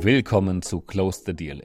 Willkommen 0.00 0.60
zu 0.60 0.80
Close 0.80 1.22
the 1.24 1.34
Deal. 1.34 1.62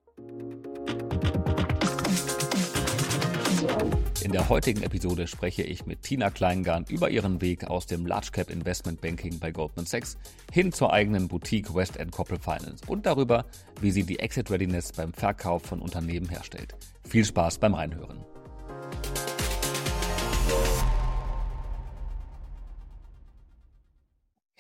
In 4.24 4.32
der 4.32 4.48
heutigen 4.48 4.84
Episode 4.84 5.28
spreche 5.28 5.64
ich 5.64 5.86
mit 5.86 6.04
Tina 6.04 6.30
Kleingarn 6.30 6.86
über 6.90 7.10
ihren 7.10 7.42
Weg 7.42 7.66
aus 7.66 7.86
dem 7.86 8.06
Large 8.06 8.30
Cap 8.32 8.50
Investment 8.50 9.02
Banking 9.02 9.40
bei 9.40 9.52
Goldman 9.52 9.86
Sachs 9.86 10.18
hin 10.54 10.72
zur 10.72 10.94
eigenen 10.94 11.28
Boutique 11.28 11.74
West 11.74 11.98
End 11.98 12.12
Corporate 12.12 12.44
Finance 12.44 12.84
und 12.88 13.06
darüber, 13.06 13.46
wie 13.82 13.92
sie 13.92 14.04
die 14.04 14.20
Exit 14.20 14.52
Readiness 14.52 14.92
beim 14.92 15.12
Verkauf 15.12 15.64
von 15.64 15.80
Unternehmen 15.80 16.30
herstellt. 16.30 16.76
Viel 17.08 17.26
Spaß 17.26 17.58
beim 17.58 17.74
Reinhören. 17.74 18.24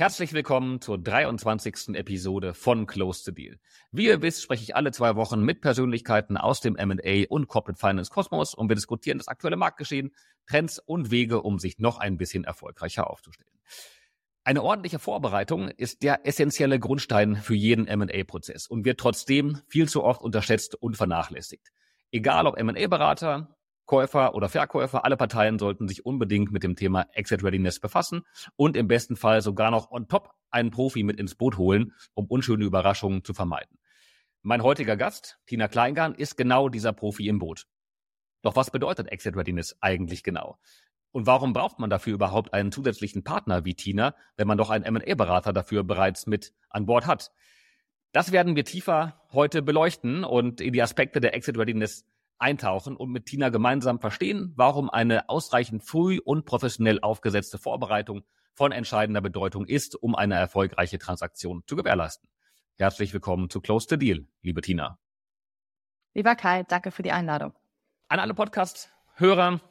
Herzlich 0.01 0.31
willkommen 0.31 0.79
zur 0.79 0.97
23. 0.97 1.89
Episode 1.93 2.53
von 2.53 2.87
Close 2.87 3.21
the 3.25 3.33
Deal. 3.33 3.59
Wie 3.91 4.05
ihr 4.05 4.21
wisst, 4.21 4.41
spreche 4.41 4.63
ich 4.63 4.73
alle 4.73 4.93
zwei 4.93 5.17
Wochen 5.17 5.41
mit 5.41 5.59
Persönlichkeiten 5.59 6.37
aus 6.37 6.61
dem 6.61 6.77
M&A 6.77 7.25
und 7.27 7.49
Corporate 7.49 7.77
Finance 7.77 8.09
Kosmos 8.09 8.53
und 8.53 8.69
wir 8.69 8.77
diskutieren 8.77 9.17
das 9.17 9.27
aktuelle 9.27 9.57
Marktgeschehen, 9.57 10.15
Trends 10.47 10.79
und 10.79 11.11
Wege, 11.11 11.41
um 11.41 11.59
sich 11.59 11.79
noch 11.79 11.97
ein 11.97 12.17
bisschen 12.17 12.45
erfolgreicher 12.45 13.09
aufzustellen. 13.09 13.59
Eine 14.45 14.63
ordentliche 14.63 14.99
Vorbereitung 14.99 15.67
ist 15.67 16.01
der 16.01 16.25
essentielle 16.25 16.79
Grundstein 16.79 17.35
für 17.35 17.55
jeden 17.55 17.85
M&A-Prozess 17.85 18.67
und 18.67 18.85
wird 18.85 19.01
trotzdem 19.01 19.59
viel 19.67 19.89
zu 19.89 20.05
oft 20.05 20.21
unterschätzt 20.21 20.75
und 20.75 20.95
vernachlässigt. 20.95 21.73
Egal 22.09 22.47
ob 22.47 22.57
M&A-Berater, 22.57 23.53
Käufer 23.89 24.35
oder 24.35 24.49
Verkäufer, 24.49 25.03
alle 25.03 25.17
Parteien 25.17 25.57
sollten 25.57 25.87
sich 25.87 26.05
unbedingt 26.05 26.51
mit 26.51 26.61
dem 26.61 26.75
Thema 26.75 27.07
Exit 27.13 27.43
Readiness 27.43 27.79
befassen 27.79 28.21
und 28.55 28.77
im 28.77 28.87
besten 28.87 29.15
Fall 29.15 29.41
sogar 29.41 29.71
noch 29.71 29.89
on 29.89 30.07
top 30.07 30.29
einen 30.51 30.69
Profi 30.69 31.01
mit 31.01 31.19
ins 31.19 31.33
Boot 31.33 31.57
holen, 31.57 31.93
um 32.13 32.27
unschöne 32.27 32.65
Überraschungen 32.65 33.23
zu 33.23 33.33
vermeiden. 33.33 33.79
Mein 34.43 34.61
heutiger 34.61 34.95
Gast, 34.95 35.39
Tina 35.47 35.67
Kleingarn, 35.67 36.13
ist 36.13 36.37
genau 36.37 36.69
dieser 36.69 36.93
Profi 36.93 37.27
im 37.27 37.39
Boot. 37.39 37.65
Doch 38.43 38.55
was 38.55 38.69
bedeutet 38.69 39.11
Exit 39.11 39.35
Readiness 39.35 39.75
eigentlich 39.81 40.21
genau? 40.21 40.59
Und 41.09 41.25
warum 41.25 41.53
braucht 41.53 41.79
man 41.79 41.89
dafür 41.89 42.13
überhaupt 42.13 42.53
einen 42.53 42.71
zusätzlichen 42.71 43.23
Partner 43.23 43.65
wie 43.65 43.73
Tina, 43.73 44.13
wenn 44.37 44.47
man 44.47 44.59
doch 44.59 44.69
einen 44.69 44.85
M&A-Berater 44.85 45.51
dafür 45.51 45.83
bereits 45.83 46.27
mit 46.27 46.53
an 46.69 46.85
Bord 46.85 47.07
hat? 47.07 47.31
Das 48.11 48.31
werden 48.31 48.55
wir 48.55 48.65
tiefer 48.65 49.19
heute 49.31 49.63
beleuchten 49.63 50.23
und 50.23 50.61
in 50.61 50.73
die 50.73 50.81
Aspekte 50.83 51.19
der 51.19 51.33
Exit 51.33 51.57
Readiness 51.57 52.05
eintauchen 52.39 52.95
und 52.95 53.11
mit 53.11 53.25
Tina 53.25 53.49
gemeinsam 53.49 53.99
verstehen, 53.99 54.53
warum 54.55 54.89
eine 54.89 55.29
ausreichend 55.29 55.83
früh 55.83 56.19
und 56.23 56.45
professionell 56.45 56.99
aufgesetzte 57.01 57.57
Vorbereitung 57.57 58.23
von 58.53 58.71
entscheidender 58.71 59.21
Bedeutung 59.21 59.65
ist, 59.65 59.95
um 59.95 60.15
eine 60.15 60.35
erfolgreiche 60.35 60.99
Transaktion 60.99 61.63
zu 61.67 61.75
gewährleisten. 61.75 62.29
Herzlich 62.77 63.13
willkommen 63.13 63.49
zu 63.49 63.61
Close 63.61 63.87
the 63.89 63.97
Deal, 63.97 64.27
liebe 64.41 64.61
Tina. 64.61 64.97
Lieber 66.13 66.35
Kai, 66.35 66.63
danke 66.63 66.91
für 66.91 67.03
die 67.03 67.11
Einladung. 67.11 67.53
An 68.07 68.19
alle 68.19 68.33
Podcast-Hörer, 68.33 69.61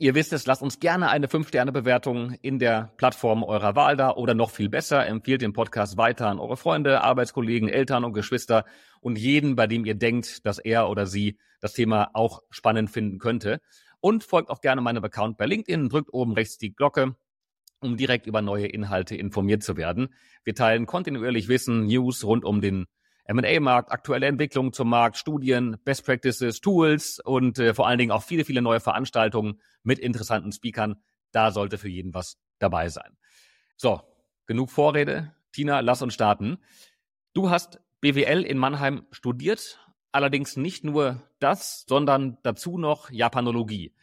Ihr 0.00 0.14
wisst 0.14 0.32
es, 0.32 0.46
lasst 0.46 0.62
uns 0.62 0.78
gerne 0.78 1.08
eine 1.08 1.26
5-Sterne-Bewertung 1.26 2.34
in 2.40 2.60
der 2.60 2.92
Plattform 2.98 3.42
eurer 3.42 3.74
Wahl 3.74 3.96
da 3.96 4.12
oder 4.12 4.32
noch 4.32 4.50
viel 4.50 4.68
besser, 4.68 5.04
empfiehlt 5.04 5.42
den 5.42 5.52
Podcast 5.52 5.96
weiter 5.96 6.28
an 6.28 6.38
eure 6.38 6.56
Freunde, 6.56 7.00
Arbeitskollegen, 7.00 7.68
Eltern 7.68 8.04
und 8.04 8.12
Geschwister 8.12 8.64
und 9.00 9.18
jeden, 9.18 9.56
bei 9.56 9.66
dem 9.66 9.84
ihr 9.84 9.96
denkt, 9.96 10.46
dass 10.46 10.60
er 10.60 10.88
oder 10.88 11.06
sie 11.06 11.36
das 11.60 11.72
Thema 11.72 12.10
auch 12.12 12.42
spannend 12.48 12.90
finden 12.90 13.18
könnte. 13.18 13.60
Und 13.98 14.22
folgt 14.22 14.50
auch 14.50 14.60
gerne 14.60 14.82
meinem 14.82 15.02
Account 15.02 15.36
bei 15.36 15.46
LinkedIn, 15.46 15.88
drückt 15.88 16.14
oben 16.14 16.34
rechts 16.34 16.58
die 16.58 16.76
Glocke, 16.76 17.16
um 17.80 17.96
direkt 17.96 18.28
über 18.28 18.40
neue 18.40 18.66
Inhalte 18.66 19.16
informiert 19.16 19.64
zu 19.64 19.76
werden. 19.76 20.14
Wir 20.44 20.54
teilen 20.54 20.86
kontinuierlich 20.86 21.48
Wissen, 21.48 21.86
News 21.86 22.22
rund 22.22 22.44
um 22.44 22.60
den 22.60 22.86
M&A-Markt, 23.28 23.92
aktuelle 23.92 24.26
Entwicklungen 24.26 24.72
zum 24.72 24.88
Markt, 24.88 25.18
Studien, 25.18 25.76
Best 25.84 26.06
Practices, 26.06 26.60
Tools 26.62 27.20
und 27.20 27.58
äh, 27.58 27.74
vor 27.74 27.86
allen 27.86 27.98
Dingen 27.98 28.10
auch 28.10 28.22
viele, 28.22 28.44
viele 28.44 28.62
neue 28.62 28.80
Veranstaltungen 28.80 29.60
mit 29.82 29.98
interessanten 29.98 30.50
Speakern. 30.50 30.96
Da 31.30 31.50
sollte 31.50 31.76
für 31.76 31.90
jeden 31.90 32.14
was 32.14 32.38
dabei 32.58 32.88
sein. 32.88 33.18
So, 33.76 34.00
genug 34.46 34.70
Vorrede. 34.70 35.34
Tina, 35.52 35.80
lass 35.80 36.00
uns 36.00 36.14
starten. 36.14 36.58
Du 37.34 37.50
hast 37.50 37.80
BWL 38.00 38.44
in 38.44 38.56
Mannheim 38.56 39.06
studiert, 39.10 39.78
allerdings 40.10 40.56
nicht 40.56 40.84
nur 40.84 41.22
das, 41.38 41.84
sondern 41.86 42.38
dazu 42.42 42.78
noch 42.78 43.10
Japanologie. 43.10 43.94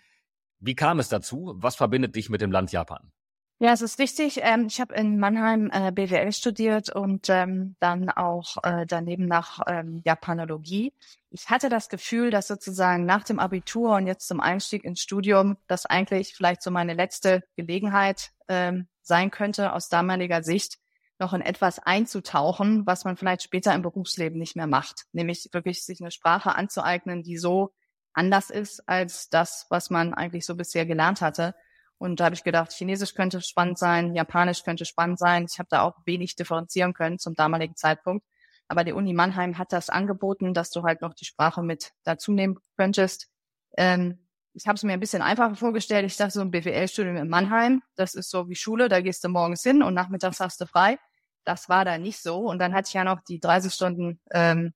Wie 0.59 0.75
kam 0.75 0.99
es 0.99 1.09
dazu? 1.09 1.55
Was 1.57 1.75
verbindet 1.75 2.15
dich 2.15 2.29
mit 2.29 2.41
dem 2.41 2.51
Land 2.51 2.71
Japan? 2.71 3.11
Ja, 3.59 3.71
es 3.71 3.81
ist 3.81 3.99
richtig. 3.99 4.39
Ähm, 4.41 4.65
ich 4.67 4.81
habe 4.81 4.93
in 4.95 5.17
Mannheim 5.17 5.69
äh, 5.71 5.89
BWL 5.91 6.33
studiert 6.33 6.89
und 6.93 7.29
ähm, 7.29 7.77
dann 7.79 8.09
auch 8.09 8.57
äh, 8.63 8.85
daneben 8.85 9.27
nach 9.27 9.61
ähm, 9.67 10.01
Japanologie. 10.03 10.93
Ich 11.29 11.49
hatte 11.49 11.69
das 11.69 11.87
Gefühl, 11.87 12.31
dass 12.31 12.47
sozusagen 12.47 13.05
nach 13.05 13.23
dem 13.23 13.39
Abitur 13.39 13.95
und 13.95 14.07
jetzt 14.07 14.27
zum 14.27 14.41
Einstieg 14.41 14.83
ins 14.83 14.99
Studium 14.99 15.55
das 15.67 15.85
eigentlich 15.85 16.35
vielleicht 16.35 16.61
so 16.61 16.69
meine 16.69 16.93
letzte 16.93 17.43
Gelegenheit 17.55 18.31
ähm, 18.49 18.89
sein 19.01 19.31
könnte, 19.31 19.71
aus 19.71 19.87
damaliger 19.87 20.43
Sicht 20.43 20.77
noch 21.17 21.33
in 21.33 21.41
etwas 21.41 21.79
einzutauchen, 21.79 22.85
was 22.85 23.05
man 23.05 23.15
vielleicht 23.15 23.43
später 23.43 23.73
im 23.73 23.83
Berufsleben 23.83 24.37
nicht 24.37 24.57
mehr 24.57 24.67
macht. 24.67 25.05
Nämlich 25.13 25.47
wirklich 25.53 25.85
sich 25.85 26.01
eine 26.01 26.11
Sprache 26.11 26.55
anzueignen, 26.55 27.23
die 27.23 27.37
so 27.37 27.73
anders 28.11 28.49
ist 28.49 28.87
als 28.89 29.29
das, 29.29 29.65
was 29.69 29.89
man 29.89 30.13
eigentlich 30.13 30.45
so 30.45 30.55
bisher 30.55 30.85
gelernt 30.85 31.21
hatte. 31.21 31.55
Und 31.97 32.19
da 32.19 32.25
habe 32.25 32.35
ich 32.35 32.43
gedacht, 32.43 32.71
Chinesisch 32.73 33.13
könnte 33.13 33.41
spannend 33.41 33.77
sein, 33.77 34.15
Japanisch 34.15 34.63
könnte 34.63 34.85
spannend 34.85 35.19
sein. 35.19 35.45
Ich 35.49 35.59
habe 35.59 35.67
da 35.69 35.81
auch 35.81 35.95
wenig 36.05 36.35
differenzieren 36.35 36.93
können 36.93 37.19
zum 37.19 37.35
damaligen 37.35 37.75
Zeitpunkt. 37.75 38.25
Aber 38.67 38.83
die 38.83 38.93
Uni 38.93 39.13
Mannheim 39.13 39.57
hat 39.57 39.71
das 39.71 39.89
angeboten, 39.89 40.53
dass 40.53 40.71
du 40.71 40.83
halt 40.83 41.01
noch 41.01 41.13
die 41.13 41.25
Sprache 41.25 41.61
mit 41.61 41.91
dazu 42.03 42.31
nehmen 42.31 42.57
könntest. 42.77 43.29
Ähm, 43.77 44.25
ich 44.53 44.67
habe 44.67 44.75
es 44.75 44.83
mir 44.83 44.93
ein 44.93 44.99
bisschen 44.99 45.21
einfacher 45.21 45.55
vorgestellt. 45.55 46.05
Ich 46.05 46.17
dachte, 46.17 46.33
so 46.33 46.41
ein 46.41 46.51
BWL-Studium 46.51 47.17
in 47.17 47.29
Mannheim, 47.29 47.83
das 47.95 48.15
ist 48.15 48.29
so 48.29 48.49
wie 48.49 48.55
Schule, 48.55 48.89
da 48.89 49.01
gehst 49.01 49.23
du 49.23 49.29
morgens 49.29 49.61
hin 49.63 49.83
und 49.83 49.93
nachmittags 49.93 50.39
hast 50.39 50.61
du 50.61 50.65
frei. 50.65 50.97
Das 51.43 51.69
war 51.69 51.85
da 51.85 51.97
nicht 51.97 52.21
so. 52.21 52.39
Und 52.39 52.59
dann 52.59 52.73
hatte 52.73 52.87
ich 52.87 52.93
ja 52.93 53.03
noch 53.03 53.21
die 53.21 53.39
30 53.39 53.73
Stunden 53.73 54.19
ähm, 54.31 54.73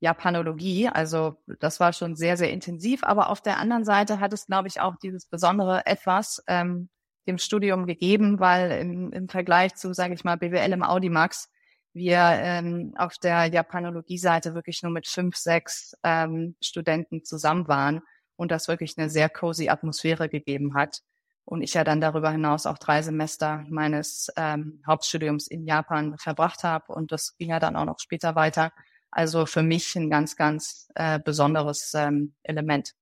Japanologie. 0.00 0.88
Also 0.88 1.36
das 1.60 1.78
war 1.78 1.92
schon 1.92 2.16
sehr, 2.16 2.36
sehr 2.36 2.50
intensiv. 2.50 3.04
Aber 3.04 3.30
auf 3.30 3.40
der 3.40 3.58
anderen 3.58 3.84
Seite 3.84 4.18
hat 4.18 4.32
es, 4.32 4.46
glaube 4.46 4.68
ich, 4.68 4.80
auch 4.80 4.96
dieses 4.96 5.26
besondere 5.26 5.86
etwas 5.86 6.42
ähm, 6.46 6.88
dem 7.26 7.38
Studium 7.38 7.86
gegeben, 7.86 8.40
weil 8.40 8.72
im, 8.72 9.12
im 9.12 9.28
Vergleich 9.28 9.74
zu, 9.76 9.92
sage 9.94 10.14
ich 10.14 10.24
mal, 10.24 10.36
BWL 10.36 10.72
im 10.72 10.82
Audimax 10.82 11.50
wir 11.92 12.18
ähm, 12.18 12.94
auf 12.96 13.18
der 13.18 13.46
Japanologie-Seite 13.46 14.54
wirklich 14.54 14.82
nur 14.82 14.92
mit 14.92 15.08
fünf, 15.08 15.36
sechs 15.36 15.96
ähm, 16.04 16.54
Studenten 16.62 17.24
zusammen 17.24 17.66
waren 17.68 18.00
und 18.36 18.50
das 18.52 18.68
wirklich 18.68 18.96
eine 18.96 19.10
sehr 19.10 19.28
cozy 19.28 19.68
Atmosphäre 19.68 20.28
gegeben 20.28 20.74
hat. 20.74 21.00
Und 21.44 21.62
ich 21.62 21.74
ja 21.74 21.82
dann 21.82 22.00
darüber 22.00 22.30
hinaus 22.30 22.66
auch 22.66 22.78
drei 22.78 23.02
Semester 23.02 23.64
meines 23.68 24.28
ähm, 24.36 24.82
Hauptstudiums 24.86 25.48
in 25.48 25.66
Japan 25.66 26.16
verbracht 26.16 26.62
habe 26.62 26.92
und 26.92 27.10
das 27.10 27.36
ging 27.38 27.50
ja 27.50 27.58
dann 27.58 27.74
auch 27.74 27.86
noch 27.86 27.98
später 27.98 28.36
weiter. 28.36 28.70
Also 29.10 29.46
für 29.46 29.62
mich 29.62 29.94
ein 29.96 30.10
ganz, 30.10 30.36
ganz 30.36 30.88
äh, 30.94 31.18
besonderes 31.18 31.94
ähm, 31.94 32.34
Element. 32.42 32.94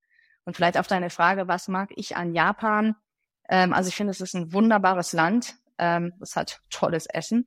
Und 0.44 0.56
vielleicht 0.56 0.78
auf 0.78 0.86
deine 0.86 1.10
Frage, 1.10 1.48
was 1.48 1.68
mag 1.68 1.90
ich 1.96 2.16
an 2.16 2.34
Japan? 2.34 2.96
Ähm, 3.48 3.72
also 3.72 3.88
ich 3.88 3.96
finde, 3.96 4.12
es 4.12 4.20
ist 4.20 4.34
ein 4.34 4.52
wunderbares 4.52 5.12
Land. 5.12 5.56
Ähm, 5.76 6.14
es 6.20 6.36
hat 6.36 6.60
tolles 6.70 7.06
Essen. 7.06 7.46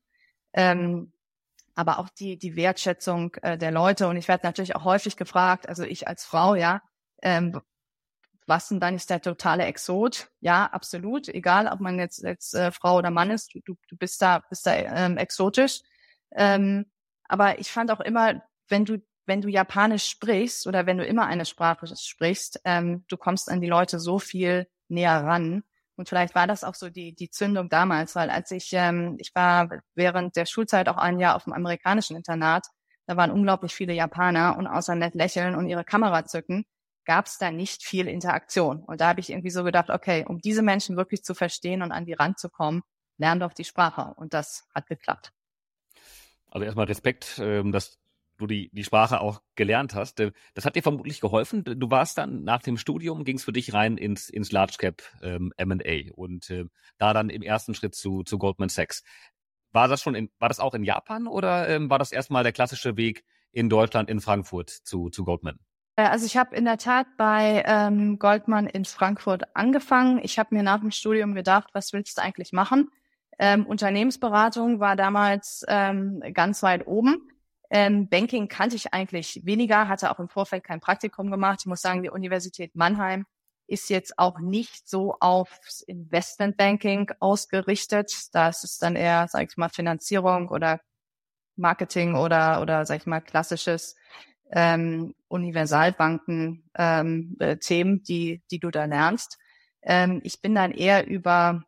Ähm, 0.54 1.12
aber 1.74 2.00
auch 2.00 2.10
die, 2.10 2.38
die 2.38 2.56
Wertschätzung 2.56 3.34
äh, 3.42 3.58
der 3.58 3.72
Leute. 3.72 4.08
Und 4.08 4.18
ich 4.18 4.28
werde 4.28 4.46
natürlich 4.46 4.76
auch 4.76 4.84
häufig 4.84 5.18
gefragt, 5.18 5.68
also 5.68 5.84
ich 5.84 6.08
als 6.08 6.26
Frau, 6.26 6.56
ja, 6.56 6.82
ähm, 7.22 7.60
was 8.48 8.68
denn 8.68 8.80
dann 8.80 8.96
ist 8.96 9.10
der 9.10 9.22
totale 9.22 9.64
Exot? 9.66 10.30
Ja, 10.40 10.66
absolut. 10.66 11.30
Egal, 11.30 11.68
ob 11.68 11.80
man 11.80 12.00
jetzt, 12.00 12.24
jetzt 12.24 12.54
äh, 12.54 12.72
Frau 12.72 12.98
oder 12.98 13.10
Mann 13.10 13.32
ist, 13.32 13.54
du, 13.54 13.76
du 13.88 13.98
bist 13.98 14.22
da, 14.22 14.40
bist 14.50 14.66
da 14.66 14.76
ähm, 14.76 15.18
exotisch. 15.18 15.82
Ähm, 16.36 16.86
aber 17.28 17.60
ich 17.60 17.72
fand 17.72 17.92
auch 17.92 18.02
immer, 18.02 18.44
wenn 18.72 18.86
du 18.86 19.02
wenn 19.26 19.42
du 19.42 19.50
Japanisch 19.50 20.06
sprichst 20.06 20.68
oder 20.68 20.86
wenn 20.86 20.98
du 20.98 21.06
immer 21.06 21.28
eine 21.28 21.46
Sprache 21.46 21.88
sprichst, 21.96 22.60
ähm, 22.66 23.06
du 23.08 23.18
kommst 23.18 23.50
an 23.50 23.62
die 23.62 23.68
Leute 23.68 24.00
so 24.00 24.20
viel 24.20 24.68
näher 24.90 25.24
ran. 25.24 25.64
Und 25.96 26.10
vielleicht 26.10 26.34
war 26.34 26.48
das 26.48 26.64
auch 26.64 26.74
so 26.74 26.90
die, 26.90 27.14
die 27.14 27.30
Zündung 27.30 27.70
damals, 27.70 28.16
weil 28.16 28.30
als 28.30 28.50
ich, 28.52 28.72
ähm, 28.74 29.18
ich 29.20 29.34
war 29.36 29.70
während 29.94 30.36
der 30.36 30.46
Schulzeit 30.46 30.90
auch 30.90 30.98
ein 30.98 31.20
Jahr 31.20 31.36
auf 31.36 31.44
dem 31.44 31.54
amerikanischen 31.54 32.16
Internat, 32.16 32.66
da 33.06 33.18
waren 33.18 33.32
unglaublich 33.32 33.76
viele 33.76 33.94
Japaner 33.94 34.58
und 34.58 34.68
außer 34.68 34.96
nett 34.96 35.16
lächeln 35.16 35.56
und 35.56 35.68
ihre 35.68 35.84
Kamera 35.84 36.26
zücken, 36.26 36.66
gab 37.06 37.28
es 37.28 37.38
da 37.38 37.52
nicht 37.52 37.84
viel 37.84 38.08
Interaktion. 38.08 38.84
Und 38.84 39.02
da 39.02 39.10
habe 39.10 39.20
ich 39.20 39.30
irgendwie 39.30 39.50
so 39.50 39.64
gedacht, 39.64 39.90
okay, 39.90 40.26
um 40.28 40.40
diese 40.40 40.62
Menschen 40.62 40.98
wirklich 40.98 41.24
zu 41.24 41.36
verstehen 41.36 41.84
und 41.84 41.92
an 41.92 42.06
die 42.06 42.14
Rand 42.14 42.40
zu 42.40 42.50
kommen, 42.50 42.82
lern 43.18 43.40
doch 43.40 43.54
die 43.54 43.66
Sprache. 43.66 44.14
Und 44.16 44.34
das 44.34 44.66
hat 44.74 44.88
geklappt. 44.88 45.32
Also 46.50 46.66
erstmal 46.66 46.88
Respekt, 46.88 47.40
ähm, 47.42 47.72
dass 47.72 48.00
du 48.42 48.48
die, 48.48 48.70
die 48.74 48.84
Sprache 48.84 49.22
auch 49.22 49.42
gelernt 49.56 49.96
hast. 49.96 50.22
Das 50.54 50.66
hat 50.66 50.76
dir 50.76 50.84
vermutlich 50.84 51.22
geholfen. 51.22 51.64
Du 51.64 51.90
warst 51.90 52.18
dann 52.18 52.44
nach 52.44 52.62
dem 52.62 52.78
Studium, 52.78 53.24
ging 53.24 53.38
es 53.38 53.44
für 53.44 53.54
dich 53.54 53.74
rein 53.74 53.98
ins, 53.98 54.30
ins 54.30 54.52
Large 54.52 54.76
Cap 54.78 55.02
ähm, 55.22 55.54
M&A 55.58 56.14
und 56.14 56.50
äh, 56.50 56.66
da 56.98 57.14
dann 57.14 57.30
im 57.30 57.42
ersten 57.42 57.74
Schritt 57.74 57.96
zu, 57.96 58.24
zu 58.24 58.38
Goldman 58.38 58.70
Sachs. 58.70 59.04
war 59.72 59.88
das 59.88 60.02
schon 60.02 60.16
in, 60.16 60.30
war 60.40 60.50
das 60.50 60.60
auch 60.60 60.74
in 60.74 60.84
Japan 60.84 61.28
oder 61.28 61.70
ähm, 61.70 61.90
war 61.90 62.00
das 62.00 62.12
erstmal 62.12 62.44
der 62.44 62.52
klassische 62.52 62.98
Weg 62.98 63.24
in 63.52 63.70
Deutschland, 63.70 64.10
in 64.10 64.20
Frankfurt 64.22 64.70
zu, 64.70 65.10
zu 65.10 65.24
Goldman? 65.24 65.60
Äh, 65.96 66.04
also 66.04 66.26
ich 66.26 66.38
habe 66.38 66.56
in 66.56 66.66
der 66.66 66.78
Tat 66.78 67.08
bei 67.18 67.64
ähm, 67.66 68.20
Goldman 68.20 68.68
in 68.68 68.86
Frankfurt 68.86 69.56
angefangen. 69.56 70.20
Ich 70.24 70.40
habe 70.40 70.56
mir 70.56 70.64
nach 70.64 70.80
dem 70.80 70.92
Studium 70.92 71.36
gedacht, 71.36 71.70
was 71.74 71.94
willst 71.94 72.18
du 72.18 72.22
eigentlich 72.22 72.52
machen? 72.52 72.90
Ähm, 73.40 73.66
Unternehmensberatung 73.66 74.80
war 74.80 74.96
damals 74.96 75.66
ähm, 75.68 76.22
ganz 76.34 76.62
weit 76.64 76.86
oben. 76.88 77.31
Ähm, 77.74 78.10
Banking 78.10 78.50
kannte 78.50 78.76
ich 78.76 78.94
eigentlich 78.94 79.42
weniger, 79.46 79.88
hatte 79.88 80.12
auch 80.12 80.20
im 80.20 80.28
Vorfeld 80.28 80.66
kein 80.66 80.82
Praktikum 80.82 81.32
gemacht. 81.32 81.62
Ich 81.62 81.66
muss 81.66 81.82
sagen, 81.82 82.04
die 82.04 82.10
Universität 82.10 82.76
Mannheim 82.76 83.26
ist 83.66 83.90
jetzt 83.90 84.20
auch 84.20 84.40
nicht 84.40 84.90
so 84.90 85.16
aufs 85.22 85.82
Investmentbanking 85.82 87.12
ausgerichtet. 87.22 88.12
Da 88.34 88.50
ist 88.50 88.80
dann 88.82 88.98
eher, 88.98 89.28
sag 89.30 89.50
ich 89.50 89.56
mal, 89.56 89.70
Finanzierung 89.70 90.50
oder 90.50 90.82
Marketing 91.56 92.16
oder, 92.16 92.62
oder 92.62 92.86
sag 92.86 92.98
ich 92.98 93.06
mal, 93.06 93.22
klassisches 93.22 93.96
ähm, 94.52 95.16
Universalbanken 95.30 96.70
ähm, 96.76 97.38
äh, 97.40 97.56
die, 97.58 98.42
die 98.52 98.60
du 98.60 98.70
da 98.70 98.84
lernst. 98.84 99.38
Ähm, 99.82 100.20
ich 100.26 100.42
bin 100.42 100.56
dann 100.56 100.72
eher 100.72 101.08
über 101.08 101.64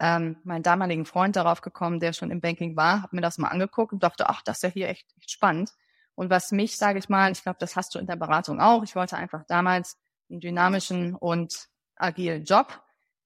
ähm, 0.00 0.36
meinen 0.44 0.62
damaligen 0.62 1.06
Freund 1.06 1.36
darauf 1.36 1.60
gekommen, 1.60 2.00
der 2.00 2.12
schon 2.12 2.30
im 2.30 2.40
Banking 2.40 2.76
war, 2.76 3.02
habe 3.02 3.16
mir 3.16 3.22
das 3.22 3.38
mal 3.38 3.48
angeguckt 3.48 3.92
und 3.92 4.02
dachte, 4.02 4.28
ach, 4.28 4.42
das 4.42 4.58
ist 4.58 4.62
ja 4.62 4.68
hier 4.68 4.88
echt, 4.88 5.06
echt 5.18 5.30
spannend. 5.30 5.70
Und 6.14 6.30
was 6.30 6.52
mich, 6.52 6.76
sage 6.76 6.98
ich 6.98 7.08
mal, 7.08 7.30
ich 7.32 7.42
glaube, 7.42 7.58
das 7.60 7.76
hast 7.76 7.94
du 7.94 7.98
in 7.98 8.06
der 8.06 8.16
Beratung 8.16 8.60
auch. 8.60 8.82
Ich 8.82 8.96
wollte 8.96 9.16
einfach 9.16 9.44
damals 9.46 9.96
einen 10.30 10.40
dynamischen 10.40 11.14
und 11.14 11.68
agilen 11.96 12.44
Job. 12.44 12.82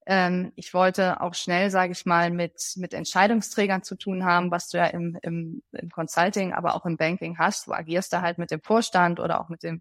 Ähm, 0.07 0.53
ich 0.57 0.75
wollte 0.75 1.21
auch 1.21 1.35
schnell, 1.35 1.71
sage 1.71 1.93
ich 1.93 2.07
mal, 2.07 2.31
mit, 2.31 2.75
mit 2.77 2.93
Entscheidungsträgern 2.93 3.83
zu 3.83 3.97
tun 3.97 4.25
haben, 4.25 4.51
was 4.51 4.69
du 4.69 4.79
ja 4.79 4.87
im, 4.87 5.19
im, 5.23 5.63
im 5.73 5.91
Consulting, 5.91 6.53
aber 6.53 6.75
auch 6.75 6.85
im 6.85 6.97
Banking 6.97 7.39
hast. 7.39 7.67
Du 7.67 7.73
agierst 7.73 8.13
da 8.13 8.21
halt 8.21 8.39
mit 8.39 8.51
dem 8.51 8.61
Vorstand 8.61 9.21
oder 9.21 9.41
auch 9.41 9.49
mit 9.49 9.63
dem, 9.63 9.81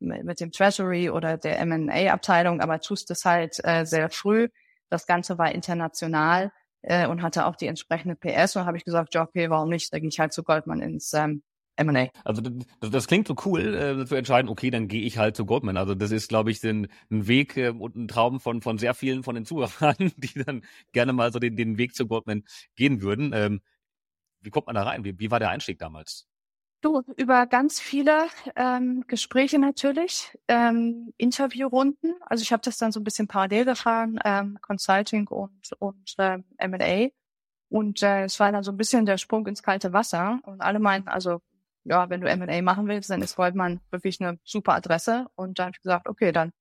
mit 0.00 0.40
dem 0.40 0.50
Treasury 0.50 1.10
oder 1.10 1.38
der 1.38 1.58
M&A-Abteilung, 1.60 2.60
aber 2.60 2.80
tust 2.80 3.10
es 3.10 3.24
halt 3.24 3.64
äh, 3.64 3.84
sehr 3.84 4.10
früh. 4.10 4.48
Das 4.92 5.06
Ganze 5.06 5.38
war 5.38 5.52
international 5.52 6.52
äh, 6.82 7.06
und 7.06 7.22
hatte 7.22 7.46
auch 7.46 7.56
die 7.56 7.66
entsprechende 7.66 8.14
PS. 8.14 8.56
Und 8.56 8.66
habe 8.66 8.76
ich 8.76 8.84
gesagt, 8.84 9.14
ja, 9.14 9.22
okay, 9.22 9.48
warum 9.48 9.70
nicht? 9.70 9.92
Da 9.92 9.98
gehe 9.98 10.08
ich 10.08 10.20
halt 10.20 10.32
zu 10.32 10.42
Goldman 10.42 10.80
ins 10.80 11.14
ähm, 11.14 11.42
M&A. 11.76 12.08
Also 12.24 12.42
das, 12.42 12.90
das, 12.90 13.06
klingt 13.06 13.26
so 13.26 13.34
cool, 13.46 13.74
äh, 13.74 14.04
zu 14.04 14.14
entscheiden, 14.16 14.50
okay, 14.50 14.70
dann 14.70 14.88
gehe 14.88 15.02
ich 15.02 15.16
halt 15.16 15.34
zu 15.34 15.46
Goldman. 15.46 15.78
Also 15.78 15.94
das 15.94 16.10
ist, 16.10 16.28
glaube 16.28 16.50
ich, 16.50 16.62
ein, 16.64 16.88
ein 17.10 17.26
Weg 17.26 17.56
äh, 17.56 17.70
und 17.70 17.96
ein 17.96 18.08
Traum 18.08 18.40
von, 18.40 18.60
von 18.60 18.76
sehr 18.76 18.92
vielen 18.92 19.22
von 19.22 19.34
den 19.34 19.46
Zuhörern, 19.46 19.96
die 20.16 20.44
dann 20.44 20.62
gerne 20.92 21.14
mal 21.14 21.32
so 21.32 21.38
den, 21.38 21.56
den 21.56 21.78
Weg 21.78 21.94
zu 21.94 22.06
Goldman 22.06 22.44
gehen 22.76 23.00
würden. 23.00 23.32
Ähm, 23.34 23.62
wie 24.40 24.50
kommt 24.50 24.66
man 24.66 24.74
da 24.74 24.82
rein? 24.82 25.04
Wie, 25.04 25.18
wie 25.18 25.30
war 25.30 25.38
der 25.38 25.50
Einstieg 25.50 25.78
damals? 25.78 26.28
Du, 26.82 27.00
über 27.16 27.46
ganz 27.46 27.78
viele 27.78 28.26
ähm, 28.56 29.04
Gespräche 29.06 29.60
natürlich, 29.60 30.36
ähm, 30.48 31.14
Interviewrunden. 31.16 32.16
Also 32.22 32.42
ich 32.42 32.52
habe 32.52 32.62
das 32.64 32.76
dann 32.76 32.90
so 32.90 32.98
ein 32.98 33.04
bisschen 33.04 33.28
parallel 33.28 33.64
gefahren, 33.64 34.18
ähm, 34.24 34.58
Consulting 34.60 35.28
und, 35.28 35.72
und 35.78 36.14
ähm, 36.18 36.44
M&A. 36.56 37.10
Und 37.68 38.02
äh, 38.02 38.24
es 38.24 38.40
war 38.40 38.50
dann 38.50 38.64
so 38.64 38.72
ein 38.72 38.76
bisschen 38.76 39.06
der 39.06 39.16
Sprung 39.16 39.46
ins 39.46 39.62
kalte 39.62 39.92
Wasser. 39.92 40.40
Und 40.42 40.60
alle 40.60 40.80
meinten, 40.80 41.08
also 41.08 41.40
ja, 41.84 42.10
wenn 42.10 42.20
du 42.20 42.28
M&A 42.28 42.60
machen 42.62 42.88
willst, 42.88 43.10
dann 43.10 43.22
ist 43.22 43.36
Goldman 43.36 43.80
wirklich 43.92 44.20
eine 44.20 44.40
super 44.42 44.74
Adresse. 44.74 45.28
Und 45.36 45.60
dann 45.60 45.66
habe 45.66 45.76
ich 45.76 45.82
gesagt, 45.82 46.08
okay, 46.08 46.32
dann, 46.32 46.52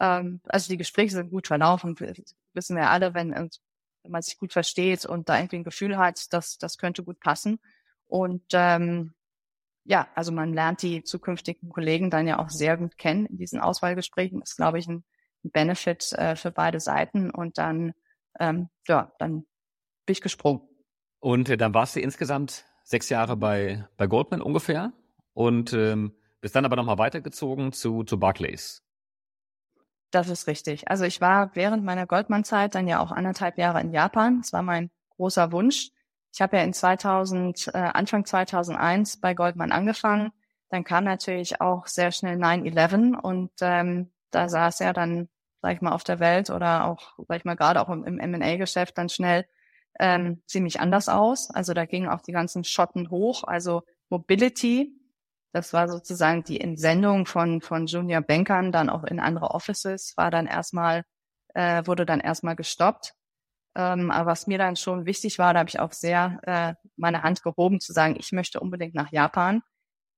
ähm, 0.00 0.40
also 0.48 0.68
die 0.68 0.78
Gespräche 0.78 1.14
sind 1.14 1.30
gut 1.30 1.46
verlaufen, 1.46 1.96
wissen 2.54 2.76
wir 2.76 2.90
alle, 2.90 3.14
wenn, 3.14 3.30
wenn 3.32 3.50
man 4.10 4.22
sich 4.22 4.36
gut 4.36 4.52
versteht 4.52 5.06
und 5.06 5.28
da 5.28 5.38
irgendwie 5.38 5.58
ein 5.58 5.64
Gefühl 5.64 5.96
hat, 5.96 6.32
dass 6.32 6.58
das 6.58 6.76
könnte 6.76 7.04
gut 7.04 7.20
passen. 7.20 7.60
Und 8.08 8.42
ähm, 8.52 9.14
ja, 9.84 10.08
also 10.14 10.32
man 10.32 10.52
lernt 10.52 10.82
die 10.82 11.04
zukünftigen 11.04 11.68
Kollegen 11.68 12.10
dann 12.10 12.26
ja 12.26 12.38
auch 12.38 12.48
sehr 12.48 12.76
gut 12.76 12.96
kennen 12.96 13.26
in 13.26 13.36
diesen 13.36 13.60
Auswahlgesprächen. 13.60 14.40
Das 14.40 14.50
ist, 14.50 14.56
glaube 14.56 14.78
ich, 14.78 14.88
ein 14.88 15.04
Benefit 15.42 16.12
äh, 16.12 16.36
für 16.36 16.50
beide 16.50 16.80
Seiten. 16.80 17.30
Und 17.30 17.58
dann, 17.58 17.92
ähm, 18.40 18.68
ja, 18.88 19.12
dann 19.18 19.44
bin 20.06 20.12
ich 20.12 20.22
gesprungen. 20.22 20.62
Und 21.20 21.48
äh, 21.50 21.56
dann 21.56 21.74
warst 21.74 21.96
du 21.96 22.00
insgesamt 22.00 22.64
sechs 22.82 23.08
Jahre 23.08 23.36
bei, 23.36 23.86
bei 23.96 24.06
Goldman 24.06 24.42
ungefähr 24.42 24.92
und 25.32 25.72
ähm, 25.72 26.14
bist 26.40 26.56
dann 26.56 26.64
aber 26.64 26.76
nochmal 26.76 26.98
weitergezogen 26.98 27.72
zu, 27.72 28.04
zu 28.04 28.18
Barclays. 28.18 28.82
Das 30.10 30.28
ist 30.28 30.46
richtig. 30.46 30.88
Also 30.88 31.04
ich 31.04 31.20
war 31.20 31.54
während 31.54 31.84
meiner 31.84 32.06
Goldman-Zeit 32.06 32.74
dann 32.74 32.86
ja 32.86 33.00
auch 33.00 33.10
anderthalb 33.10 33.58
Jahre 33.58 33.80
in 33.80 33.92
Japan. 33.92 34.40
Das 34.42 34.52
war 34.52 34.62
mein 34.62 34.90
großer 35.16 35.52
Wunsch. 35.52 35.90
Ich 36.34 36.42
habe 36.42 36.56
ja 36.56 36.64
in 36.64 36.72
2000, 36.72 37.68
äh, 37.68 37.78
Anfang 37.78 38.24
2001 38.24 39.20
bei 39.20 39.34
Goldman 39.34 39.70
angefangen. 39.70 40.32
Dann 40.68 40.82
kam 40.82 41.04
natürlich 41.04 41.60
auch 41.60 41.86
sehr 41.86 42.10
schnell 42.10 42.36
9-11 42.36 43.14
und 43.14 43.52
ähm, 43.60 44.10
da 44.32 44.48
saß 44.48 44.80
ja 44.80 44.92
dann, 44.92 45.28
sag 45.62 45.74
ich 45.74 45.80
mal, 45.80 45.92
auf 45.92 46.02
der 46.02 46.18
Welt 46.18 46.50
oder 46.50 46.86
auch, 46.86 47.14
sag 47.28 47.38
ich 47.38 47.44
mal, 47.44 47.54
gerade 47.54 47.80
auch 47.80 47.88
im, 47.88 48.18
M&A-Geschäft 48.18 48.98
dann 48.98 49.08
schnell 49.08 49.46
ähm, 50.00 50.42
ziemlich 50.48 50.80
anders 50.80 51.08
aus. 51.08 51.50
Also 51.50 51.72
da 51.72 51.84
gingen 51.84 52.08
auch 52.08 52.20
die 52.20 52.32
ganzen 52.32 52.64
Schotten 52.64 53.10
hoch. 53.10 53.44
Also 53.44 53.84
Mobility, 54.08 54.92
das 55.52 55.72
war 55.72 55.88
sozusagen 55.88 56.42
die 56.42 56.60
Entsendung 56.60 57.26
von, 57.26 57.60
von 57.60 57.86
Junior 57.86 58.22
Bankern 58.22 58.72
dann 58.72 58.90
auch 58.90 59.04
in 59.04 59.20
andere 59.20 59.52
Offices, 59.52 60.14
war 60.16 60.32
dann 60.32 60.48
erstmal, 60.48 61.04
äh, 61.54 61.86
wurde 61.86 62.04
dann 62.04 62.18
erstmal 62.18 62.56
gestoppt. 62.56 63.14
Ähm, 63.76 64.10
aber 64.10 64.30
was 64.30 64.46
mir 64.46 64.58
dann 64.58 64.76
schon 64.76 65.06
wichtig 65.06 65.38
war, 65.38 65.52
da 65.52 65.60
habe 65.60 65.68
ich 65.68 65.80
auch 65.80 65.92
sehr 65.92 66.40
äh, 66.42 66.74
meine 66.96 67.22
Hand 67.22 67.42
gehoben 67.42 67.80
zu 67.80 67.92
sagen, 67.92 68.16
ich 68.18 68.32
möchte 68.32 68.60
unbedingt 68.60 68.94
nach 68.94 69.10
Japan. 69.12 69.62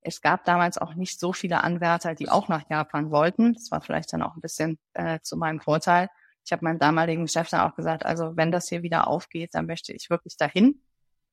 Es 0.03 0.21
gab 0.21 0.45
damals 0.45 0.79
auch 0.79 0.95
nicht 0.95 1.19
so 1.19 1.33
viele 1.33 1.65
Anwärter, 1.65 2.15
die 2.15 2.29
auch 2.29 2.49
nach 2.49 2.69
Japan 2.71 3.11
wollten. 3.11 3.55
Das 3.55 3.71
war 3.71 3.81
vielleicht 3.81 4.13
dann 4.13 4.23
auch 4.23 4.37
ein 4.37 4.41
bisschen 4.41 4.79
äh, 4.95 5.21
zu 5.23 5.37
meinem 5.37 5.61
Vorteil 5.61 6.09
ich 6.47 6.53
habe 6.53 6.65
meinem 6.65 6.79
damaligen 6.79 7.27
Chef 7.27 7.51
dann 7.51 7.69
auch 7.69 7.75
gesagt, 7.75 8.07
also 8.07 8.37
wenn 8.37 8.53
das 8.53 8.69
hier 8.69 8.83
wieder 8.83 9.09
aufgeht, 9.09 9.55
dann 9.55 9.67
möchte 9.67 9.93
ich 9.93 10.11
wirklich 10.11 10.37
dahin. 10.37 10.81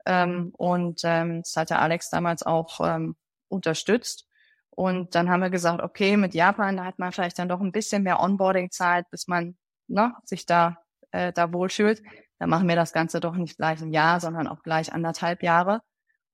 Ähm, 0.06 0.52
und 0.58 1.02
ähm, 1.04 1.44
das 1.44 1.56
hat 1.56 1.70
der 1.70 1.82
Alex 1.82 2.10
damals 2.10 2.44
auch 2.44 2.80
ähm, 2.84 3.16
unterstützt. 3.48 4.28
Und 4.72 5.14
dann 5.14 5.30
haben 5.30 5.42
wir 5.42 5.52
gesagt, 5.52 5.84
okay, 5.84 6.18
mit 6.18 6.34
Japan, 6.34 6.78
da 6.78 6.86
hat 6.86 6.98
man 6.98 7.12
vielleicht 7.12 7.38
dann 7.38 7.48
doch 7.48 7.62
ein 7.62 7.72
bisschen 7.72 8.02
mehr 8.02 8.20
Onboarding-Zeit, 8.20 9.08
bis 9.12 9.28
man 9.28 9.56
ne, 9.88 10.16
sich 10.26 10.48
da, 10.48 10.83
äh, 11.14 11.32
da 11.32 11.54
wohlfühlt. 11.54 12.04
Dann 12.40 12.50
machen 12.50 12.68
wir 12.68 12.76
das 12.76 12.92
Ganze 12.92 13.20
doch 13.20 13.36
nicht 13.36 13.58
gleich 13.58 13.82
ein 13.82 13.94
Jahr, 13.94 14.20
sondern 14.20 14.48
auch 14.48 14.64
gleich 14.64 14.92
anderthalb 14.92 15.44
Jahre. 15.44 15.82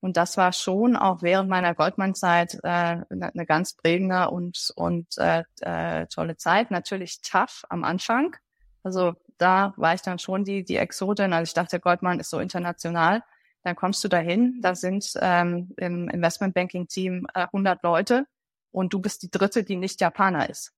Und 0.02 0.16
das 0.18 0.38
war 0.38 0.54
schon 0.54 0.96
auch 0.96 1.22
während 1.22 1.50
meiner 1.50 1.76
Goldman-Zeit 1.76 2.56
äh, 2.64 2.68
eine, 2.68 3.06
eine 3.10 3.46
ganz 3.46 3.76
prägende 3.76 4.30
und, 4.30 4.72
und 4.76 5.18
äh, 5.18 5.44
äh, 5.62 6.08
tolle 6.08 6.38
Zeit. 6.38 6.72
Natürlich 6.72 7.22
tough 7.22 7.64
am 7.70 7.84
Anfang. 7.84 8.36
Also 8.82 9.14
da 9.38 9.74
war 9.76 9.94
ich 9.94 10.02
dann 10.02 10.20
schon 10.20 10.46
die, 10.46 10.64
die 10.64 10.78
Exotin. 10.78 11.34
Also 11.34 11.50
ich 11.50 11.54
dachte, 11.54 11.80
Goldman 11.80 12.20
ist 12.20 12.30
so 12.30 12.40
international. 12.40 13.24
Dann 13.64 13.76
kommst 13.76 14.02
du 14.04 14.08
dahin, 14.08 14.60
da 14.62 14.74
sind 14.74 15.12
ähm, 15.20 15.74
im 15.76 16.08
Investmentbanking-Team 16.08 17.28
äh, 17.34 17.42
100 17.42 17.84
Leute 17.84 18.26
und 18.72 18.94
du 18.94 19.00
bist 19.00 19.22
die 19.24 19.30
dritte, 19.30 19.64
die 19.66 19.76
nicht 19.76 20.00
Japaner 20.00 20.50
ist. 20.50 20.72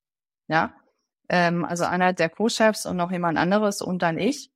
Ja, 0.47 0.73
ähm, 1.31 1.63
also 1.65 1.85
einer 1.85 2.11
der 2.13 2.29
Co-Chefs 2.29 2.85
und 2.85 2.97
noch 2.97 3.11
jemand 3.11 3.37
anderes 3.37 3.81
und 3.81 4.01
dann 4.01 4.17
ich. 4.19 4.51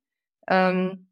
Ähm, 0.46 1.08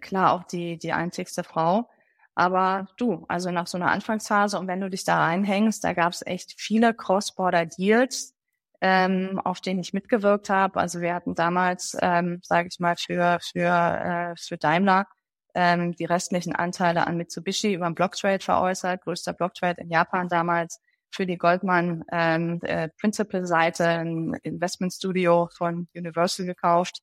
klar, 0.00 0.32
auch 0.32 0.44
die, 0.44 0.78
die 0.78 0.92
einzigste 0.92 1.42
Frau. 1.44 1.90
Aber 2.36 2.86
du, 2.96 3.24
also 3.28 3.50
nach 3.50 3.66
so 3.66 3.76
einer 3.76 3.90
Anfangsphase 3.90 4.58
und 4.58 4.68
wenn 4.68 4.80
du 4.80 4.88
dich 4.90 5.04
da 5.04 5.18
reinhängst, 5.18 5.82
da 5.84 5.92
gab 5.94 6.12
es 6.12 6.24
echt 6.24 6.54
viele 6.56 6.94
Cross-Border-Deals, 6.94 8.34
ähm, 8.80 9.40
auf 9.44 9.60
denen 9.60 9.80
ich 9.80 9.92
mitgewirkt 9.94 10.48
habe. 10.48 10.80
Also 10.80 11.00
wir 11.00 11.14
hatten 11.14 11.34
damals, 11.34 11.96
ähm, 12.00 12.40
sage 12.42 12.68
ich 12.70 12.78
mal, 12.80 12.96
für 12.96 13.38
für 13.40 14.32
äh, 14.32 14.36
für 14.36 14.58
Daimler 14.58 15.06
ähm, 15.54 15.92
die 15.96 16.04
restlichen 16.04 16.54
Anteile 16.54 17.06
an 17.06 17.16
Mitsubishi 17.16 17.74
über 17.74 17.86
einen 17.86 17.94
Blocktrade 17.96 18.44
veräußert, 18.44 19.02
größter 19.02 19.32
Blocktrade 19.32 19.80
in 19.82 19.90
Japan 19.90 20.28
damals. 20.28 20.80
Für 21.14 21.26
die 21.26 21.38
Goldman 21.38 22.04
ähm, 22.10 22.58
äh, 22.62 22.88
Principal-Seite 23.00 23.86
ein 23.86 24.34
Investmentstudio 24.42 25.48
von 25.56 25.86
Universal 25.94 26.44
gekauft. 26.44 27.02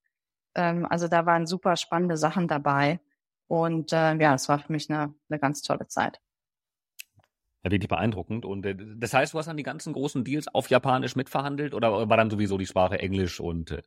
Ähm, 0.53 0.85
also 0.85 1.07
da 1.07 1.25
waren 1.25 1.47
super 1.47 1.77
spannende 1.77 2.17
Sachen 2.17 2.49
dabei. 2.49 2.99
Und 3.47 3.93
äh, 3.93 4.15
ja, 4.15 4.33
es 4.33 4.49
war 4.49 4.59
für 4.59 4.71
mich 4.71 4.89
eine, 4.89 5.13
eine 5.29 5.39
ganz 5.39 5.61
tolle 5.61 5.87
Zeit. 5.87 6.19
Ja, 7.63 7.69
wirklich 7.69 7.89
beeindruckend. 7.89 8.43
Und 8.43 8.65
äh, 8.65 8.75
das 8.97 9.13
heißt, 9.13 9.33
du 9.33 9.37
hast 9.37 9.45
dann 9.45 9.57
die 9.57 9.63
ganzen 9.63 9.93
großen 9.93 10.23
Deals 10.23 10.47
auf 10.47 10.69
Japanisch 10.69 11.15
mitverhandelt 11.15 11.73
oder 11.73 12.09
war 12.09 12.17
dann 12.17 12.29
sowieso 12.29 12.57
die 12.57 12.65
Sprache 12.65 12.99
Englisch 12.99 13.39
und 13.39 13.71
äh 13.71 13.81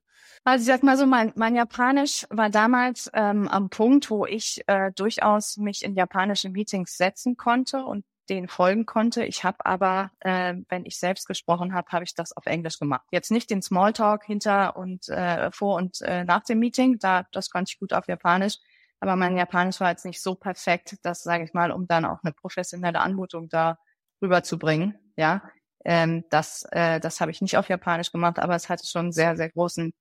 Also 0.45 0.63
ich 0.63 0.67
sag 0.69 0.85
mal 0.85 0.97
so, 0.97 1.07
mein, 1.07 1.33
mein 1.35 1.57
Japanisch 1.57 2.25
war 2.31 2.51
damals 2.51 3.11
ähm, 3.15 3.49
am 3.49 3.71
Punkt, 3.71 4.11
wo 4.11 4.27
ich 4.27 4.63
äh, 4.69 4.93
durchaus 4.93 5.57
mich 5.57 5.85
in 5.85 5.95
japanische 5.95 6.51
Meetings 6.51 6.97
setzen 6.97 7.37
konnte 7.37 7.85
und 7.85 8.05
denen 8.29 8.49
folgen 8.49 8.87
konnte. 8.87 9.25
Ich 9.25 9.45
habe 9.45 9.65
aber, 9.65 10.11
äh, 10.21 10.55
wenn 10.69 10.87
ich 10.87 10.99
selbst 10.99 11.27
gesprochen 11.27 11.75
habe, 11.75 11.91
habe 11.93 12.05
ich 12.05 12.15
das 12.15 12.37
auf 12.37 12.47
Englisch 12.47 12.79
gemacht. 12.79 13.07
Jetzt 13.11 13.31
nicht 13.31 13.51
den 13.51 13.63
Smalltalk 13.63 14.25
hinter 14.25 14.77
und 14.77 15.09
äh, 15.09 15.51
vor 15.53 15.77
und 15.77 16.01
äh, 16.03 16.25
nach 16.25 16.45
dem 16.45 16.59
Meeting, 16.59 16.99
da 16.99 17.27
das 17.33 17.51
konnte 17.51 17.71
ich 17.73 17.79
gut 17.79 17.93
auf 17.93 18.09
Japanisch, 18.09 18.57
aber 19.01 19.17
mein 19.17 19.37
Japanisch 19.37 19.81
war 19.81 19.91
jetzt 19.91 20.05
nicht 20.05 20.23
so 20.23 20.35
perfekt, 20.35 20.97
dass, 21.03 21.23
sage 21.23 21.45
ich 21.45 21.53
mal, 21.55 21.71
um 21.71 21.87
dann 21.87 22.05
auch 22.05 22.21
eine 22.23 22.33
professionelle 22.33 23.01
Anmutung 23.01 23.49
da 23.49 23.79
rüberzubringen, 24.23 24.99
ja, 25.17 25.43
ähm, 25.85 26.25
das, 26.31 26.65
äh, 26.73 27.01
das 27.01 27.21
habe 27.21 27.31
ich 27.31 27.43
nicht 27.43 27.57
auf 27.59 27.69
Japanisch 27.69 28.13
gemacht, 28.13 28.39
aber 28.39 28.55
es 28.55 28.69
hatte 28.69 28.87
schon 28.87 29.13
sehr, 29.13 29.37
sehr 29.37 29.51
großen, 29.51 29.93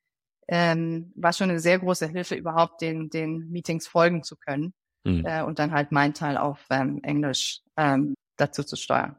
ähm, 0.47 1.11
war 1.15 1.33
schon 1.33 1.49
eine 1.49 1.59
sehr 1.59 1.79
große 1.79 2.07
Hilfe, 2.07 2.35
überhaupt 2.35 2.81
den, 2.81 3.09
den 3.09 3.49
Meetings 3.49 3.87
folgen 3.87 4.23
zu 4.23 4.37
können 4.37 4.73
mhm. 5.03 5.25
äh, 5.25 5.43
und 5.43 5.59
dann 5.59 5.71
halt 5.71 5.91
mein 5.91 6.13
Teil 6.13 6.37
auf 6.37 6.65
ähm, 6.69 6.99
Englisch 7.03 7.61
ähm, 7.77 8.15
dazu 8.37 8.63
zu 8.63 8.75
steuern. 8.75 9.15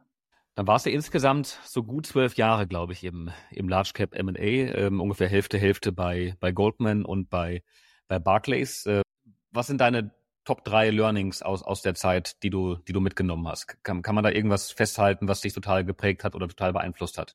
Dann 0.54 0.68
warst 0.68 0.86
du 0.86 0.90
insgesamt 0.90 1.58
so 1.64 1.82
gut 1.82 2.06
zwölf 2.06 2.36
Jahre, 2.36 2.66
glaube 2.68 2.92
ich, 2.92 3.02
im, 3.02 3.30
im 3.50 3.68
Large 3.68 3.90
Cap 3.92 4.14
M&A, 4.14 4.38
ähm, 4.38 5.00
ungefähr 5.00 5.28
Hälfte, 5.28 5.58
Hälfte 5.58 5.90
bei, 5.90 6.36
bei 6.38 6.52
Goldman 6.52 7.04
und 7.04 7.28
bei, 7.28 7.62
bei 8.06 8.20
Barclays. 8.20 8.86
Äh, 8.86 9.02
was 9.50 9.66
sind 9.66 9.80
deine 9.80 10.12
Top 10.44 10.64
drei 10.64 10.90
Learnings 10.90 11.42
aus, 11.42 11.62
aus 11.62 11.82
der 11.82 11.94
Zeit, 11.94 12.42
die 12.42 12.50
du, 12.50 12.76
die 12.76 12.92
du 12.92 13.00
mitgenommen 13.00 13.48
hast? 13.48 13.82
Kann, 13.82 14.02
kann 14.02 14.14
man 14.14 14.22
da 14.22 14.30
irgendwas 14.30 14.70
festhalten, 14.70 15.26
was 15.26 15.40
dich 15.40 15.54
total 15.54 15.84
geprägt 15.84 16.22
hat 16.22 16.34
oder 16.34 16.46
total 16.46 16.72
beeinflusst 16.72 17.18
hat? 17.18 17.34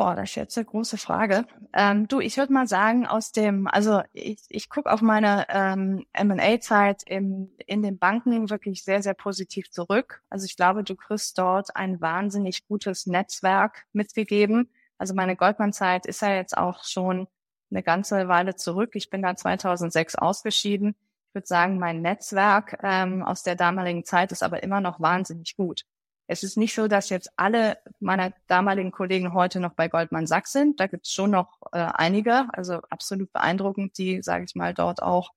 Boah, 0.00 0.16
das 0.16 0.30
ist 0.30 0.36
jetzt 0.36 0.56
eine 0.56 0.64
große 0.64 0.96
Frage. 0.96 1.44
Ähm, 1.74 2.08
du, 2.08 2.20
ich 2.20 2.38
würde 2.38 2.54
mal 2.54 2.66
sagen, 2.66 3.06
aus 3.06 3.32
dem, 3.32 3.66
also 3.66 4.00
ich, 4.14 4.38
ich 4.48 4.70
gucke 4.70 4.90
auf 4.90 5.02
meine 5.02 5.44
ähm, 5.50 6.06
M&A-Zeit 6.14 7.02
in 7.02 7.50
den 7.68 7.98
Banken 7.98 8.48
wirklich 8.48 8.82
sehr, 8.82 9.02
sehr 9.02 9.12
positiv 9.12 9.70
zurück. 9.70 10.22
Also 10.30 10.46
ich 10.46 10.56
glaube, 10.56 10.84
du 10.84 10.96
kriegst 10.96 11.36
dort 11.36 11.76
ein 11.76 12.00
wahnsinnig 12.00 12.66
gutes 12.66 13.04
Netzwerk 13.04 13.84
mitgegeben. 13.92 14.70
Also 14.96 15.12
meine 15.12 15.36
Goldman-Zeit 15.36 16.06
ist 16.06 16.22
ja 16.22 16.34
jetzt 16.34 16.56
auch 16.56 16.82
schon 16.84 17.28
eine 17.70 17.82
ganze 17.82 18.26
Weile 18.26 18.56
zurück. 18.56 18.92
Ich 18.94 19.10
bin 19.10 19.20
da 19.20 19.36
2006 19.36 20.14
ausgeschieden. 20.14 20.94
Ich 21.28 21.34
würde 21.34 21.46
sagen, 21.46 21.78
mein 21.78 22.00
Netzwerk 22.00 22.78
ähm, 22.82 23.22
aus 23.22 23.42
der 23.42 23.54
damaligen 23.54 24.06
Zeit 24.06 24.32
ist 24.32 24.42
aber 24.42 24.62
immer 24.62 24.80
noch 24.80 24.98
wahnsinnig 24.98 25.58
gut. 25.58 25.84
Es 26.30 26.44
ist 26.44 26.56
nicht 26.56 26.76
so, 26.76 26.86
dass 26.86 27.08
jetzt 27.08 27.32
alle 27.36 27.78
meiner 27.98 28.32
damaligen 28.46 28.92
Kollegen 28.92 29.34
heute 29.34 29.58
noch 29.58 29.74
bei 29.74 29.88
Goldman 29.88 30.28
Sachs 30.28 30.52
sind. 30.52 30.78
Da 30.78 30.86
gibt 30.86 31.06
es 31.06 31.12
schon 31.12 31.32
noch 31.32 31.58
äh, 31.72 31.78
einige, 31.78 32.46
also 32.52 32.74
absolut 32.88 33.32
beeindruckend, 33.32 33.98
die, 33.98 34.22
sage 34.22 34.44
ich 34.44 34.54
mal, 34.54 34.72
dort 34.72 35.02
auch 35.02 35.30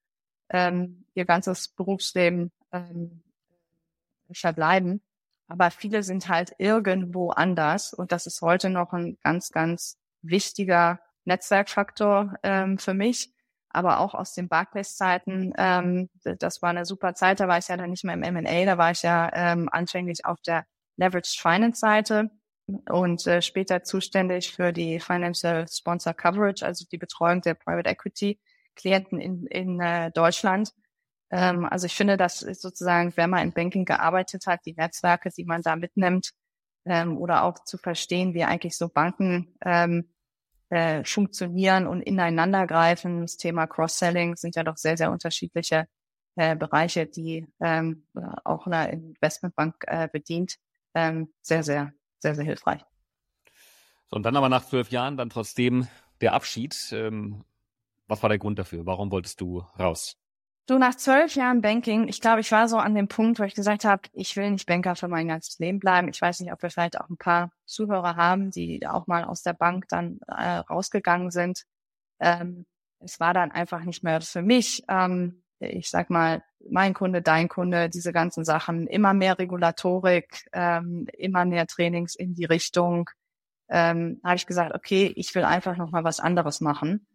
ähm, 0.50 1.06
ihr 1.16 1.26
ganzes 1.26 1.70
Berufsleben 1.70 2.52
ähm, 2.72 3.24
verbleiben. 4.32 5.02
Aber 5.48 5.72
viele 5.72 6.04
sind 6.04 6.30
halt 6.30 6.54
irgendwo 6.60 7.32
anders 7.32 7.96
und 7.96 8.12
das 8.12 8.28
ist 8.28 8.44
heute 8.44 8.70
noch 8.70 8.94
ein 8.94 9.18
ganz, 9.24 9.50
ganz 9.50 9.98
wichtiger 10.22 11.00
Netzwerkfaktor 11.26 12.36
ähm, 12.44 12.78
für 12.78 12.94
mich 12.94 13.34
aber 13.76 14.00
auch 14.02 14.14
aus 14.14 14.36
den 14.36 14.50
Barclays-Zeiten. 14.50 15.52
Ähm, 15.58 16.08
das 16.24 16.62
war 16.62 16.70
eine 16.70 16.86
super 16.86 17.16
Zeit, 17.16 17.40
da 17.40 17.48
war 17.48 17.58
ich 17.58 17.70
ja 17.70 17.76
dann 17.76 17.90
nicht 17.90 18.04
mehr 18.04 18.14
im 18.14 18.22
M&A, 18.22 18.66
da 18.66 18.78
war 18.78 18.92
ich 18.92 19.02
ja 19.02 19.32
ähm, 19.34 19.68
anfänglich 19.72 20.26
auf 20.26 20.40
der 20.42 20.68
Leveraged 20.98 21.40
Finance-Seite 21.40 22.30
und 22.90 23.28
äh, 23.28 23.42
später 23.42 23.84
zuständig 23.84 24.54
für 24.54 24.72
die 24.72 25.00
Financial 25.00 25.68
Sponsor 25.68 26.14
Coverage, 26.14 26.66
also 26.66 26.86
die 26.92 26.98
Betreuung 26.98 27.42
der 27.42 27.56
Private 27.56 27.90
Equity 27.90 28.40
Klienten 28.76 29.20
in, 29.20 29.46
in 29.48 29.80
äh, 29.80 30.12
Deutschland. 30.12 30.72
Ähm, 31.32 31.66
also 31.66 31.86
ich 31.86 31.96
finde, 31.96 32.18
dass 32.18 32.40
sozusagen, 32.40 33.14
wenn 33.18 33.30
man 33.30 33.44
im 33.44 33.54
Banking 33.54 33.86
gearbeitet 33.86 34.48
hat, 34.48 34.62
die 34.66 34.74
Netzwerke, 34.74 35.30
die 35.30 35.46
man 35.46 35.62
da 35.62 35.76
mitnimmt, 35.76 36.32
ähm, 36.86 37.18
oder 37.18 37.44
auch 37.44 37.64
zu 37.64 37.78
verstehen, 37.78 38.34
wie 38.34 38.44
eigentlich 38.44 38.78
so 38.78 38.90
Banken 38.90 39.56
ähm, 39.64 40.10
äh, 40.70 41.04
funktionieren 41.04 41.88
und 41.88 42.02
ineinander 42.02 42.68
greifen. 42.68 43.22
Das 43.22 43.38
Thema 43.38 43.68
Cross-Selling 43.68 44.36
sind 44.36 44.56
ja 44.56 44.64
doch 44.64 44.78
sehr, 44.78 44.98
sehr 44.98 45.12
unterschiedliche 45.12 45.86
äh, 46.36 46.56
Bereiche, 46.56 47.06
die 47.06 47.48
ähm, 47.62 48.08
auch 48.44 48.66
eine 48.68 48.92
Investmentbank 48.92 49.76
äh, 49.88 50.08
bedient. 50.12 50.58
Ähm, 50.94 51.34
sehr, 51.42 51.64
sehr, 51.64 51.94
sehr, 52.20 52.36
sehr 52.36 52.46
hilfreich. 52.46 52.82
So, 54.08 54.16
und 54.16 54.24
dann 54.24 54.36
aber 54.36 54.50
nach 54.50 54.66
zwölf 54.66 54.92
Jahren 54.92 55.18
dann 55.18 55.30
trotzdem 55.30 55.88
der 56.22 56.34
Abschied. 56.34 56.76
Ähm, 56.92 57.44
was 58.08 58.22
war 58.22 58.30
der 58.30 58.40
Grund 58.40 58.60
dafür? 58.60 58.86
Warum 58.86 59.12
wolltest 59.12 59.42
du 59.42 59.66
raus? 59.80 60.18
So 60.70 60.78
nach 60.78 60.96
zwölf 60.96 61.36
Jahren 61.36 61.60
Banking, 61.60 62.08
ich 62.08 62.22
glaube, 62.22 62.40
ich 62.40 62.50
war 62.52 62.70
so 62.70 62.78
an 62.78 62.96
dem 62.96 63.10
Punkt, 63.10 63.38
wo 63.38 63.44
ich 63.44 63.54
gesagt 63.54 63.84
habe, 63.84 64.04
ich 64.14 64.38
will 64.38 64.50
nicht 64.52 64.66
Banker 64.66 64.96
für 64.96 65.10
mein 65.10 65.28
ganzes 65.28 65.60
Leben 65.60 65.80
bleiben. 65.80 66.08
Ich 66.08 66.22
weiß 66.22 66.40
nicht, 66.40 66.54
ob 66.54 66.62
wir 66.64 66.70
vielleicht 66.70 67.00
auch 67.00 67.10
ein 67.10 67.18
paar 67.18 67.52
Zuhörer 67.66 68.16
haben, 68.16 68.50
die 68.50 68.88
auch 68.88 69.06
mal 69.06 69.26
aus 69.26 69.42
der 69.42 69.52
Bank 69.52 69.90
dann 69.90 70.20
äh, 70.28 70.60
rausgegangen 70.60 71.32
sind. 71.32 71.66
Ähm, 72.20 72.66
es 73.00 73.20
war 73.20 73.34
dann 73.34 73.52
einfach 73.52 73.84
nicht 73.84 74.04
mehr 74.04 74.22
für 74.22 74.42
mich. 74.42 74.84
Ähm, 74.88 75.43
ich 75.70 75.90
sag 75.90 76.10
mal, 76.10 76.44
mein 76.70 76.94
Kunde, 76.94 77.22
dein 77.22 77.50
Kunde, 77.50 77.90
diese 77.90 78.14
ganzen 78.14 78.46
Sachen, 78.46 78.88
immer 78.88 79.14
mehr 79.14 79.38
Regulatorik, 79.38 80.48
ähm, 80.54 81.08
immer 81.18 81.46
mehr 81.46 81.68
Trainings 81.68 82.16
in 82.16 82.36
die 82.36 82.46
Richtung. 82.46 83.10
Ähm, 83.70 84.20
habe 84.24 84.36
ich 84.36 84.46
gesagt, 84.46 84.76
okay, 84.76 85.12
ich 85.16 85.34
will 85.36 85.44
einfach 85.46 85.78
noch 85.78 85.92
mal 85.92 86.04
was 86.04 86.20
anderes 86.20 86.62
machen 86.62 87.08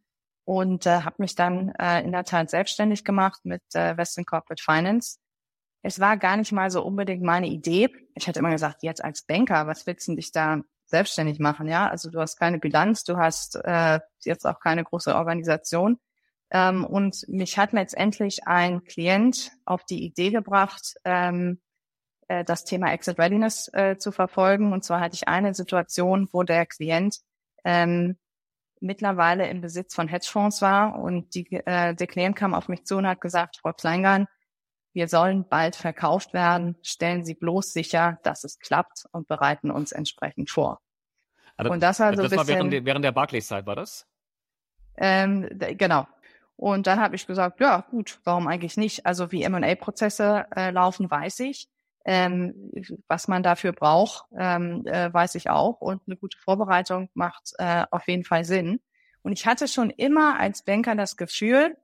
und 0.44 0.86
äh, 0.86 1.02
habe 1.02 1.16
mich 1.18 1.34
dann 1.34 1.74
äh, 1.78 2.02
in 2.02 2.12
der 2.12 2.24
Tat 2.24 2.48
selbstständig 2.48 3.04
gemacht 3.04 3.40
mit 3.44 3.62
äh, 3.74 3.96
Western 3.96 4.24
Corporate 4.24 4.62
Finance. 4.62 5.18
Es 5.82 6.00
war 6.00 6.16
gar 6.16 6.36
nicht 6.36 6.52
mal 6.52 6.70
so 6.70 6.82
unbedingt 6.82 7.22
meine 7.22 7.48
Idee. 7.48 7.90
Ich 8.14 8.26
hätte 8.26 8.40
immer 8.40 8.50
gesagt, 8.50 8.82
jetzt 8.82 9.04
als 9.04 9.22
Banker, 9.22 9.66
was 9.66 9.86
willst 9.86 10.08
du 10.08 10.16
dich 10.16 10.32
da 10.32 10.62
selbstständig 10.86 11.38
machen? 11.38 11.68
Ja, 11.68 11.88
also 11.88 12.10
du 12.10 12.18
hast 12.18 12.38
keine 12.38 12.58
Bilanz, 12.58 13.04
du 13.04 13.18
hast 13.18 13.56
äh, 13.62 14.00
jetzt 14.24 14.46
auch 14.46 14.58
keine 14.58 14.84
große 14.84 15.14
Organisation. 15.14 15.98
Ähm, 16.50 16.84
und 16.84 17.28
mich 17.28 17.58
hat 17.58 17.72
letztendlich 17.72 18.46
ein 18.46 18.84
Klient 18.84 19.52
auf 19.64 19.84
die 19.84 20.04
Idee 20.04 20.30
gebracht, 20.30 20.94
ähm, 21.04 21.60
äh, 22.28 22.44
das 22.44 22.64
Thema 22.64 22.92
Exit 22.92 23.18
Readiness 23.18 23.70
äh, 23.74 23.96
zu 23.98 24.12
verfolgen. 24.12 24.72
Und 24.72 24.84
zwar 24.84 25.00
hatte 25.00 25.14
ich 25.14 25.28
eine 25.28 25.54
Situation, 25.54 26.28
wo 26.32 26.42
der 26.42 26.66
Klient 26.66 27.18
ähm, 27.64 28.16
mittlerweile 28.80 29.48
im 29.48 29.60
Besitz 29.60 29.94
von 29.94 30.08
Hedgefonds 30.08 30.62
war 30.62 30.98
und 30.98 31.34
die, 31.34 31.52
äh, 31.52 31.94
der 31.94 32.06
Klient 32.06 32.36
kam 32.36 32.54
auf 32.54 32.68
mich 32.68 32.84
zu 32.84 32.96
und 32.96 33.06
hat 33.06 33.20
gesagt, 33.20 33.58
Frau 33.60 33.72
Kleingarn, 33.72 34.26
wir 34.92 35.08
sollen 35.08 35.46
bald 35.48 35.76
verkauft 35.76 36.32
werden, 36.32 36.76
stellen 36.82 37.24
Sie 37.24 37.34
bloß 37.34 37.72
sicher, 37.72 38.18
dass 38.22 38.44
es 38.44 38.58
klappt 38.58 39.04
und 39.12 39.28
bereiten 39.28 39.70
uns 39.70 39.92
entsprechend 39.92 40.50
vor. 40.50 40.80
Also, 41.56 41.72
und 41.72 41.82
das 41.82 42.00
war 42.00 42.14
so 42.14 42.22
das 42.22 42.32
ein 42.32 42.38
bisschen, 42.38 42.56
war 42.56 42.70
während, 42.70 42.86
während 42.86 43.04
der 43.04 43.12
Barclays-Zeit, 43.12 43.66
war 43.66 43.76
das? 43.76 44.06
Ähm, 44.96 45.48
genau. 45.76 46.06
Und 46.58 46.88
dann 46.88 47.00
habe 47.00 47.14
ich 47.14 47.24
gesagt, 47.28 47.60
ja 47.60 47.86
gut, 47.88 48.18
warum 48.24 48.48
eigentlich 48.48 48.76
nicht? 48.76 49.06
Also 49.06 49.30
wie 49.30 49.44
M&A-Prozesse 49.44 50.46
äh, 50.56 50.70
laufen, 50.72 51.08
weiß 51.08 51.38
ich. 51.40 51.68
Ähm, 52.04 52.72
was 53.06 53.28
man 53.28 53.44
dafür 53.44 53.72
braucht, 53.72 54.24
ähm, 54.36 54.84
äh, 54.86 55.12
weiß 55.12 55.36
ich 55.36 55.50
auch. 55.50 55.80
Und 55.80 56.02
eine 56.06 56.16
gute 56.16 56.36
Vorbereitung 56.36 57.10
macht 57.14 57.52
äh, 57.58 57.84
auf 57.92 58.08
jeden 58.08 58.24
Fall 58.24 58.44
Sinn. 58.44 58.80
Und 59.22 59.34
ich 59.34 59.46
hatte 59.46 59.68
schon 59.68 59.90
immer 59.90 60.40
als 60.40 60.64
Banker 60.64 60.96
das 60.96 61.16
Gefühl, 61.16 61.76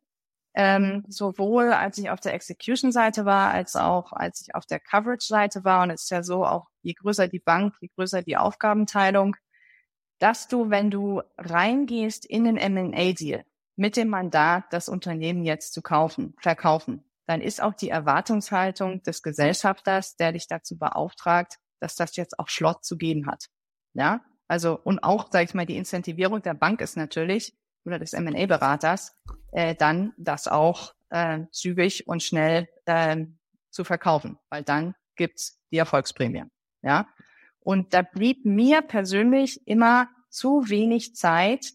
ähm, 0.54 1.04
sowohl 1.06 1.72
als 1.72 1.98
ich 1.98 2.10
auf 2.10 2.18
der 2.18 2.34
Execution-Seite 2.34 3.24
war, 3.24 3.52
als 3.52 3.76
auch 3.76 4.12
als 4.12 4.40
ich 4.40 4.56
auf 4.56 4.66
der 4.66 4.80
Coverage-Seite 4.80 5.62
war. 5.62 5.84
Und 5.84 5.90
es 5.90 6.04
ist 6.04 6.10
ja 6.10 6.24
so, 6.24 6.44
auch 6.44 6.66
je 6.82 6.94
größer 6.94 7.28
die 7.28 7.38
Bank, 7.38 7.74
je 7.80 7.90
größer 7.94 8.22
die 8.22 8.36
Aufgabenteilung, 8.36 9.36
dass 10.18 10.48
du, 10.48 10.68
wenn 10.68 10.90
du 10.90 11.22
reingehst 11.38 12.26
in 12.26 12.42
den 12.42 12.56
M&A-Deal 12.56 13.44
mit 13.76 13.96
dem 13.96 14.08
Mandat, 14.08 14.64
das 14.70 14.88
Unternehmen 14.88 15.44
jetzt 15.44 15.72
zu 15.72 15.82
kaufen, 15.82 16.34
verkaufen, 16.40 17.04
dann 17.26 17.40
ist 17.40 17.62
auch 17.62 17.74
die 17.74 17.88
Erwartungshaltung 17.88 19.02
des 19.02 19.22
Gesellschafters, 19.22 20.16
der 20.16 20.32
dich 20.32 20.46
dazu 20.46 20.78
beauftragt, 20.78 21.58
dass 21.80 21.96
das 21.96 22.16
jetzt 22.16 22.38
auch 22.38 22.48
Schlott 22.48 22.84
zu 22.84 22.96
geben 22.96 23.26
hat. 23.26 23.46
Ja, 23.94 24.24
also 24.48 24.78
und 24.78 25.02
auch, 25.02 25.30
sage 25.30 25.44
ich 25.44 25.54
mal, 25.54 25.66
die 25.66 25.76
Incentivierung 25.76 26.42
der 26.42 26.54
Bank 26.54 26.80
ist 26.80 26.96
natürlich 26.96 27.56
oder 27.84 27.98
des 27.98 28.12
M&A-Beraters, 28.12 29.16
äh, 29.52 29.74
dann 29.74 30.12
das 30.16 30.48
auch 30.48 30.94
äh, 31.10 31.40
zügig 31.50 32.08
und 32.08 32.22
schnell 32.22 32.68
äh, 32.86 33.26
zu 33.70 33.84
verkaufen, 33.84 34.38
weil 34.50 34.62
dann 34.62 34.94
gibt's 35.16 35.60
die 35.70 35.78
Erfolgsprämie. 35.78 36.44
Ja, 36.82 37.08
und 37.60 37.94
da 37.94 38.02
blieb 38.02 38.44
mir 38.44 38.82
persönlich 38.82 39.66
immer 39.66 40.08
zu 40.28 40.68
wenig 40.68 41.14
Zeit, 41.14 41.72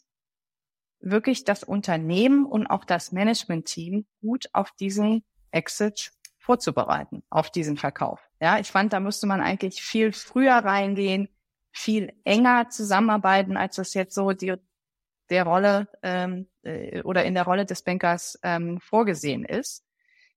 wirklich 1.00 1.44
das 1.44 1.64
Unternehmen 1.64 2.46
und 2.46 2.68
auch 2.68 2.86
das 2.86 3.12
Management-Team 3.12 4.06
gut 4.22 4.50
auf 4.54 4.72
diesen 4.72 5.24
Exit 5.52 6.12
vorzubereiten 6.50 7.22
auf 7.30 7.52
diesen 7.52 7.78
Verkauf. 7.78 8.20
Ja, 8.42 8.58
ich 8.58 8.72
fand, 8.72 8.92
da 8.92 9.00
müsste 9.00 9.28
man 9.28 9.40
eigentlich 9.40 9.84
viel 9.84 10.12
früher 10.12 10.56
reingehen, 10.56 11.30
viel 11.72 12.12
enger 12.24 12.70
zusammenarbeiten, 12.70 13.56
als 13.56 13.76
das 13.76 13.94
jetzt 13.94 14.16
so 14.16 14.32
die, 14.32 14.56
der 15.30 15.44
Rolle 15.44 15.88
ähm, 16.02 16.48
äh, 16.64 17.04
oder 17.04 17.24
in 17.24 17.36
der 17.36 17.44
Rolle 17.44 17.68
des 17.68 17.84
Bankers 17.84 18.40
ähm, 18.42 18.80
vorgesehen 18.82 19.46
ist. 19.46 19.86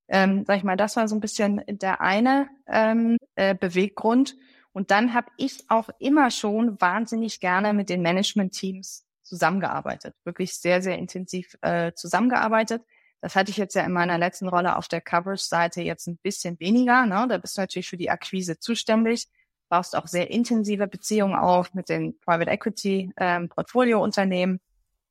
Ähm, 0.07 0.43
sag 0.45 0.57
ich 0.57 0.63
mal, 0.63 0.77
das 0.77 0.95
war 0.97 1.07
so 1.07 1.15
ein 1.15 1.21
bisschen 1.21 1.63
der 1.67 2.01
eine 2.01 2.47
ähm, 2.67 3.17
äh, 3.33 3.55
Beweggrund. 3.55 4.35
Und 4.71 4.91
dann 4.91 5.15
habe 5.15 5.31
ich 5.37 5.63
auch 5.69 5.89
immer 5.97 6.29
schon 6.29 6.79
wahnsinnig 6.79 7.39
gerne 7.39 7.73
mit 7.73 7.89
den 7.89 8.03
Management-Teams 8.03 9.07
zusammengearbeitet, 9.33 10.15
wirklich 10.25 10.55
sehr, 10.55 10.83
sehr 10.83 10.99
intensiv 10.99 11.57
äh, 11.61 11.91
zusammengearbeitet. 11.93 12.83
Das 13.19 13.35
hatte 13.35 13.49
ich 13.49 13.57
jetzt 13.57 13.73
ja 13.73 13.83
in 13.83 13.91
meiner 13.91 14.19
letzten 14.19 14.47
Rolle 14.47 14.75
auf 14.75 14.87
der 14.87 15.01
Coverage-Seite 15.01 15.81
jetzt 15.81 16.07
ein 16.07 16.17
bisschen 16.17 16.59
weniger. 16.59 17.07
Ne? 17.07 17.25
Da 17.27 17.37
bist 17.39 17.57
du 17.57 17.61
natürlich 17.61 17.89
für 17.89 17.97
die 17.97 18.11
Akquise 18.11 18.59
zuständig, 18.59 19.27
baust 19.69 19.95
auch 19.95 20.05
sehr 20.05 20.29
intensive 20.29 20.87
Beziehungen 20.87 21.35
auf 21.35 21.73
mit 21.73 21.89
den 21.89 22.19
Private 22.19 22.51
Equity 22.51 23.11
ähm, 23.17 23.49
Portfolio-Unternehmen. 23.49 24.59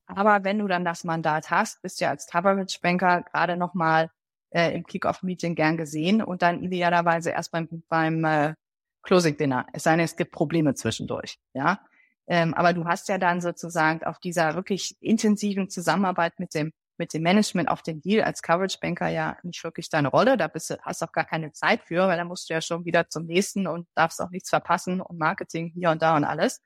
Aber 0.06 0.44
wenn 0.44 0.60
du 0.60 0.68
dann 0.68 0.84
das 0.84 1.02
Mandat 1.02 1.50
hast, 1.50 1.82
bist 1.82 2.00
du 2.00 2.04
ja 2.04 2.10
als 2.10 2.28
Coverage-Banker 2.28 3.22
gerade 3.22 3.56
nochmal 3.56 4.10
äh, 4.50 4.72
im 4.76 4.86
Kick-Off-Meeting 4.86 5.56
gern 5.56 5.76
gesehen 5.76 6.22
und 6.22 6.42
dann 6.42 6.62
idealerweise 6.62 7.30
erst 7.30 7.50
beim, 7.50 7.82
beim 7.88 8.24
äh, 8.24 8.54
Closing-Dinner. 9.02 9.66
Es 9.72 9.82
sei 9.82 9.92
denn, 9.92 10.04
es 10.04 10.16
gibt 10.16 10.30
Probleme 10.30 10.74
zwischendurch. 10.74 11.38
Ja, 11.54 11.80
ähm, 12.32 12.54
aber 12.54 12.72
du 12.72 12.86
hast 12.86 13.10
ja 13.10 13.18
dann 13.18 13.42
sozusagen 13.42 14.04
auf 14.04 14.18
dieser 14.18 14.54
wirklich 14.54 14.96
intensiven 15.00 15.68
Zusammenarbeit 15.68 16.38
mit 16.38 16.54
dem 16.54 16.72
mit 16.96 17.12
dem 17.12 17.22
Management 17.22 17.68
auf 17.68 17.82
den 17.82 18.00
Deal 18.00 18.22
als 18.24 18.40
Coverage 18.40 18.78
Banker 18.80 19.08
ja 19.08 19.36
nicht 19.42 19.62
wirklich 19.64 19.90
deine 19.90 20.08
Rolle. 20.08 20.38
Da 20.38 20.48
bist 20.48 20.70
du, 20.70 20.78
hast 20.80 21.02
auch 21.02 21.12
gar 21.12 21.24
keine 21.24 21.52
Zeit 21.52 21.82
für, 21.82 22.06
weil 22.08 22.16
da 22.16 22.24
musst 22.24 22.48
du 22.48 22.54
ja 22.54 22.62
schon 22.62 22.86
wieder 22.86 23.08
zum 23.10 23.26
nächsten 23.26 23.66
und 23.66 23.86
darfst 23.94 24.20
auch 24.22 24.30
nichts 24.30 24.48
verpassen 24.48 25.02
und 25.02 25.18
Marketing 25.18 25.72
hier 25.74 25.90
und 25.90 26.00
da 26.00 26.16
und 26.16 26.24
alles. 26.24 26.62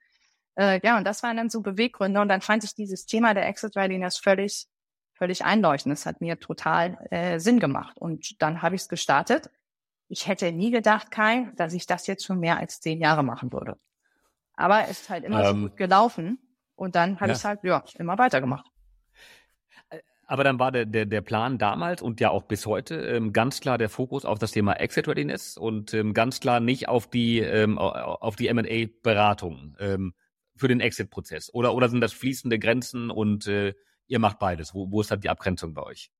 Äh, 0.55 0.79
ja, 0.83 0.97
und 0.97 1.05
das 1.05 1.21
waren 1.23 1.35
dann 1.35 1.49
so 1.49 1.61
Beweggründe. 1.61 2.21
Und 2.21 2.29
dann 2.29 2.41
fand 2.41 2.63
ich 2.63 2.73
dieses 2.73 3.05
Thema 3.05 3.33
der 3.33 3.47
Exit 3.47 3.75
Readiness 3.75 4.17
völlig, 4.17 4.67
völlig 5.15 5.43
einleuchtend. 5.43 5.91
Das 5.93 6.05
hat 6.05 6.21
mir 6.21 6.39
total 6.39 6.97
äh, 7.11 7.39
Sinn 7.39 7.59
gemacht. 7.59 7.97
Und 7.97 8.41
dann 8.41 8.61
habe 8.61 8.75
ich 8.75 8.83
es 8.83 8.89
gestartet. 8.89 9.49
Ich 10.07 10.27
hätte 10.27 10.51
nie 10.53 10.71
gedacht, 10.71 11.11
Kai, 11.11 11.51
dass 11.55 11.73
ich 11.73 11.87
das 11.87 12.07
jetzt 12.07 12.25
schon 12.25 12.39
mehr 12.39 12.57
als 12.57 12.79
zehn 12.79 13.01
Jahre 13.01 13.23
machen 13.23 13.51
würde. 13.51 13.77
Aber 14.57 14.83
es 14.83 15.01
ist 15.01 15.09
halt 15.09 15.23
immer 15.23 15.45
ähm, 15.45 15.55
so 15.55 15.67
gut 15.69 15.77
gelaufen. 15.77 16.39
Und 16.75 16.95
dann 16.95 17.15
habe 17.15 17.27
ja. 17.27 17.31
ich 17.31 17.39
es 17.39 17.45
halt, 17.45 17.63
ja, 17.63 17.83
immer 17.97 18.17
weitergemacht. 18.17 18.69
Aber 20.29 20.43
dann 20.43 20.59
war 20.59 20.73
der, 20.73 20.85
der, 20.85 21.05
der 21.05 21.21
Plan 21.21 21.57
damals 21.57 22.01
und 22.01 22.19
ja 22.19 22.31
auch 22.31 22.43
bis 22.43 22.65
heute 22.65 22.95
ähm, 22.95 23.31
ganz 23.31 23.61
klar 23.61 23.77
der 23.77 23.87
Fokus 23.87 24.25
auf 24.25 24.39
das 24.39 24.51
Thema 24.51 24.73
Exit 24.73 25.07
Readiness 25.07 25.55
und 25.55 25.93
ähm, 25.93 26.13
ganz 26.13 26.41
klar 26.41 26.59
nicht 26.59 26.89
auf 26.89 27.09
die 27.09 27.39
ähm, 27.39 27.77
auf 27.77 28.35
die 28.35 28.49
M&A-Beratung 28.49 29.77
ähm, 29.79 30.13
für 30.57 30.67
den 30.67 30.81
Exit-Prozess. 30.81 31.53
Oder 31.53 31.73
oder 31.73 31.87
sind 31.87 32.01
das 32.01 32.11
fließende 32.11 32.59
Grenzen 32.59 33.09
und 33.09 33.47
äh, 33.47 33.73
ihr 34.07 34.19
macht 34.19 34.37
beides? 34.37 34.73
Wo, 34.73 34.91
wo 34.91 34.99
ist 34.99 35.11
halt 35.11 35.23
die 35.23 35.29
Abgrenzung 35.29 35.73
bei 35.73 35.83
euch? 35.83 36.11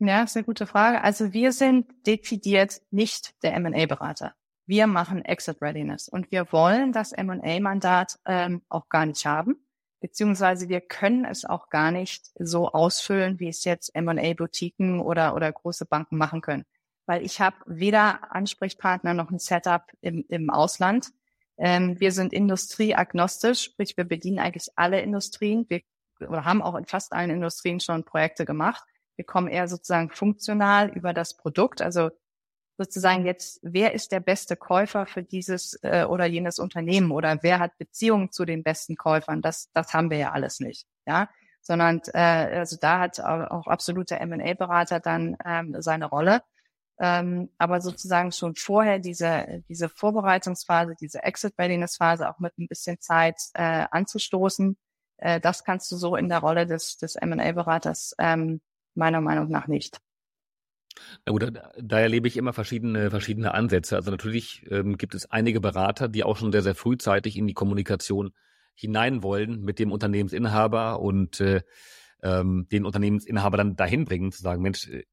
Ja, 0.00 0.24
ist 0.24 0.36
eine 0.36 0.44
gute 0.44 0.66
Frage. 0.66 1.00
Also 1.02 1.32
wir 1.32 1.52
sind 1.52 1.86
dezidiert 2.04 2.82
nicht 2.90 3.40
der 3.44 3.54
M&A-Berater. 3.54 4.34
Wir 4.66 4.86
machen 4.86 5.24
Exit 5.24 5.60
Readiness 5.60 6.08
und 6.08 6.30
wir 6.30 6.52
wollen 6.52 6.92
das 6.92 7.12
M&A-Mandat 7.12 8.18
ähm, 8.26 8.62
auch 8.68 8.88
gar 8.88 9.06
nicht 9.06 9.26
haben 9.26 9.64
beziehungsweise 10.02 10.68
wir 10.68 10.82
können 10.82 11.24
es 11.24 11.46
auch 11.46 11.70
gar 11.70 11.90
nicht 11.90 12.30
so 12.38 12.70
ausfüllen, 12.72 13.40
wie 13.40 13.48
es 13.48 13.64
jetzt 13.64 13.94
M&A-Boutiquen 13.94 15.00
oder, 15.00 15.34
oder 15.34 15.50
große 15.50 15.86
Banken 15.86 16.18
machen 16.18 16.42
können. 16.42 16.64
Weil 17.06 17.24
ich 17.24 17.40
habe 17.40 17.56
weder 17.66 18.34
Ansprechpartner 18.34 19.14
noch 19.14 19.30
ein 19.30 19.38
Setup 19.38 19.84
im, 20.00 20.24
im 20.28 20.50
Ausland. 20.50 21.10
Ähm, 21.56 21.98
wir 22.00 22.12
sind 22.12 22.32
industrieagnostisch, 22.32 23.62
sprich 23.62 23.96
wir 23.96 24.04
bedienen 24.04 24.40
eigentlich 24.40 24.68
alle 24.76 25.00
Industrien. 25.00 25.66
Wir 25.68 25.80
oder 26.20 26.44
haben 26.44 26.62
auch 26.62 26.74
in 26.74 26.84
fast 26.84 27.12
allen 27.12 27.30
Industrien 27.30 27.80
schon 27.80 28.04
Projekte 28.04 28.44
gemacht. 28.44 28.84
Wir 29.16 29.24
kommen 29.24 29.48
eher 29.48 29.68
sozusagen 29.68 30.10
funktional 30.10 30.90
über 30.90 31.12
das 31.12 31.36
Produkt. 31.36 31.80
Also 31.80 32.10
sozusagen 32.78 33.26
jetzt, 33.26 33.60
wer 33.62 33.92
ist 33.92 34.12
der 34.12 34.20
beste 34.20 34.56
Käufer 34.56 35.06
für 35.06 35.22
dieses 35.22 35.78
äh, 35.82 36.04
oder 36.04 36.26
jenes 36.26 36.58
Unternehmen 36.58 37.10
oder 37.10 37.38
wer 37.42 37.58
hat 37.58 37.76
Beziehungen 37.78 38.32
zu 38.32 38.44
den 38.44 38.62
besten 38.62 38.96
Käufern? 38.96 39.42
Das, 39.42 39.70
das 39.72 39.92
haben 39.94 40.10
wir 40.10 40.18
ja 40.18 40.32
alles 40.32 40.60
nicht, 40.60 40.86
ja. 41.06 41.28
Sondern 41.60 42.00
äh, 42.12 42.18
also 42.18 42.76
da 42.80 42.98
hat 42.98 43.20
auch 43.20 43.68
absoluter 43.68 44.20
M&A-Berater 44.20 44.98
dann 45.00 45.36
ähm, 45.44 45.76
seine 45.78 46.06
Rolle. 46.06 46.42
Ähm, 46.98 47.50
aber 47.58 47.80
sozusagen 47.80 48.32
schon 48.32 48.54
vorher 48.54 48.98
diese, 48.98 49.62
diese 49.68 49.88
Vorbereitungsphase, 49.88 50.94
diese 51.00 51.22
Exit-Readiness-Phase 51.22 52.28
auch 52.28 52.38
mit 52.38 52.58
ein 52.58 52.68
bisschen 52.68 53.00
Zeit 53.00 53.40
äh, 53.54 53.86
anzustoßen, 53.90 54.76
äh, 55.18 55.40
das 55.40 55.64
kannst 55.64 55.90
du 55.92 55.96
so 55.96 56.16
in 56.16 56.28
der 56.28 56.40
Rolle 56.40 56.66
des, 56.66 56.98
des 56.98 57.16
M&A-Beraters 57.16 58.14
ähm, 58.18 58.60
meiner 58.94 59.20
Meinung 59.20 59.48
nach 59.48 59.68
nicht. 59.68 59.98
Na 61.26 61.32
gut, 61.32 61.42
da, 61.42 61.72
da 61.80 62.00
erlebe 62.00 62.28
ich 62.28 62.36
immer 62.36 62.52
verschiedene, 62.52 63.10
verschiedene 63.10 63.54
Ansätze. 63.54 63.96
Also 63.96 64.10
natürlich 64.10 64.64
ähm, 64.70 64.96
gibt 64.96 65.14
es 65.14 65.30
einige 65.30 65.60
Berater, 65.60 66.08
die 66.08 66.24
auch 66.24 66.36
schon 66.36 66.52
sehr, 66.52 66.62
sehr 66.62 66.74
frühzeitig 66.74 67.36
in 67.36 67.46
die 67.46 67.54
Kommunikation 67.54 68.32
hinein 68.74 69.22
wollen 69.22 69.62
mit 69.62 69.78
dem 69.78 69.92
Unternehmensinhaber 69.92 71.00
und 71.00 71.40
äh, 71.40 71.62
ähm, 72.22 72.66
den 72.70 72.84
Unternehmensinhaber 72.84 73.56
dann 73.56 73.76
dahin 73.76 74.04
bringen, 74.04 74.32
zu 74.32 74.42
sagen, 74.42 74.62
Mensch, 74.62 74.88
äh, 74.88 75.04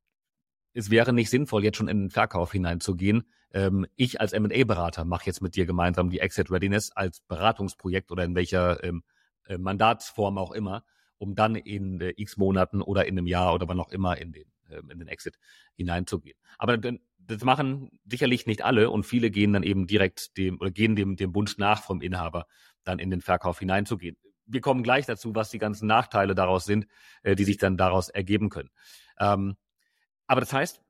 es 0.74 0.90
wäre 0.90 1.14
nicht 1.14 1.30
sinnvoll, 1.30 1.64
jetzt 1.64 1.78
schon 1.78 1.88
in 1.88 2.04
den 2.04 2.10
Verkauf 2.10 2.52
hineinzugehen. 2.52 3.24
Ähm, 3.52 3.86
ich 3.96 4.22
als 4.22 4.34
M&A-Berater 4.34 5.06
mache 5.06 5.26
jetzt 5.26 5.42
mit 5.42 5.56
dir 5.56 5.66
gemeinsam 5.66 6.10
die 6.10 6.20
Exit 6.20 6.52
Readiness 6.52 6.92
als 6.92 7.22
Beratungsprojekt 7.22 8.12
oder 8.12 8.24
in 8.24 8.36
welcher 8.36 8.84
ähm, 8.84 9.04
äh, 9.48 9.58
Mandatsform 9.58 10.38
auch 10.38 10.52
immer, 10.52 10.84
um 11.18 11.36
dann 11.36 11.56
in 11.56 12.00
äh, 12.00 12.14
x 12.16 12.38
Monaten 12.38 12.82
oder 12.82 13.06
in 13.08 13.18
einem 13.18 13.28
Jahr 13.28 13.54
oder 13.54 13.68
wann 13.68 13.80
auch 13.80 13.90
immer 13.90 14.18
in 14.18 14.32
den 14.32 14.46
in 14.70 15.00
den 15.00 15.08
Exit 15.08 15.38
hineinzugehen. 15.76 16.38
Aber 16.58 16.78
das 16.78 17.44
machen 17.44 18.00
sicherlich 18.06 18.46
nicht 18.48 18.64
alle 18.64 18.90
und 18.90 19.06
viele 19.06 19.30
gehen 19.30 19.54
dann 19.54 19.64
eben 19.64 19.88
direkt 19.88 20.38
dem 20.38 20.60
oder 20.60 20.72
gehen 20.72 20.96
dem, 20.96 21.16
dem 21.16 21.36
Wunsch 21.36 21.58
nach 21.58 21.84
vom 21.84 22.02
Inhaber, 22.02 22.48
dann 22.84 23.00
in 23.00 23.10
den 23.10 23.22
Verkauf 23.22 23.60
hineinzugehen. 23.60 24.18
Wir 24.46 24.62
kommen 24.62 24.82
gleich 24.82 25.06
dazu, 25.06 25.36
was 25.36 25.52
die 25.52 25.60
ganzen 25.60 25.88
Nachteile 25.88 26.34
daraus 26.34 26.66
sind, 26.66 26.88
äh, 27.24 27.36
die 27.36 27.44
sich 27.44 27.58
dann 27.58 27.78
daraus 27.78 28.10
ergeben 28.10 28.50
können. 28.50 28.70
Ähm, 29.20 29.56
aber 30.26 30.42
das 30.42 30.54
heißt, 30.54 30.82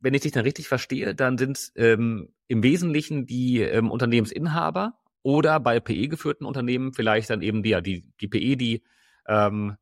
wenn 0.00 0.14
ich 0.14 0.22
dich 0.22 0.32
dann 0.32 0.44
richtig 0.44 0.68
verstehe, 0.68 1.14
dann 1.14 1.38
sind 1.38 1.72
ähm, 1.76 2.34
im 2.48 2.62
Wesentlichen 2.62 3.26
die 3.26 3.60
ähm, 3.60 3.90
Unternehmensinhaber 3.90 4.98
oder 5.22 5.60
bei 5.60 5.80
PE 5.80 6.08
geführten 6.08 6.44
Unternehmen 6.44 6.92
vielleicht 6.92 7.30
dann 7.30 7.40
eben 7.40 7.62
die, 7.62 7.80
die, 7.82 8.04
die 8.20 8.28
PE, 8.28 8.56
die 8.56 8.82
ähm, 9.26 9.76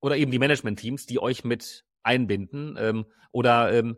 oder 0.00 0.16
eben 0.16 0.32
die 0.32 0.38
Management-Teams, 0.38 1.06
die 1.06 1.20
euch 1.20 1.44
mit 1.44 1.84
einbinden? 2.02 2.76
Ähm, 2.78 3.06
oder 3.32 3.72
ähm, 3.72 3.96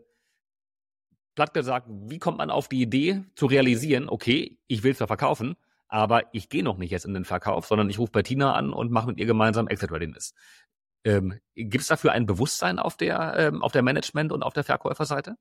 platt 1.35 1.53
gesagt, 1.53 1.87
wie 1.89 2.19
kommt 2.19 2.37
man 2.37 2.49
auf 2.49 2.67
die 2.67 2.81
Idee 2.81 3.23
zu 3.35 3.45
realisieren, 3.45 4.09
okay, 4.09 4.57
ich 4.67 4.83
will 4.83 4.95
zwar 4.95 5.07
verkaufen, 5.07 5.55
aber 5.87 6.33
ich 6.33 6.49
gehe 6.49 6.63
noch 6.63 6.77
nicht 6.77 6.91
jetzt 6.91 7.05
in 7.05 7.13
den 7.13 7.25
Verkauf, 7.25 7.67
sondern 7.67 7.89
ich 7.89 7.99
rufe 7.99 8.11
bei 8.11 8.23
Tina 8.23 8.53
an 8.53 8.73
und 8.73 8.91
mache 8.91 9.07
mit 9.07 9.19
ihr 9.19 9.25
gemeinsam 9.25 9.67
Exit 9.67 9.91
Readiness. 9.91 10.33
Ähm, 11.05 11.39
Gibt 11.55 11.81
es 11.81 11.87
dafür 11.87 12.13
ein 12.13 12.25
Bewusstsein 12.25 12.79
auf 12.79 12.97
der, 12.97 13.35
ähm, 13.37 13.61
auf 13.61 13.71
der 13.71 13.81
Management- 13.81 14.31
und 14.31 14.43
auf 14.43 14.53
der 14.53 14.63
Verkäuferseite? 14.63 15.35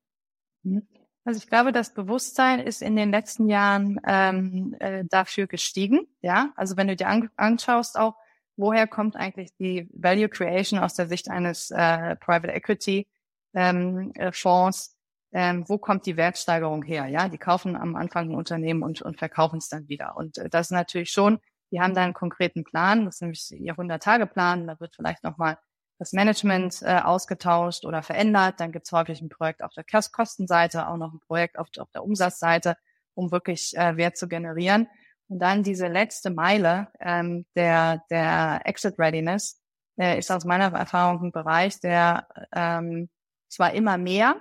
Mhm. 0.62 0.86
Also 1.24 1.38
ich 1.38 1.48
glaube, 1.48 1.70
das 1.70 1.94
Bewusstsein 1.94 2.58
ist 2.58 2.82
in 2.82 2.96
den 2.96 3.12
letzten 3.12 3.48
Jahren 3.48 4.00
ähm, 4.04 4.74
äh, 4.80 5.04
dafür 5.08 5.46
gestiegen. 5.46 6.08
Ja, 6.20 6.52
also 6.56 6.76
wenn 6.76 6.88
du 6.88 6.96
dir 6.96 7.06
an, 7.06 7.30
anschaust, 7.36 7.96
auch 7.96 8.16
woher 8.56 8.86
kommt 8.86 9.16
eigentlich 9.16 9.54
die 9.56 9.88
Value 9.92 10.28
Creation 10.28 10.78
aus 10.78 10.94
der 10.94 11.08
Sicht 11.08 11.28
eines 11.28 11.70
äh, 11.70 12.16
Private 12.16 12.52
Equity 12.52 13.08
ähm, 13.54 14.12
äh, 14.14 14.32
Fonds? 14.32 14.96
Ähm, 15.34 15.64
wo 15.66 15.78
kommt 15.78 16.04
die 16.04 16.16
Wertsteigerung 16.18 16.82
her? 16.82 17.06
Ja, 17.06 17.28
die 17.28 17.38
kaufen 17.38 17.74
am 17.74 17.96
Anfang 17.96 18.30
ein 18.30 18.34
Unternehmen 18.34 18.82
und, 18.82 19.00
und 19.00 19.18
verkaufen 19.18 19.58
es 19.58 19.68
dann 19.68 19.88
wieder. 19.88 20.16
Und 20.16 20.36
äh, 20.38 20.50
das 20.50 20.66
ist 20.66 20.72
natürlich 20.72 21.10
schon, 21.10 21.38
die 21.70 21.80
haben 21.80 21.94
da 21.94 22.02
einen 22.02 22.12
konkreten 22.12 22.64
Plan, 22.64 23.06
das 23.06 23.16
ist 23.16 23.22
nämlich 23.22 23.50
ihr 23.50 23.74
100-Tage-Plan, 23.74 24.66
da 24.66 24.78
wird 24.78 24.94
vielleicht 24.94 25.24
nochmal 25.24 25.56
das 25.98 26.12
Management 26.12 26.82
äh, 26.82 26.98
ausgetauscht 26.98 27.84
oder 27.84 28.02
verändert. 28.02 28.58
Dann 28.58 28.72
gibt 28.72 28.86
es 28.86 28.92
häufig 28.92 29.22
ein 29.22 29.28
Projekt 29.28 29.62
auf 29.62 29.72
der 29.72 29.84
Kostenseite, 29.84 30.88
auch 30.88 30.96
noch 30.96 31.12
ein 31.12 31.20
Projekt 31.20 31.58
auf, 31.58 31.68
auf 31.78 31.90
der 31.92 32.04
Umsatzseite, 32.04 32.76
um 33.14 33.30
wirklich 33.30 33.76
äh, 33.76 33.96
Wert 33.96 34.16
zu 34.16 34.28
generieren. 34.28 34.88
Und 35.32 35.38
dann 35.38 35.62
diese 35.62 35.88
letzte 35.88 36.28
Meile 36.28 36.88
ähm, 37.00 37.46
der, 37.56 38.04
der 38.10 38.60
Exit 38.66 38.98
Readiness 38.98 39.62
äh, 39.98 40.18
ist 40.18 40.30
aus 40.30 40.44
meiner 40.44 40.70
Erfahrung 40.74 41.22
ein 41.24 41.32
Bereich, 41.32 41.80
der 41.80 42.28
ähm, 42.54 43.08
zwar 43.48 43.72
immer 43.72 43.96
mehr, 43.96 44.36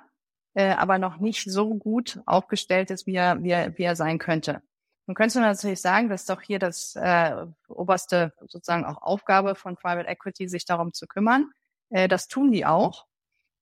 äh, 0.53 0.71
aber 0.71 0.97
noch 0.97 1.15
nicht 1.15 1.49
so 1.49 1.75
gut 1.75 2.19
aufgestellt 2.25 2.91
ist, 2.91 3.07
wie 3.07 3.15
er, 3.15 3.41
wie 3.41 3.51
er, 3.51 3.77
wie 3.77 3.83
er 3.83 3.95
sein 3.95 4.17
könnte. 4.17 4.61
Nun 5.07 5.15
könntest 5.15 5.37
du 5.37 5.39
natürlich 5.39 5.79
sagen, 5.79 6.09
das 6.09 6.23
ist 6.23 6.29
doch 6.29 6.41
hier 6.41 6.59
das 6.59 6.97
äh, 6.97 7.45
oberste 7.69 8.33
sozusagen 8.41 8.83
auch 8.83 9.01
Aufgabe 9.01 9.55
von 9.55 9.77
Private 9.77 10.09
Equity, 10.09 10.49
sich 10.49 10.65
darum 10.65 10.91
zu 10.91 11.07
kümmern. 11.07 11.51
Äh, 11.89 12.09
das 12.09 12.27
tun 12.27 12.51
die 12.51 12.65
auch. 12.65 13.05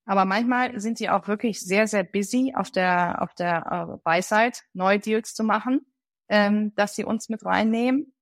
Aber 0.04 0.24
manchmal 0.24 0.80
sind 0.80 0.98
sie 0.98 1.08
auch 1.08 1.28
wirklich 1.28 1.60
sehr, 1.60 1.86
sehr 1.86 2.02
busy 2.02 2.54
auf 2.56 2.72
der, 2.72 3.22
auf 3.22 3.34
der 3.34 3.88
äh, 3.88 3.98
Buy-Side, 4.02 4.58
neue 4.72 4.98
Deals 4.98 5.32
zu 5.32 5.44
machen 5.44 5.86
ähm, 6.30 6.72
dass 6.76 6.94
sie 6.94 7.04
uns 7.04 7.28
mit 7.28 7.44
reinnehmen. 7.44 8.14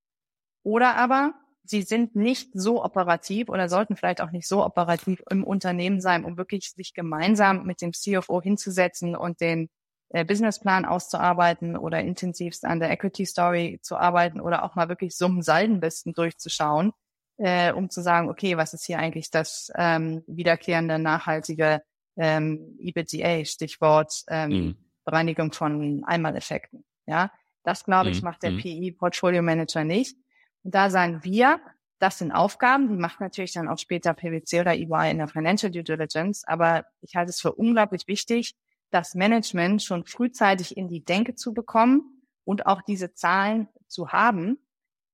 Oder 0.63 0.97
aber 0.97 1.33
sie 1.63 1.83
sind 1.83 2.15
nicht 2.15 2.49
so 2.53 2.83
operativ 2.83 3.47
oder 3.47 3.69
sollten 3.69 3.95
vielleicht 3.95 4.21
auch 4.21 4.31
nicht 4.31 4.47
so 4.47 4.65
operativ 4.65 5.23
im 5.29 5.43
Unternehmen 5.43 6.01
sein, 6.01 6.25
um 6.25 6.35
wirklich 6.35 6.71
sich 6.71 6.93
gemeinsam 6.93 7.65
mit 7.65 7.81
dem 7.81 7.93
CFO 7.93 8.41
hinzusetzen 8.41 9.15
und 9.15 9.39
den 9.39 9.69
äh, 10.09 10.25
Businessplan 10.25 10.85
auszuarbeiten 10.85 11.77
oder 11.77 12.01
intensivst 12.01 12.65
an 12.65 12.79
der 12.79 12.89
Equity 12.89 13.25
Story 13.25 13.79
zu 13.83 13.95
arbeiten 13.95 14.41
oder 14.41 14.63
auch 14.63 14.75
mal 14.75 14.89
wirklich 14.89 15.15
Summen-Saldenlisten 15.15 16.13
durchzuschauen, 16.13 16.91
äh, 17.37 17.71
um 17.71 17.91
zu 17.91 18.01
sagen, 18.01 18.29
okay, 18.29 18.57
was 18.57 18.73
ist 18.73 18.85
hier 18.85 18.97
eigentlich 18.97 19.29
das 19.29 19.71
ähm, 19.75 20.23
wiederkehrende, 20.25 20.97
nachhaltige 20.97 21.83
ähm, 22.17 22.75
EBITDA, 22.79 23.45
Stichwort 23.45 24.23
ähm, 24.27 24.49
mhm. 24.49 24.75
Bereinigung 25.05 25.53
von 25.53 26.03
Einmaleffekten. 26.03 26.83
Ja, 27.05 27.31
das 27.63 27.83
glaube 27.83 28.09
ich 28.09 28.21
mhm. 28.21 28.25
macht 28.25 28.43
der 28.43 28.51
mhm. 28.51 28.57
PI 28.59 28.91
Portfolio 28.91 29.41
Manager 29.41 29.83
nicht. 29.83 30.17
Und 30.63 30.75
da 30.75 30.89
sagen 30.89 31.23
wir, 31.23 31.59
das 31.99 32.17
sind 32.17 32.31
Aufgaben, 32.31 32.87
die 32.87 32.95
macht 32.95 33.19
natürlich 33.19 33.53
dann 33.53 33.67
auch 33.67 33.77
später 33.77 34.13
PwC 34.13 34.61
oder 34.61 34.73
EY 34.73 35.11
in 35.11 35.17
der 35.17 35.27
Financial 35.27 35.71
Due 35.71 35.83
Diligence. 35.83 36.43
Aber 36.47 36.85
ich 37.01 37.15
halte 37.15 37.29
es 37.29 37.41
für 37.41 37.53
unglaublich 37.53 38.07
wichtig, 38.07 38.55
das 38.89 39.15
Management 39.15 39.83
schon 39.83 40.05
frühzeitig 40.05 40.77
in 40.77 40.87
die 40.87 41.03
Denke 41.03 41.35
zu 41.35 41.53
bekommen 41.53 42.23
und 42.45 42.65
auch 42.65 42.81
diese 42.81 43.13
Zahlen 43.13 43.67
zu 43.87 44.09
haben, 44.09 44.57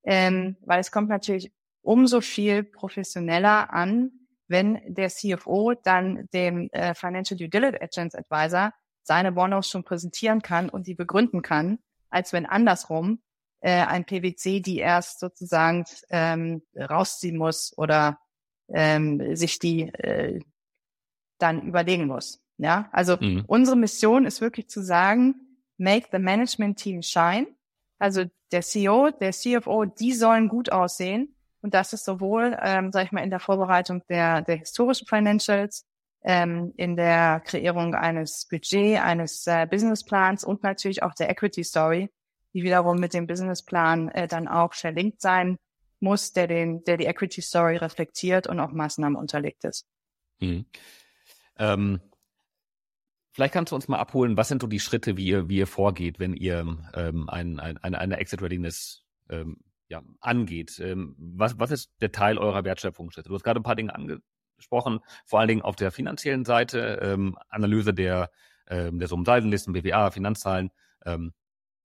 ähm, 0.03 0.57
weil 0.61 0.79
es 0.79 0.91
kommt 0.91 1.09
natürlich 1.09 1.51
umso 1.81 2.21
viel 2.21 2.63
professioneller 2.63 3.73
an, 3.73 4.11
wenn 4.47 4.79
der 4.87 5.09
CFO 5.09 5.73
dann 5.73 6.29
dem 6.33 6.69
äh, 6.71 6.93
Financial 6.93 7.37
Due 7.37 7.49
Diligence 7.49 8.15
Advisor 8.15 8.71
seine 9.01 9.31
Bonus 9.31 9.69
schon 9.69 9.83
präsentieren 9.83 10.41
kann 10.41 10.69
und 10.69 10.87
die 10.87 10.95
begründen 10.95 11.41
kann, 11.41 11.79
als 12.09 12.33
wenn 12.33 12.45
andersrum 12.45 13.21
äh, 13.61 13.85
ein 13.85 14.05
PwC 14.05 14.59
die 14.61 14.77
erst 14.77 15.19
sozusagen 15.19 15.85
ähm, 16.09 16.61
rausziehen 16.77 17.37
muss 17.37 17.73
oder 17.77 18.19
ähm, 18.69 19.35
sich 19.35 19.59
die 19.59 19.83
äh, 19.93 20.39
dann 21.39 21.61
überlegen 21.63 22.07
muss. 22.07 22.41
Ja, 22.57 22.89
also 22.91 23.17
mhm. 23.19 23.43
unsere 23.47 23.75
Mission 23.75 24.25
ist 24.25 24.39
wirklich 24.39 24.69
zu 24.69 24.81
sagen, 24.81 25.35
make 25.77 26.07
the 26.11 26.19
management 26.19 26.79
team 26.79 27.01
shine. 27.01 27.47
Also 27.99 28.25
der 28.51 28.61
CEO, 28.61 29.11
der 29.11 29.31
CFO, 29.31 29.85
die 29.85 30.13
sollen 30.13 30.47
gut 30.47 30.71
aussehen. 30.71 31.35
Und 31.61 31.73
das 31.73 31.93
ist 31.93 32.05
sowohl, 32.05 32.57
ähm, 32.61 32.91
sag 32.91 33.05
ich 33.05 33.11
mal, 33.11 33.23
in 33.23 33.29
der 33.29 33.39
Vorbereitung 33.39 34.03
der, 34.07 34.41
der 34.41 34.57
historischen 34.57 35.07
Financials, 35.07 35.85
ähm, 36.25 36.73
in 36.75 36.95
der 36.95 37.39
Kreierung 37.45 37.93
eines 37.93 38.47
Budget, 38.49 38.99
eines 38.99 39.45
äh, 39.45 39.67
Businessplans 39.69 40.43
und 40.43 40.63
natürlich 40.63 41.03
auch 41.03 41.13
der 41.13 41.29
Equity 41.29 41.63
Story, 41.63 42.09
die 42.53 42.63
wiederum 42.63 42.97
mit 42.97 43.13
dem 43.13 43.27
Businessplan 43.27 44.09
äh, 44.09 44.27
dann 44.27 44.47
auch 44.47 44.73
verlinkt 44.73 45.21
sein 45.21 45.57
muss, 45.99 46.33
der 46.33 46.47
den, 46.47 46.83
der 46.83 46.97
die 46.97 47.05
Equity 47.05 47.41
Story 47.41 47.77
reflektiert 47.77 48.47
und 48.47 48.59
auch 48.59 48.71
Maßnahmen 48.71 49.15
unterlegt 49.15 49.63
ist. 49.63 49.85
Mhm. 50.39 50.65
Ähm, 51.57 52.01
Vielleicht 53.35 53.53
kannst 53.53 53.73
du 53.73 53.75
uns 53.75 53.89
mal 53.89 53.99
abholen, 53.99 54.37
was 54.37 54.47
sind 54.47 54.61
so 54.61 54.67
die 54.67 54.79
Schritte, 54.79 55.17
wie 55.17 55.25
ihr, 55.25 55.49
wie 55.49 55.57
ihr 55.57 55.67
vorgeht, 55.67 56.19
wenn 56.19 56.33
ihr 56.33 56.59
ähm, 56.93 57.27
ein, 57.29 57.59
ein, 57.59 57.77
eine, 57.79 57.99
eine 57.99 58.15
Exit 58.15 58.41
Readiness 58.41 59.03
ähm, 59.29 59.57
ja, 59.89 60.01
angeht. 60.21 60.79
Ähm, 60.79 61.15
was, 61.17 61.59
was 61.59 61.71
ist 61.71 61.91
der 61.99 62.13
Teil 62.13 62.37
eurer 62.37 62.63
Wertschöpfungsschritte? 62.63 63.27
Du 63.27 63.35
hast 63.35 63.43
gerade 63.43 63.59
ein 63.59 63.63
paar 63.63 63.75
Dinge 63.75 63.93
angesprochen, 64.55 64.99
vor 65.25 65.39
allen 65.39 65.47
Dingen 65.47 65.61
auf 65.61 65.75
der 65.75 65.91
finanziellen 65.91 66.45
Seite, 66.45 66.99
ähm, 67.01 67.37
Analyse 67.49 67.93
der, 67.93 68.31
ähm, 68.67 68.99
der 68.99 69.07
Summensaldenlisten, 69.07 69.73
BWA, 69.73 70.11
Finanzzahlen. 70.11 70.71
Ähm, 71.05 71.33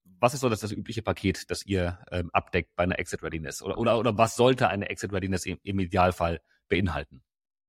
was 0.05 0.35
ist 0.35 0.41
so 0.41 0.49
das, 0.49 0.61
das 0.61 0.73
übliche 0.73 1.03
Paket, 1.03 1.51
das 1.51 1.65
ihr 1.65 1.99
ähm, 2.11 2.31
abdeckt 2.33 2.77
bei 2.77 2.85
einer 2.85 2.99
Exit 2.99 3.23
Readiness? 3.23 3.63
Oder, 3.63 3.79
oder, 3.79 3.99
oder 3.99 4.19
was 4.19 4.37
sollte 4.37 4.69
eine 4.69 4.89
Exit 4.91 5.13
Readiness 5.13 5.47
im, 5.47 5.59
im 5.63 5.79
Idealfall 5.79 6.41
beinhalten? 6.69 7.23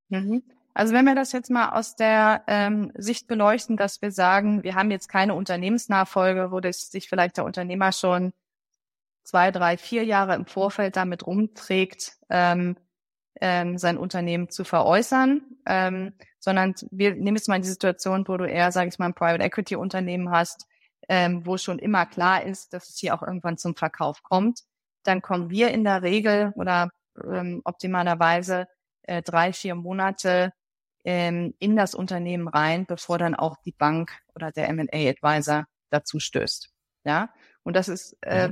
Mhm. 0.09 0.43
Also 0.73 0.93
wenn 0.93 1.05
wir 1.05 1.15
das 1.15 1.33
jetzt 1.33 1.49
mal 1.49 1.69
aus 1.69 1.95
der 1.95 2.43
ähm, 2.47 2.91
Sicht 2.95 3.27
beleuchten, 3.27 3.75
dass 3.75 4.01
wir 4.01 4.11
sagen, 4.11 4.63
wir 4.63 4.75
haben 4.75 4.91
jetzt 4.91 5.09
keine 5.09 5.33
Unternehmensnachfolge, 5.33 6.51
wo 6.51 6.61
das 6.61 6.91
sich 6.91 7.09
vielleicht 7.09 7.37
der 7.37 7.45
Unternehmer 7.45 7.91
schon 7.91 8.31
zwei, 9.23 9.51
drei, 9.51 9.77
vier 9.77 10.05
Jahre 10.05 10.35
im 10.35 10.45
Vorfeld 10.45 10.95
damit 10.95 11.27
rumträgt, 11.27 12.13
ähm, 12.29 12.77
ähm, 13.41 13.77
sein 13.77 13.97
Unternehmen 13.97 14.49
zu 14.49 14.63
veräußern, 14.63 15.41
ähm, 15.65 16.13
sondern 16.39 16.75
wir 16.91 17.15
nehmen 17.15 17.35
jetzt 17.35 17.49
mal 17.49 17.59
die 17.59 17.67
Situation, 17.67 18.27
wo 18.27 18.37
du 18.37 18.45
eher, 18.45 18.71
sage 18.71 18.89
ich 18.89 18.99
mal, 18.99 19.07
ein 19.07 19.13
Private 19.13 19.43
Equity 19.43 19.75
Unternehmen 19.75 20.31
hast, 20.31 20.67
ähm, 21.09 21.45
wo 21.45 21.57
schon 21.57 21.79
immer 21.79 22.05
klar 22.05 22.43
ist, 22.43 22.73
dass 22.73 22.89
es 22.89 22.97
hier 22.97 23.15
auch 23.15 23.23
irgendwann 23.23 23.57
zum 23.57 23.75
Verkauf 23.75 24.23
kommt. 24.23 24.61
Dann 25.03 25.21
kommen 25.21 25.49
wir 25.49 25.71
in 25.71 25.83
der 25.83 26.03
Regel 26.03 26.53
oder 26.55 26.91
ähm, 27.23 27.61
optimalerweise 27.65 28.67
äh, 29.03 29.23
drei, 29.23 29.51
vier 29.51 29.75
Monate 29.75 30.53
ähm, 31.03 31.55
in 31.57 31.75
das 31.75 31.95
Unternehmen 31.95 32.47
rein, 32.47 32.85
bevor 32.85 33.17
dann 33.17 33.33
auch 33.33 33.57
die 33.65 33.71
Bank 33.71 34.11
oder 34.35 34.51
der 34.51 34.69
M&A-Advisor 34.69 35.65
dazu 35.89 36.19
stößt. 36.19 36.69
Ja, 37.03 37.33
und 37.63 37.75
das 37.75 37.87
ist 37.87 38.15
äh, 38.21 38.51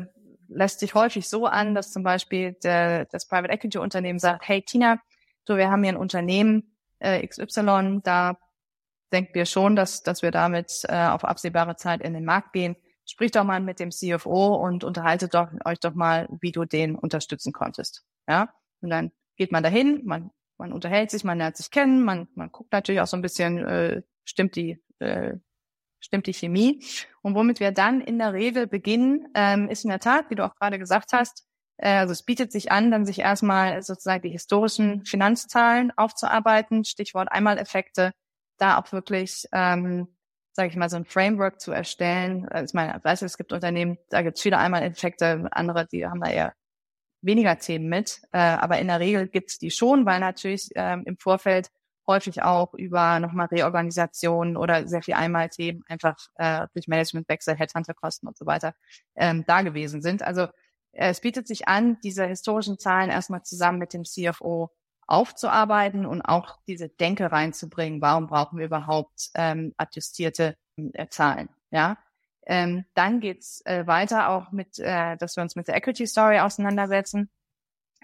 lässt 0.50 0.80
sich 0.80 0.94
häufig 0.94 1.30
so 1.30 1.46
an, 1.46 1.76
dass 1.76 1.92
zum 1.92 2.04
Beispiel 2.04 2.54
der, 2.64 3.06
das 3.06 3.28
Private 3.28 3.54
Equity 3.54 3.78
Unternehmen 3.78 4.20
sagt, 4.20 4.48
hey 4.48 4.62
Tina, 4.62 5.00
so 5.48 5.58
wir 5.58 5.70
haben 5.70 5.84
hier 5.84 5.94
ein 5.94 5.98
Unternehmen 5.98 6.76
äh, 7.00 7.26
XY, 7.26 8.02
da 8.04 8.38
denken 9.12 9.34
wir 9.34 9.46
schon, 9.46 9.76
dass 9.76 10.04
dass 10.04 10.22
wir 10.22 10.32
damit 10.32 10.84
äh, 10.88 11.08
auf 11.08 11.24
absehbare 11.24 11.76
Zeit 11.76 12.02
in 12.02 12.14
den 12.14 12.26
Markt 12.26 12.54
gehen. 12.54 12.76
Sprich 13.06 13.32
doch 13.32 13.44
mal 13.44 13.60
mit 13.60 13.80
dem 13.80 13.90
CFO 13.92 14.56
und 14.56 14.84
unterhaltet 14.84 15.34
doch, 15.34 15.48
euch 15.66 15.80
doch 15.80 15.96
mal, 15.96 16.28
wie 16.42 16.52
du 16.52 16.66
den 16.66 16.96
unterstützen 16.96 17.54
konntest. 17.54 18.04
Ja, 18.28 18.54
und 18.82 18.92
dann 18.92 19.12
geht 19.36 19.52
man 19.52 19.64
dahin, 19.64 20.02
man 20.06 20.30
man 20.60 20.74
unterhält 20.74 21.10
sich, 21.10 21.24
man 21.24 21.38
lernt 21.38 21.58
sich 21.58 21.72
kennen, 21.72 22.04
man, 22.04 22.28
man 22.36 22.52
guckt 22.52 22.72
natürlich 22.72 23.02
auch 23.02 23.08
so 23.08 23.18
ein 23.18 23.22
bisschen, 23.22 23.66
äh, 23.66 24.02
stimmt 24.26 24.56
die, 24.56 24.84
äh, 25.00 25.38
stimmt 26.00 26.28
die 26.28 26.34
Chemie. 26.34 26.84
Und 27.22 27.36
womit 27.36 27.60
wir 27.60 27.72
dann 27.72 28.02
in 28.02 28.20
der 28.20 28.34
Regel 28.34 28.68
beginnen, 28.68 29.28
ähm, 29.36 29.70
ist 29.70 29.84
in 29.84 29.90
der 29.90 30.00
Tat, 30.00 30.30
wie 30.30 30.36
du 30.36 30.46
auch 30.46 30.56
gerade 30.56 30.80
gesagt 30.80 31.14
hast, 31.14 31.46
äh, 31.78 31.90
also 31.98 32.12
es 32.12 32.24
bietet 32.24 32.52
sich 32.52 32.72
an, 32.72 32.92
dann 32.92 33.06
sich 33.06 33.20
erstmal 33.20 33.82
sozusagen 33.82 34.24
die 34.24 34.30
historischen 34.30 35.06
Finanzzahlen 35.06 35.92
aufzuarbeiten, 35.98 36.86
Stichwort 36.86 37.32
Einmaleffekte, 37.32 38.12
da 38.58 38.78
auch 38.78 38.92
wirklich, 38.92 39.46
ähm, 39.54 40.08
sage 40.54 40.70
ich 40.70 40.76
mal, 40.76 40.90
so 40.90 40.98
ein 40.98 41.06
Framework 41.06 41.62
zu 41.62 41.72
erstellen. 41.72 42.48
Also 42.50 42.72
ich 42.72 42.74
meine, 42.74 42.98
ich 42.98 43.04
weiß, 43.04 43.22
es 43.22 43.38
gibt 43.38 43.54
Unternehmen, 43.54 43.98
da 44.10 44.22
gibt 44.22 44.38
es 44.38 44.44
viele 44.44 44.58
Einmaleffekte, 44.58 45.48
andere, 45.52 45.88
die 45.88 46.06
haben 46.06 46.22
da 46.22 46.30
eher 46.30 46.54
weniger 47.22 47.58
Themen 47.58 47.90
mit, 47.90 48.22
äh, 48.32 48.38
aber 48.40 48.80
in 48.80 48.88
der 48.88 49.00
Regel 49.00 49.28
gibt's 49.28 49.58
die 49.60 49.72
schon, 49.72 50.06
weil 50.06 50.20
natürlich 50.20 50.70
ähm, 50.76 51.04
im 51.06 51.18
Vorfeld 51.18 51.70
häufig 52.10 52.42
auch 52.42 52.74
über 52.74 53.20
nochmal 53.20 53.46
Reorganisation 53.48 54.58
oder 54.58 54.88
sehr 54.88 55.04
viel 55.04 55.14
Einmalthemen 55.14 55.84
einfach 55.88 56.18
äh, 56.36 56.68
durch 56.74 56.88
Managementwechsel, 56.88 57.56
Headhunterkosten 57.56 58.28
und 58.28 58.36
so 58.36 58.48
weiter 58.48 58.74
ähm, 59.16 59.46
da 59.48 59.62
gewesen 59.62 60.02
sind. 60.02 60.24
Also 60.24 60.48
äh, 60.92 61.10
es 61.10 61.22
bietet 61.22 61.48
sich 61.48 61.68
an, 61.68 62.00
diese 62.04 62.26
historischen 62.26 62.80
Zahlen 62.80 63.12
erstmal 63.12 63.44
zusammen 63.44 63.78
mit 63.78 63.94
dem 63.94 64.04
CFO 64.06 64.72
aufzuarbeiten 65.06 66.06
und 66.08 66.24
auch 66.24 66.58
diese 66.68 66.90
Denke 66.90 67.32
reinzubringen. 67.32 68.02
Warum 68.02 68.28
brauchen 68.28 68.58
wir 68.58 68.66
überhaupt 68.66 69.30
ähm, 69.36 69.74
adjustierte 69.78 70.58
äh, 70.78 71.08
Zahlen? 71.10 71.50
Ja, 71.70 71.98
ähm, 72.48 72.86
dann 72.96 73.20
geht's 73.20 73.64
äh, 73.66 73.86
weiter 73.86 74.30
auch 74.30 74.52
mit, 74.52 74.80
äh, 74.80 75.16
dass 75.18 75.36
wir 75.36 75.44
uns 75.44 75.56
mit 75.56 75.68
der 75.68 75.76
Equity 75.76 76.08
Story 76.08 76.40
auseinandersetzen 76.40 77.30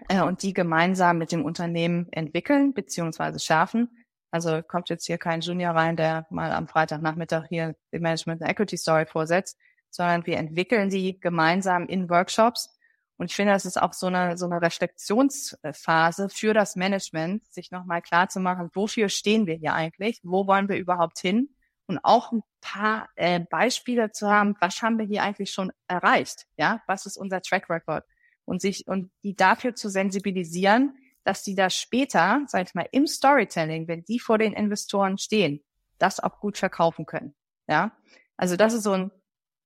äh, 0.10 0.21
und 0.21 0.43
die 0.43 0.53
gemeinsam 0.53 1.17
mit 1.17 1.31
dem 1.31 1.45
Unternehmen 1.45 2.08
entwickeln 2.12 2.73
beziehungsweise 2.73 3.39
schärfen. 3.39 3.89
Also 4.31 4.62
kommt 4.62 4.89
jetzt 4.89 5.05
hier 5.05 5.17
kein 5.17 5.41
Junior 5.41 5.75
rein, 5.75 5.95
der 5.95 6.27
mal 6.29 6.51
am 6.51 6.67
Freitagnachmittag 6.67 7.45
hier 7.47 7.75
dem 7.93 8.01
Management 8.01 8.41
Equity 8.41 8.77
Story 8.77 9.05
vorsetzt, 9.05 9.58
sondern 9.89 10.25
wir 10.25 10.38
entwickeln 10.38 10.89
die 10.89 11.19
gemeinsam 11.19 11.88
in 11.88 12.10
Workshops. 12.10 12.77
Und 13.17 13.31
ich 13.31 13.36
finde, 13.36 13.53
das 13.53 13.65
ist 13.65 13.81
auch 13.81 13.93
so 13.93 14.08
eine, 14.08 14.38
so 14.38 14.45
eine 14.45 14.62
Reflexionsphase 14.62 16.27
für 16.29 16.53
das 16.53 16.75
Management, 16.75 17.45
sich 17.53 17.71
nochmal 17.71 18.01
klar 18.01 18.27
zu 18.27 18.41
machen, 18.41 18.69
wofür 18.73 19.08
stehen 19.08 19.47
wir 19.47 19.55
hier 19.55 19.73
eigentlich? 19.73 20.19
Wo 20.23 20.47
wollen 20.47 20.67
wir 20.67 20.77
überhaupt 20.77 21.19
hin? 21.19 21.55
und 21.88 21.99
auch 22.03 22.31
ein 22.31 22.43
paar 22.62 23.10
äh, 23.15 23.39
Beispiele 23.39 24.12
zu 24.12 24.29
haben, 24.29 24.55
was 24.60 24.81
haben 24.81 24.97
wir 24.97 25.05
hier 25.05 25.23
eigentlich 25.23 25.51
schon 25.51 25.71
erreicht, 25.88 26.45
ja, 26.58 26.81
was 26.88 27.05
ist 27.05 27.17
unser 27.17 27.41
Track 27.41 27.69
Record 27.69 28.03
und 28.45 28.62
sich 28.62 28.88
und 28.88 29.12
die 29.23 29.36
dafür 29.36 29.75
zu 29.75 29.89
sensibilisieren, 29.89 30.97
dass 31.23 31.43
die 31.43 31.55
da 31.55 31.69
später, 31.69 32.41
sag 32.47 32.67
ich 32.67 32.75
mal, 32.75 32.88
im 32.91 33.08
Storytelling, 33.08 33.88
wenn 33.88 34.05
die 34.05 34.19
vor 34.19 34.38
den 34.38 34.53
Investoren 34.53 35.17
stehen, 35.17 35.63
das 35.97 36.19
auch 36.19 36.39
gut 36.39 36.58
verkaufen 36.58 37.05
können, 37.05 37.36
ja. 37.67 37.91
Also 38.38 38.55
das 38.58 38.73
ist 38.73 38.84
so 38.84 38.91
ein, 38.93 39.12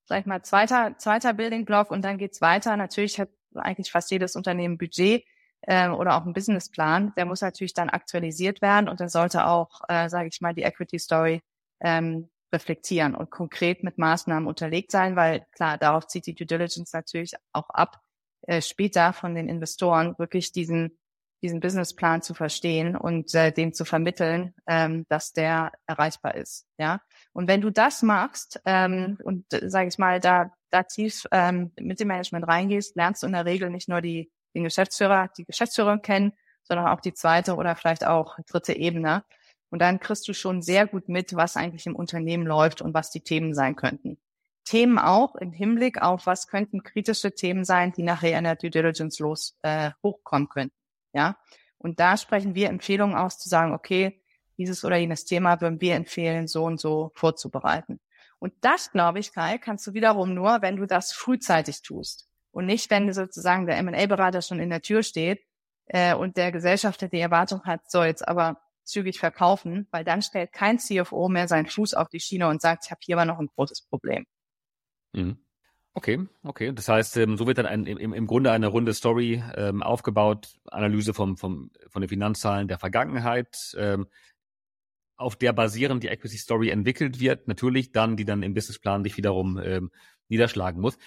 sag 0.05 0.21
ich 0.21 0.25
mal, 0.25 0.43
zweiter 0.43 0.95
zweiter 0.97 1.33
Building 1.33 1.65
Block 1.65 1.91
und 1.91 2.03
dann 2.03 2.17
geht's 2.17 2.41
weiter. 2.41 2.77
Natürlich 2.77 3.19
hat 3.19 3.29
eigentlich 3.55 3.91
fast 3.91 4.11
jedes 4.11 4.35
Unternehmen 4.35 4.77
Budget 4.77 5.23
äh, 5.61 5.89
oder 5.89 6.15
auch 6.17 6.25
ein 6.25 6.33
Businessplan. 6.33 7.13
Der 7.17 7.25
muss 7.25 7.41
natürlich 7.41 7.73
dann 7.73 7.89
aktualisiert 7.89 8.61
werden 8.61 8.89
und 8.89 8.99
der 8.99 9.09
sollte 9.09 9.45
auch, 9.45 9.81
äh, 9.89 10.09
sage 10.09 10.29
ich 10.31 10.41
mal, 10.41 10.53
die 10.53 10.63
Equity 10.63 10.99
Story 10.99 11.41
ähm, 11.81 12.29
reflektieren 12.51 13.15
und 13.15 13.29
konkret 13.29 13.83
mit 13.83 13.97
Maßnahmen 13.97 14.47
unterlegt 14.47 14.91
sein, 14.91 15.15
weil 15.15 15.45
klar, 15.51 15.77
darauf 15.77 16.07
zieht 16.07 16.25
die 16.25 16.33
Due 16.33 16.47
Diligence 16.47 16.93
natürlich 16.93 17.33
auch 17.53 17.69
ab, 17.69 18.01
äh, 18.43 18.61
später 18.61 19.13
von 19.13 19.35
den 19.35 19.49
Investoren 19.49 20.15
wirklich 20.17 20.51
diesen 20.51 20.97
diesen 21.41 21.61
Businessplan 21.61 22.21
zu 22.21 22.33
verstehen 22.33 22.97
und 22.97 23.33
äh, 23.33 23.53
dem 23.53 23.73
zu 23.73 23.85
vermitteln, 23.85 24.53
ähm, 24.67 25.05
dass 25.07 25.31
der 25.31 25.71
erreichbar 25.87 26.35
ist. 26.35 26.65
Ja, 26.77 26.99
und 27.31 27.47
wenn 27.47 27.61
du 27.61 27.69
das 27.69 28.01
machst 28.01 28.59
ähm, 28.65 29.17
und 29.23 29.45
äh, 29.53 29.69
sage 29.69 29.87
ich 29.87 29.97
mal 29.97 30.19
da 30.19 30.51
da 30.69 30.83
tief 30.83 31.25
ähm, 31.31 31.71
mit 31.79 31.99
dem 31.99 32.09
Management 32.09 32.45
reingehst, 32.47 32.95
lernst 32.95 33.23
du 33.23 33.27
in 33.27 33.33
der 33.33 33.45
Regel 33.45 33.69
nicht 33.69 33.89
nur 33.89 34.01
die 34.01 34.31
den 34.55 34.63
Geschäftsführer, 34.63 35.29
die 35.37 35.45
Geschäftsführerin 35.45 36.01
kennen, 36.01 36.33
sondern 36.63 36.87
auch 36.87 37.01
die 37.01 37.13
zweite 37.13 37.55
oder 37.55 37.75
vielleicht 37.75 38.05
auch 38.05 38.37
dritte 38.47 38.73
Ebene 38.73 39.23
Und 39.69 39.79
dann 39.79 39.99
kriegst 39.99 40.27
du 40.27 40.33
schon 40.33 40.61
sehr 40.61 40.87
gut 40.87 41.09
mit, 41.09 41.35
was 41.35 41.55
eigentlich 41.55 41.85
im 41.85 41.95
Unternehmen 41.95 42.45
läuft 42.45 42.81
und 42.81 42.93
was 42.93 43.11
die 43.11 43.21
Themen 43.21 43.53
sein 43.53 43.75
könnten. 43.75 44.08
Themen 44.69 44.99
auch 44.99 45.33
im 45.35 45.51
Hinblick 45.51 45.99
auf, 45.99 46.27
was 46.27 46.47
könnten 46.47 46.83
kritische 46.83 47.33
Themen 47.33 47.65
sein, 47.65 47.91
die 47.91 48.03
nachher 48.03 48.37
in 48.37 48.43
der 48.43 48.55
Due 48.55 48.69
Diligence 48.69 49.17
los 49.17 49.57
äh, 49.63 49.89
hochkommen 50.03 50.47
könnten. 50.47 50.75
Ja, 51.11 51.37
und 51.79 51.99
da 51.99 52.17
sprechen 52.17 52.53
wir 52.53 52.69
Empfehlungen 52.69 53.17
aus, 53.17 53.39
zu 53.39 53.49
sagen, 53.49 53.73
okay, 53.73 54.21
dieses 54.59 54.85
oder 54.85 54.97
jenes 54.97 55.25
Thema 55.25 55.59
würden 55.59 55.81
wir 55.81 55.95
empfehlen, 55.95 56.47
so 56.47 56.65
und 56.65 56.79
so 56.79 57.11
vorzubereiten. 57.15 57.99
Und 58.37 58.53
das, 58.61 58.91
glaube 58.91 59.17
ich, 59.17 59.33
Kai, 59.33 59.57
kannst 59.57 59.87
du 59.87 59.93
wiederum 59.95 60.35
nur, 60.35 60.61
wenn 60.61 60.75
du 60.75 60.85
das 60.85 61.13
frühzeitig 61.13 61.81
tust 61.81 62.29
und 62.51 62.67
nicht, 62.67 62.91
wenn 62.91 63.11
sozusagen 63.11 63.65
der 63.65 63.77
M&A-Berater 63.77 64.43
schon 64.43 64.59
in 64.59 64.69
der 64.69 64.83
Tür 64.83 65.01
steht 65.01 65.41
äh, 65.85 66.13
und 66.13 66.37
der 66.37 66.51
Gesellschafter 66.51 67.07
die 67.07 67.19
Erwartung 67.19 67.63
hat, 67.63 67.89
so 67.89 68.03
jetzt 68.03 68.27
aber 68.27 68.61
zügig 68.83 69.17
verkaufen, 69.17 69.87
weil 69.89 70.03
dann 70.03 70.21
stellt 70.21 70.53
kein 70.53 70.77
CFO 70.77 71.27
mehr 71.27 71.47
seinen 71.47 71.65
Fuß 71.65 71.95
auf 71.95 72.09
die 72.09 72.19
Schiene 72.19 72.47
und 72.47 72.61
sagt, 72.61 72.85
ich 72.85 72.91
habe 72.91 73.01
hier 73.03 73.17
aber 73.17 73.25
noch 73.25 73.39
ein 73.39 73.49
großes 73.55 73.87
Problem. 73.87 74.27
Mhm. 75.13 75.37
Okay, 75.93 76.27
okay. 76.43 76.71
Das 76.71 76.87
heißt, 76.87 77.17
ähm, 77.17 77.35
so 77.35 77.47
wird 77.47 77.57
dann 77.57 77.65
ein, 77.65 77.85
im, 77.85 78.13
im 78.13 78.27
Grunde 78.27 78.51
eine 78.51 78.67
runde 78.67 78.93
Story 78.93 79.43
ähm, 79.55 79.81
aufgebaut, 79.81 80.59
Analyse 80.65 81.13
vom, 81.13 81.35
vom, 81.35 81.71
von 81.87 82.01
den 82.01 82.09
Finanzzahlen 82.09 82.67
der 82.67 82.79
Vergangenheit, 82.79 83.75
ähm, 83.77 84.07
auf 85.17 85.35
der 85.35 85.51
basierend 85.51 86.03
die 86.03 86.07
Equity 86.07 86.37
Story 86.37 86.69
entwickelt 86.69 87.19
wird, 87.19 87.49
natürlich 87.49 87.91
dann, 87.91 88.15
die 88.15 88.23
dann 88.23 88.43
im 88.43 88.53
Businessplan 88.53 89.03
sich 89.03 89.17
wiederum 89.17 89.59
niederschlagen 90.29 90.79
muss. 90.79 90.97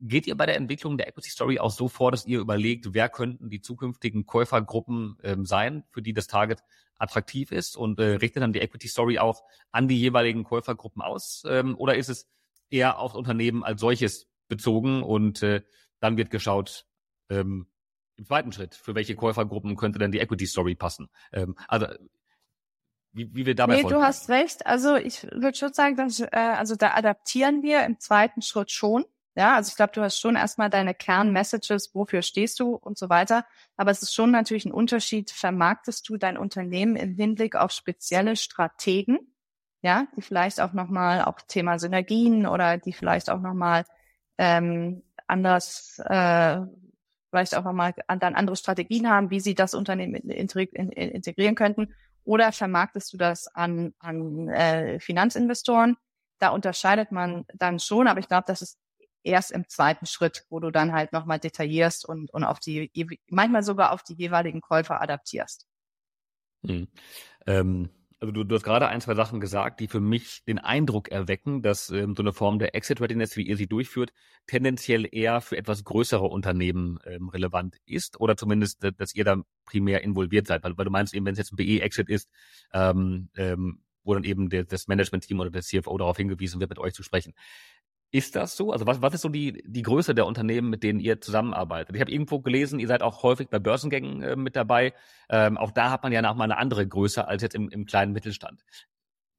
Geht 0.00 0.28
ihr 0.28 0.36
bei 0.36 0.46
der 0.46 0.54
Entwicklung 0.54 0.96
der 0.96 1.08
Equity 1.08 1.28
Story 1.28 1.58
auch 1.58 1.72
so 1.72 1.88
vor, 1.88 2.12
dass 2.12 2.24
ihr 2.24 2.38
überlegt, 2.38 2.94
wer 2.94 3.08
könnten 3.08 3.50
die 3.50 3.60
zukünftigen 3.60 4.26
Käufergruppen 4.26 5.16
sein, 5.42 5.82
für 5.90 6.02
die 6.02 6.12
das 6.12 6.28
Target 6.28 6.62
attraktiv 6.98 7.50
ist 7.50 7.76
und 7.76 7.98
äh, 7.98 8.14
richtet 8.14 8.44
dann 8.44 8.52
die 8.52 8.60
Equity 8.60 8.86
Story 8.86 9.18
auch 9.18 9.42
an 9.72 9.88
die 9.88 9.98
jeweiligen 9.98 10.44
Käufergruppen 10.44 11.02
aus? 11.02 11.44
Oder 11.44 11.96
ist 11.96 12.10
es 12.10 12.28
eher 12.72 12.98
aufs 12.98 13.14
Unternehmen 13.14 13.62
als 13.62 13.80
solches 13.80 14.28
bezogen 14.48 15.02
und 15.02 15.42
äh, 15.42 15.62
dann 16.00 16.16
wird 16.16 16.30
geschaut, 16.30 16.86
ähm, 17.30 17.66
im 18.16 18.26
zweiten 18.26 18.52
Schritt, 18.52 18.74
für 18.74 18.94
welche 18.94 19.16
Käufergruppen 19.16 19.76
könnte 19.76 19.98
denn 19.98 20.12
die 20.12 20.18
Equity 20.18 20.46
Story 20.46 20.74
passen? 20.74 21.08
Ähm, 21.32 21.56
also 21.68 21.86
wie, 23.12 23.34
wie 23.34 23.46
wir 23.46 23.54
dabei 23.54 23.82
Nee, 23.82 23.88
du 23.88 24.00
hast 24.00 24.28
recht. 24.28 24.66
Also 24.66 24.96
ich 24.96 25.24
würde 25.24 25.56
schon 25.56 25.72
sagen, 25.72 25.96
dass, 25.96 26.20
äh, 26.20 26.28
also 26.32 26.76
da 26.76 26.94
adaptieren 26.94 27.62
wir 27.62 27.84
im 27.84 27.98
zweiten 27.98 28.42
Schritt 28.42 28.70
schon. 28.70 29.04
Ja, 29.34 29.56
also 29.56 29.70
ich 29.70 29.76
glaube, 29.76 29.92
du 29.94 30.02
hast 30.02 30.18
schon 30.18 30.36
erstmal 30.36 30.68
deine 30.68 30.94
Kernmessages, 30.94 31.94
wofür 31.94 32.20
stehst 32.20 32.60
du 32.60 32.74
und 32.74 32.98
so 32.98 33.08
weiter. 33.08 33.46
Aber 33.76 33.90
es 33.90 34.02
ist 34.02 34.14
schon 34.14 34.30
natürlich 34.30 34.66
ein 34.66 34.72
Unterschied, 34.72 35.30
vermarktest 35.30 36.06
du 36.08 36.18
dein 36.18 36.36
Unternehmen 36.36 36.96
im 36.96 37.14
Hinblick 37.14 37.56
auf 37.56 37.72
spezielle 37.72 38.36
Strategen, 38.36 39.31
ja, 39.82 40.06
die 40.16 40.22
vielleicht 40.22 40.60
auch 40.60 40.72
nochmal 40.72 41.22
auch 41.24 41.40
Thema 41.46 41.78
Synergien 41.78 42.46
oder 42.46 42.78
die 42.78 42.92
vielleicht 42.92 43.30
auch 43.30 43.40
nochmal 43.40 43.84
ähm, 44.38 45.02
anders, 45.26 46.00
äh, 46.04 46.60
vielleicht 47.30 47.54
auch 47.56 47.64
nochmal 47.64 47.94
dann 48.06 48.34
andere 48.34 48.56
Strategien 48.56 49.10
haben, 49.10 49.30
wie 49.30 49.40
sie 49.40 49.54
das 49.54 49.74
Unternehmen 49.74 50.14
integrieren 50.14 51.54
könnten 51.54 51.94
oder 52.24 52.52
vermarktest 52.52 53.12
du 53.12 53.16
das 53.16 53.48
an, 53.48 53.94
an 53.98 54.48
äh, 54.48 55.00
Finanzinvestoren? 55.00 55.96
Da 56.38 56.50
unterscheidet 56.50 57.12
man 57.12 57.44
dann 57.54 57.78
schon, 57.78 58.06
aber 58.06 58.20
ich 58.20 58.28
glaube, 58.28 58.44
das 58.46 58.62
ist 58.62 58.78
erst 59.24 59.52
im 59.52 59.68
zweiten 59.68 60.06
Schritt, 60.06 60.44
wo 60.48 60.60
du 60.60 60.70
dann 60.70 60.92
halt 60.92 61.12
nochmal 61.12 61.38
detaillierst 61.38 62.04
und, 62.08 62.32
und 62.32 62.44
auf 62.44 62.58
die, 62.60 62.90
manchmal 63.28 63.62
sogar 63.62 63.92
auf 63.92 64.02
die 64.02 64.14
jeweiligen 64.14 64.60
Käufer 64.60 65.00
adaptierst. 65.00 65.66
Hm. 66.64 66.88
Ähm, 67.46 67.90
also 68.22 68.30
du, 68.30 68.44
du 68.44 68.54
hast 68.54 68.62
gerade 68.62 68.86
ein, 68.86 69.00
zwei 69.00 69.16
Sachen 69.16 69.40
gesagt, 69.40 69.80
die 69.80 69.88
für 69.88 69.98
mich 69.98 70.44
den 70.44 70.60
Eindruck 70.60 71.08
erwecken, 71.08 71.60
dass 71.60 71.90
ähm, 71.90 72.14
so 72.16 72.22
eine 72.22 72.32
Form 72.32 72.60
der 72.60 72.72
Exit 72.76 73.00
Readiness, 73.00 73.36
wie 73.36 73.42
ihr 73.42 73.56
sie 73.56 73.66
durchführt, 73.66 74.12
tendenziell 74.46 75.08
eher 75.10 75.40
für 75.40 75.56
etwas 75.56 75.82
größere 75.82 76.26
Unternehmen 76.26 77.00
ähm, 77.04 77.30
relevant 77.30 77.78
ist 77.84 78.20
oder 78.20 78.36
zumindest, 78.36 78.86
dass 78.96 79.16
ihr 79.16 79.24
da 79.24 79.42
primär 79.64 80.04
involviert 80.04 80.46
seid, 80.46 80.62
weil, 80.62 80.78
weil 80.78 80.84
du 80.84 80.92
meinst 80.92 81.14
eben, 81.14 81.26
wenn 81.26 81.32
es 81.32 81.38
jetzt 81.38 81.52
ein 81.52 81.56
BE-Exit 81.56 82.08
ist, 82.08 82.30
ähm, 82.72 83.28
ähm, 83.36 83.82
wo 84.04 84.14
dann 84.14 84.22
eben 84.22 84.50
der, 84.50 84.64
das 84.66 84.86
Management-Team 84.86 85.40
oder 85.40 85.50
der 85.50 85.62
CFO 85.62 85.98
darauf 85.98 86.16
hingewiesen 86.16 86.60
wird, 86.60 86.70
mit 86.70 86.78
euch 86.78 86.94
zu 86.94 87.02
sprechen. 87.02 87.34
Ist 88.14 88.36
das 88.36 88.56
so? 88.56 88.72
Also 88.72 88.86
was, 88.86 89.00
was 89.00 89.14
ist 89.14 89.22
so 89.22 89.30
die, 89.30 89.62
die 89.66 89.80
Größe 89.80 90.14
der 90.14 90.26
Unternehmen, 90.26 90.68
mit 90.68 90.82
denen 90.82 91.00
ihr 91.00 91.22
zusammenarbeitet? 91.22 91.96
Ich 91.96 92.00
habe 92.02 92.12
irgendwo 92.12 92.40
gelesen, 92.40 92.78
ihr 92.78 92.86
seid 92.86 93.02
auch 93.02 93.22
häufig 93.22 93.48
bei 93.48 93.58
Börsengängen 93.58 94.22
äh, 94.22 94.36
mit 94.36 94.54
dabei. 94.54 94.92
Ähm, 95.30 95.56
auch 95.56 95.70
da 95.70 95.90
hat 95.90 96.02
man 96.02 96.12
ja 96.12 96.20
noch 96.20 96.36
mal 96.36 96.44
eine 96.44 96.58
andere 96.58 96.86
Größe 96.86 97.26
als 97.26 97.42
jetzt 97.42 97.54
im, 97.54 97.70
im 97.70 97.86
kleinen 97.86 98.12
Mittelstand. 98.12 98.64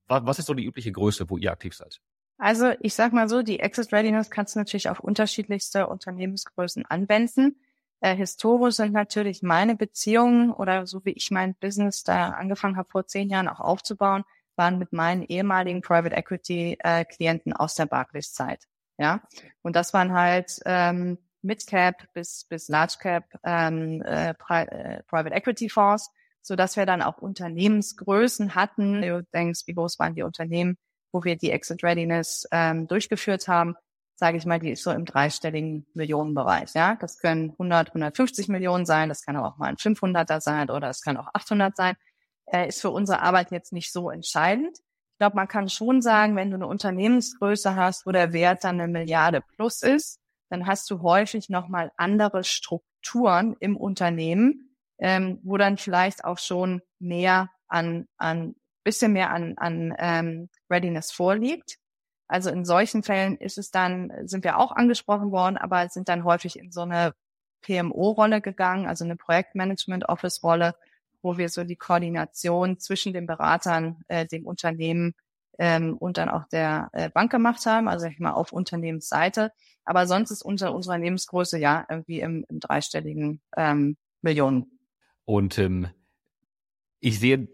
Was, 0.08 0.26
was 0.26 0.40
ist 0.40 0.48
so 0.48 0.56
die 0.56 0.66
übliche 0.66 0.92
Größe, 0.92 1.30
wo 1.30 1.38
ihr 1.38 1.52
aktiv 1.52 1.76
seid? 1.76 2.02
Also 2.40 2.74
ich 2.80 2.96
sag 2.96 3.14
mal 3.14 3.30
so, 3.30 3.44
die 3.44 3.60
Exit 3.60 3.94
Readiness 3.94 4.32
kannst 4.32 4.56
du 4.56 4.60
natürlich 4.60 4.90
auf 4.90 5.00
unterschiedlichste 5.00 5.86
Unternehmensgrößen 5.86 6.84
anwenden. 6.88 7.62
Äh, 8.00 8.16
historisch 8.16 8.76
sind 8.76 8.92
natürlich 8.92 9.44
meine 9.44 9.76
Beziehungen 9.76 10.52
oder 10.52 10.88
so 10.88 11.06
wie 11.06 11.12
ich 11.12 11.30
mein 11.30 11.54
Business 11.56 12.04
da 12.04 12.30
angefangen 12.30 12.76
habe 12.76 12.90
vor 12.90 13.06
zehn 13.06 13.30
Jahren 13.30 13.48
auch 13.48 13.60
aufzubauen, 13.60 14.24
waren 14.56 14.78
mit 14.78 14.94
meinen 14.94 15.24
ehemaligen 15.24 15.82
Private 15.82 16.16
Equity 16.16 16.78
äh, 16.80 17.06
Klienten 17.06 17.54
aus 17.54 17.76
der 17.76 17.86
Barclays 17.86 18.34
Zeit. 18.34 18.66
Ja, 18.98 19.22
und 19.62 19.76
das 19.76 19.94
waren 19.94 20.14
halt 20.14 20.60
ähm, 20.66 21.18
Mid 21.42 21.66
Cap 21.68 22.08
bis 22.14 22.46
bis 22.46 22.70
Large 22.70 22.96
Cap 23.00 23.26
ähm, 23.44 24.02
äh, 24.04 24.34
Pri 24.36 24.64
äh, 24.64 25.04
Private 25.04 25.36
Equity 25.36 25.70
Fonds, 25.70 26.12
so 26.42 26.56
dass 26.56 26.78
wir 26.78 26.86
dann 26.86 27.02
auch 27.02 27.18
Unternehmensgrößen 27.18 28.56
hatten. 28.56 29.02
Du 29.02 29.24
denkst, 29.34 29.62
wie 29.66 29.74
groß 29.74 29.98
waren 30.00 30.16
die 30.16 30.24
Unternehmen, 30.24 30.78
wo 31.12 31.24
wir 31.24 31.36
die 31.36 31.52
Exit 31.52 31.84
Readiness 31.84 32.48
ähm, 32.52 32.88
durchgeführt 32.88 33.48
haben? 33.48 33.76
Sage 34.16 34.38
ich 34.38 34.46
mal, 34.46 34.60
die 34.60 34.72
ist 34.72 34.84
so 34.84 34.92
im 34.92 35.06
dreistelligen 35.06 35.88
Millionenbereich. 35.96 36.74
Ja, 36.76 36.96
das 36.96 37.18
können 37.18 37.50
100, 37.52 37.90
150 37.90 38.48
Millionen 38.48 38.86
sein, 38.86 39.10
das 39.10 39.26
kann 39.26 39.36
auch 39.36 39.58
mal 39.58 39.68
ein 39.70 39.76
500er 39.78 40.40
sein 40.40 40.70
oder 40.70 40.90
es 40.90 41.02
kann 41.02 41.18
auch 41.18 41.28
800 41.34 41.76
sein 41.76 41.96
äh, 42.46 42.68
ist 42.68 42.82
für 42.82 42.90
unsere 42.92 43.22
Arbeit 43.22 43.52
jetzt 43.52 43.74
nicht 43.74 43.92
so 43.92 44.10
entscheidend. 44.10 44.78
Ich 44.78 45.18
glaube, 45.20 45.36
man 45.36 45.48
kann 45.48 45.70
schon 45.70 46.02
sagen, 46.02 46.36
wenn 46.36 46.50
du 46.50 46.56
eine 46.56 46.68
Unternehmensgröße 46.68 47.76
hast, 47.76 48.06
wo 48.06 48.12
der 48.12 48.34
Wert 48.34 48.64
dann 48.64 48.80
eine 48.80 48.92
Milliarde 48.92 49.42
plus 49.56 49.82
ist, 49.82 50.20
dann 50.50 50.68
hast 50.68 50.90
du 50.90 51.02
häufig 51.02 51.50
nochmal 51.50 51.92
andere 51.98 52.44
Strukturen 52.44 53.56
im 53.60 53.78
Unternehmen, 53.78 54.76
ähm, 55.00 55.40
wo 55.44 55.58
dann 55.58 55.78
vielleicht 55.78 56.26
auch 56.26 56.38
schon 56.38 56.82
mehr 57.00 57.50
an, 57.68 58.08
an 58.18 58.56
bisschen 58.84 59.14
mehr 59.14 59.32
an, 59.32 59.54
an 59.58 59.96
ähm, 59.98 60.50
Readiness 60.70 61.12
vorliegt. 61.12 61.78
Also 62.28 62.50
in 62.50 62.66
solchen 62.66 63.04
Fällen 63.04 63.38
ist 63.38 63.58
es 63.58 63.72
dann, 63.72 64.12
sind 64.26 64.44
wir 64.44 64.58
auch 64.58 64.72
angesprochen 64.72 65.32
worden, 65.32 65.58
aber 65.58 65.88
sind 65.90 66.10
dann 66.10 66.24
häufig 66.24 66.58
in 66.58 66.72
so 66.72 66.82
eine 66.82 67.14
PMO-Rolle 67.62 68.42
gegangen, 68.42 68.88
also 68.88 69.06
eine 69.06 69.16
Projektmanagement-Office-Rolle, 69.16 70.76
wo 71.24 71.38
wir 71.38 71.50
so 71.50 71.64
die 71.64 71.76
Koordination 71.76 72.78
zwischen 72.78 73.14
den 73.14 73.26
Beratern, 73.26 74.04
äh, 74.08 74.28
dem 74.28 74.46
Unternehmen 74.46 75.16
ähm, 75.58 75.98
und 75.98 76.18
dann 76.18 76.30
auch 76.30 76.48
der 76.50 76.90
äh, 76.94 77.10
Bank 77.10 77.32
gemacht 77.32 77.66
haben, 77.66 77.88
also 77.88 78.06
ich 78.06 78.20
mal 78.20 78.34
auf 78.34 78.52
Unternehmensseite. 78.52 79.52
Aber 79.86 80.06
sonst 80.06 80.32
ist 80.32 80.44
unser 80.44 80.74
Unternehmensgröße 80.76 81.58
ja 81.58 81.86
irgendwie 81.90 82.20
im, 82.20 82.46
im 82.50 82.60
dreistelligen 82.60 83.42
ähm, 83.58 83.98
Millionen. 84.22 84.80
Und 85.26 85.58
ähm, 85.58 85.88
ich 87.00 87.20
sehe 87.20 87.48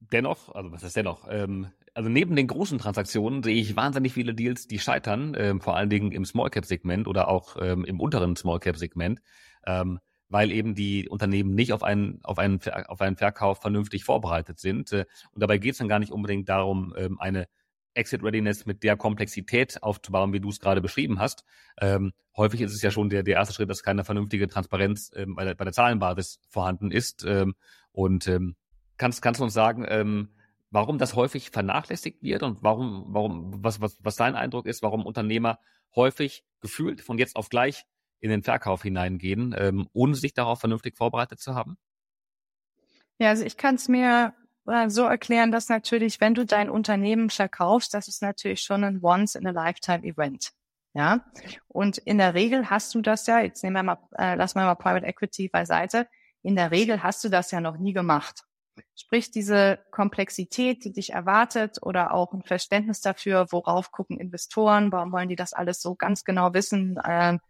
dennoch, 0.00 0.54
also 0.54 0.72
was 0.72 0.82
ist 0.82 0.96
dennoch, 0.96 1.26
ähm, 1.30 1.68
also 1.94 2.08
neben 2.08 2.36
den 2.36 2.46
großen 2.46 2.78
Transaktionen 2.78 3.42
sehe 3.42 3.56
ich 3.56 3.74
wahnsinnig 3.74 4.12
viele 4.12 4.34
Deals, 4.34 4.68
die 4.68 4.78
scheitern, 4.78 5.34
ähm, 5.36 5.60
vor 5.60 5.76
allen 5.76 5.90
Dingen 5.90 6.12
im 6.12 6.24
Small 6.24 6.50
Cap 6.50 6.64
Segment 6.64 7.08
oder 7.08 7.28
auch 7.28 7.56
ähm, 7.60 7.84
im 7.84 8.00
unteren 8.00 8.36
Small 8.36 8.60
Cap 8.60 8.76
Segment. 8.76 9.20
Ähm, 9.66 9.98
weil 10.28 10.52
eben 10.52 10.74
die 10.74 11.08
Unternehmen 11.08 11.54
nicht 11.54 11.72
auf 11.72 11.82
einen, 11.82 12.20
auf 12.22 12.38
einen, 12.38 12.60
auf 12.86 13.00
einen 13.00 13.16
Verkauf 13.16 13.60
vernünftig 13.60 14.04
vorbereitet 14.04 14.58
sind. 14.58 14.92
Äh, 14.92 15.06
und 15.32 15.42
dabei 15.42 15.58
geht 15.58 15.72
es 15.72 15.78
dann 15.78 15.88
gar 15.88 15.98
nicht 15.98 16.12
unbedingt 16.12 16.48
darum, 16.48 16.94
ähm, 16.96 17.18
eine 17.20 17.48
Exit 17.94 18.22
Readiness 18.22 18.64
mit 18.64 18.82
der 18.82 18.96
Komplexität 18.96 19.82
aufzubauen, 19.82 20.32
wie 20.32 20.40
du 20.40 20.50
es 20.50 20.60
gerade 20.60 20.80
beschrieben 20.80 21.18
hast. 21.18 21.44
Ähm, 21.80 22.12
häufig 22.36 22.60
ist 22.60 22.72
es 22.72 22.82
ja 22.82 22.90
schon 22.90 23.10
der, 23.10 23.22
der 23.22 23.36
erste 23.36 23.54
Schritt, 23.54 23.70
dass 23.70 23.82
keine 23.82 24.04
vernünftige 24.04 24.46
Transparenz 24.46 25.10
ähm, 25.14 25.34
bei, 25.34 25.44
der, 25.44 25.54
bei 25.54 25.64
der 25.64 25.72
Zahlenbasis 25.72 26.40
vorhanden 26.48 26.90
ist. 26.90 27.24
Ähm, 27.26 27.54
und 27.92 28.28
ähm, 28.28 28.54
kannst, 28.96 29.20
kannst 29.22 29.40
du 29.40 29.44
uns 29.44 29.54
sagen, 29.54 29.84
ähm, 29.88 30.28
warum 30.70 30.98
das 30.98 31.14
häufig 31.14 31.50
vernachlässigt 31.50 32.22
wird 32.22 32.42
und 32.42 32.62
warum, 32.62 33.06
warum, 33.08 33.64
was, 33.64 33.80
was, 33.80 33.98
was 34.00 34.16
dein 34.16 34.36
Eindruck 34.36 34.66
ist, 34.66 34.82
warum 34.82 35.04
Unternehmer 35.04 35.58
häufig 35.96 36.44
gefühlt 36.60 37.00
von 37.00 37.18
jetzt 37.18 37.36
auf 37.36 37.48
gleich 37.48 37.84
in 38.20 38.30
den 38.30 38.42
Verkauf 38.42 38.82
hineingehen, 38.82 39.54
ähm, 39.56 39.88
ohne 39.92 40.14
sich 40.14 40.34
darauf 40.34 40.60
vernünftig 40.60 40.96
vorbereitet 40.96 41.40
zu 41.40 41.54
haben? 41.54 41.76
Ja, 43.18 43.30
also 43.30 43.44
ich 43.44 43.56
kann 43.56 43.74
es 43.74 43.88
mir 43.88 44.34
äh, 44.66 44.88
so 44.88 45.04
erklären, 45.04 45.50
dass 45.50 45.68
natürlich, 45.68 46.20
wenn 46.20 46.34
du 46.34 46.44
dein 46.44 46.70
Unternehmen 46.70 47.30
verkaufst, 47.30 47.94
das 47.94 48.08
ist 48.08 48.22
natürlich 48.22 48.60
schon 48.60 48.84
ein 48.84 49.00
Once-in-a-Lifetime-Event. 49.02 50.50
Ja, 50.94 51.24
und 51.68 51.98
in 51.98 52.18
der 52.18 52.34
Regel 52.34 52.70
hast 52.70 52.94
du 52.94 53.02
das 53.02 53.26
ja, 53.26 53.40
jetzt 53.40 53.62
nehmen 53.62 53.76
wir 53.76 53.82
mal, 53.82 53.98
äh, 54.16 54.34
lassen 54.34 54.58
wir 54.58 54.64
mal 54.64 54.74
Private 54.74 55.06
Equity 55.06 55.48
beiseite, 55.48 56.08
in 56.42 56.56
der 56.56 56.70
Regel 56.70 57.02
hast 57.02 57.22
du 57.24 57.28
das 57.28 57.50
ja 57.50 57.60
noch 57.60 57.76
nie 57.76 57.92
gemacht. 57.92 58.44
Sprich, 58.94 59.30
diese 59.30 59.78
Komplexität, 59.90 60.84
die 60.84 60.92
dich 60.92 61.10
erwartet 61.10 61.78
oder 61.82 62.14
auch 62.14 62.32
ein 62.32 62.42
Verständnis 62.42 63.00
dafür, 63.00 63.46
worauf 63.50 63.90
gucken 63.90 64.18
Investoren, 64.18 64.90
warum 64.92 65.12
wollen 65.12 65.28
die 65.28 65.36
das 65.36 65.52
alles 65.52 65.80
so 65.82 65.94
ganz 65.94 66.24
genau 66.24 66.54
wissen, 66.54 66.98
ähm, 67.06 67.40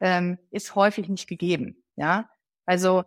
ähm, 0.00 0.38
ist 0.50 0.74
häufig 0.74 1.08
nicht 1.08 1.28
gegeben. 1.28 1.82
Ja, 1.96 2.28
also 2.66 3.04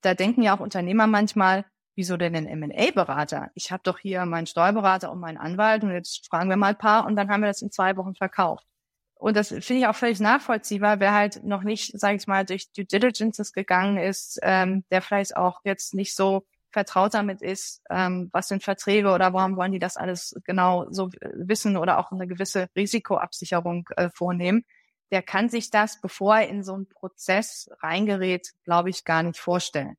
da 0.00 0.14
denken 0.14 0.42
ja 0.42 0.56
auch 0.56 0.60
Unternehmer 0.60 1.06
manchmal, 1.06 1.64
wieso 1.94 2.16
denn 2.16 2.34
ein 2.34 2.46
M&A-Berater? 2.46 3.50
Ich 3.54 3.70
habe 3.70 3.82
doch 3.84 3.98
hier 3.98 4.24
meinen 4.24 4.46
Steuerberater 4.46 5.12
und 5.12 5.20
meinen 5.20 5.36
Anwalt 5.36 5.82
und 5.82 5.90
jetzt 5.90 6.26
fragen 6.28 6.48
wir 6.48 6.56
mal 6.56 6.68
ein 6.68 6.78
paar 6.78 7.06
und 7.06 7.16
dann 7.16 7.28
haben 7.28 7.42
wir 7.42 7.48
das 7.48 7.62
in 7.62 7.70
zwei 7.70 7.96
Wochen 7.96 8.14
verkauft. 8.14 8.66
Und 9.14 9.36
das 9.36 9.48
finde 9.48 9.74
ich 9.74 9.86
auch 9.86 9.94
völlig 9.94 10.18
nachvollziehbar, 10.18 10.98
wer 10.98 11.12
halt 11.12 11.44
noch 11.44 11.62
nicht, 11.62 11.98
sage 12.00 12.16
ich 12.16 12.26
mal, 12.26 12.46
durch 12.46 12.72
Due 12.72 12.86
Diligences 12.86 13.52
gegangen 13.52 13.98
ist, 13.98 14.38
ähm, 14.42 14.84
der 14.90 15.02
vielleicht 15.02 15.36
auch 15.36 15.60
jetzt 15.64 15.92
nicht 15.92 16.16
so 16.16 16.46
vertraut 16.72 17.12
damit 17.12 17.42
ist, 17.42 17.82
ähm, 17.90 18.30
was 18.32 18.48
sind 18.48 18.62
Verträge 18.62 19.10
oder 19.10 19.34
warum 19.34 19.56
wollen 19.56 19.72
die 19.72 19.78
das 19.78 19.96
alles 19.98 20.34
genau 20.44 20.86
so 20.90 21.10
wissen 21.34 21.76
oder 21.76 21.98
auch 21.98 22.12
eine 22.12 22.26
gewisse 22.26 22.68
Risikoabsicherung 22.74 23.88
äh, 23.96 24.08
vornehmen, 24.14 24.64
der 25.10 25.22
kann 25.22 25.48
sich 25.48 25.70
das, 25.70 26.00
bevor 26.00 26.36
er 26.36 26.48
in 26.48 26.62
so 26.62 26.74
einen 26.74 26.88
Prozess 26.88 27.70
reingerät, 27.80 28.50
glaube 28.64 28.90
ich, 28.90 29.04
gar 29.04 29.22
nicht 29.22 29.38
vorstellen. 29.38 29.96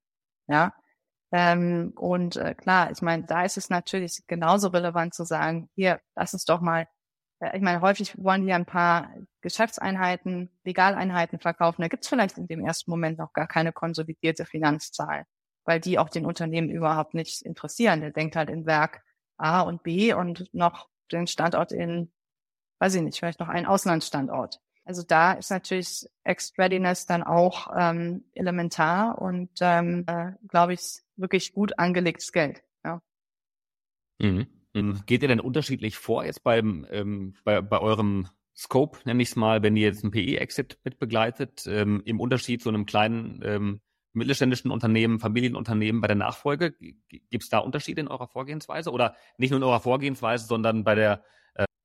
Ja. 0.47 0.74
Ähm, 1.32 1.93
und 1.95 2.36
äh, 2.36 2.56
klar, 2.56 2.91
ich 2.91 3.02
meine, 3.02 3.26
da 3.26 3.43
ist 3.43 3.58
es 3.58 3.69
natürlich 3.69 4.24
genauso 4.28 4.69
relevant 4.69 5.13
zu 5.13 5.24
sagen, 5.24 5.69
hier, 5.76 6.02
lass 6.15 6.34
uns 6.34 6.45
doch 6.45 6.62
mal 6.62 6.88
äh, 7.41 7.58
ich 7.58 7.62
meine, 7.62 7.82
häufig 7.82 8.13
wollen 8.17 8.45
die 8.45 8.54
ein 8.54 8.65
paar 8.65 9.13
Geschäftseinheiten, 9.41 10.50
Legaleinheiten 10.63 11.39
verkaufen. 11.39 11.82
Da 11.82 11.88
gibt 11.88 12.04
es 12.04 12.10
vielleicht 12.10 12.38
in 12.38 12.47
dem 12.47 12.65
ersten 12.65 12.91
Moment 12.91 13.17
noch 13.17 13.34
gar 13.34 13.47
keine 13.47 13.74
konsolidierte 13.74 14.45
Finanzzahl, 14.45 15.26
weil 15.65 15.80
die 15.80 16.00
auch 16.00 16.10
den 16.10 16.26
Unternehmen 16.26 16.69
überhaupt 16.69 17.13
nicht 17.13 17.41
interessieren. 17.41 18.02
Der 18.02 18.12
denkt 18.12 18.36
halt 18.36 18.50
in 18.50 18.65
Werk 18.65 19.02
A 19.38 19.62
und 19.62 19.84
B 19.84 20.13
und 20.13 20.54
noch 20.54 20.88
den 21.12 21.28
Standort 21.28 21.71
in, 21.71 22.12
weiß 22.80 22.95
ich 22.95 23.02
nicht, 23.02 23.19
vielleicht 23.19 23.39
noch 23.39 23.50
einen 23.50 23.65
Auslandsstandort. 23.65 24.60
Also 24.84 25.04
da 25.04 25.34
ist 25.34 25.52
natürlich 25.52 26.08
Ex-Readiness 26.24 27.06
dann 27.06 27.24
auch 27.24 27.67
ähm, 27.78 28.24
elementar 28.34 29.22
und 29.22 29.50
ähm, 29.62 30.06
äh, 30.08 30.32
glaube 30.48 30.74
ich 30.74 31.02
wirklich 31.15 31.54
gut 31.54 31.78
angelegtes 31.78 32.32
Geld. 32.32 32.63
Ja. 32.84 33.02
Mhm. 34.20 34.48
Geht 35.06 35.22
ihr 35.22 35.28
denn 35.28 35.39
unterschiedlich 35.39 35.98
vor 35.98 36.24
jetzt 36.24 36.44
beim, 36.44 36.88
ähm, 36.89 37.36
bei, 37.44 37.62
bei 37.62 37.80
eurem 37.80 38.28
Scope, 38.56 39.00
nenne 39.06 39.22
ich 39.22 39.30
es 39.30 39.36
mal, 39.36 39.62
wenn 39.63 39.76
ihr 39.76 39.88
jetzt 39.88 40.04
einen 40.04 40.12
PE-Exit 40.12 40.80
mit 40.84 40.98
begleitet, 40.98 41.65
ähm, 41.67 42.02
im 42.06 42.20
Unterschied 42.20 42.62
zu 42.62 42.70
einem 42.70 42.86
kleinen 42.86 43.41
ähm, 43.44 43.82
mittelständischen 44.13 44.72
Unternehmen, 44.72 45.20
Familienunternehmen 45.20 46.02
bei 46.02 46.08
der 46.08 46.15
Nachfolge? 46.15 46.72
Gibt 46.72 47.44
es 47.44 47.50
da 47.50 47.60
Unterschiede 47.60 48.02
in 48.02 48.08
eurer 48.08 48.28
Vorgehensweise 48.28 48.91
oder 48.91 49.15
nicht 49.38 49.52
nur 49.52 49.60
in 49.60 49.63
eurer 49.63 49.80
Vorgehensweise, 49.80 50.46
sondern 50.46 50.84
bei 50.84 50.96
der 50.96 51.24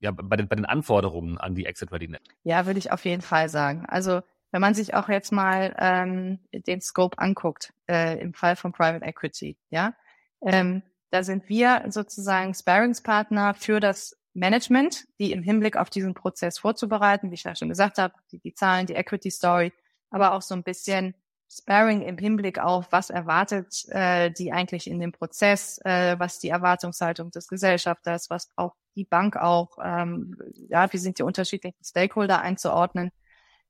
ja, 0.07 0.13
bei 0.13 0.37
den, 0.37 0.47
bei 0.47 0.55
den 0.55 0.65
Anforderungen 0.65 1.37
an 1.39 1.55
die 1.55 1.67
Exit 1.67 1.91
Readiness? 1.91 2.21
Ja, 2.45 2.67
würde 2.67 2.79
ich 2.79 2.93
auf 2.93 3.05
jeden 3.05 3.23
Fall 3.23 3.49
sagen. 3.49 3.85
Also 3.89 4.23
wenn 4.53 4.61
man 4.61 4.75
sich 4.75 4.95
auch 4.95 5.09
jetzt 5.09 5.33
mal 5.33 5.75
ähm, 5.79 6.39
den 6.53 6.81
Scope 6.81 7.19
anguckt, 7.19 7.73
äh, 7.89 8.21
im 8.21 8.33
Fall 8.33 8.55
von 8.55 8.73
Private 8.73 9.05
Equity, 9.05 9.59
ja, 9.71 9.95
ähm, 10.43 10.83
da 11.11 11.25
sind 11.25 11.49
wir 11.49 11.85
sozusagen 11.89 12.55
Sparingspartner 12.55 13.55
für 13.55 13.81
das 13.81 14.17
Management, 14.33 15.07
die 15.19 15.33
im 15.33 15.43
Hinblick 15.43 15.77
auf 15.77 15.91
diesen 15.91 16.15
Prozess 16.15 16.59
vorzubereiten, 16.59 17.31
wie 17.31 17.35
ich 17.35 17.45
ja 17.45 17.57
schon 17.57 17.69
gesagt 17.69 17.99
habe, 17.99 18.15
die, 18.31 18.39
die 18.39 18.55
Zahlen, 18.55 18.87
die 18.87 18.95
Equity 18.95 19.31
Story, 19.31 19.73
aber 20.11 20.33
auch 20.33 20.43
so 20.43 20.55
ein 20.55 20.63
bisschen 20.63 21.15
Sparring 21.49 22.03
im 22.03 22.19
Hinblick 22.19 22.59
auf, 22.59 22.91
was 22.91 23.11
erwartet 23.11 23.85
äh, 23.89 24.31
die 24.31 24.53
eigentlich 24.53 24.89
in 24.89 24.99
dem 24.99 25.13
Prozess, 25.13 25.79
äh, 25.85 26.19
was 26.19 26.39
die 26.39 26.49
Erwartungshaltung 26.49 27.31
des 27.31 27.49
Gesellschafters, 27.49 28.31
was 28.31 28.49
braucht 28.49 28.77
die 28.97 29.05
Bank 29.05 29.37
auch, 29.37 29.79
ähm, 29.83 30.37
ja, 30.69 30.93
wie 30.93 30.99
sind 30.99 31.19
die 31.19 31.23
unterschiedlichen 31.23 31.85
Stakeholder 31.85 32.41
einzuordnen. 32.41 33.11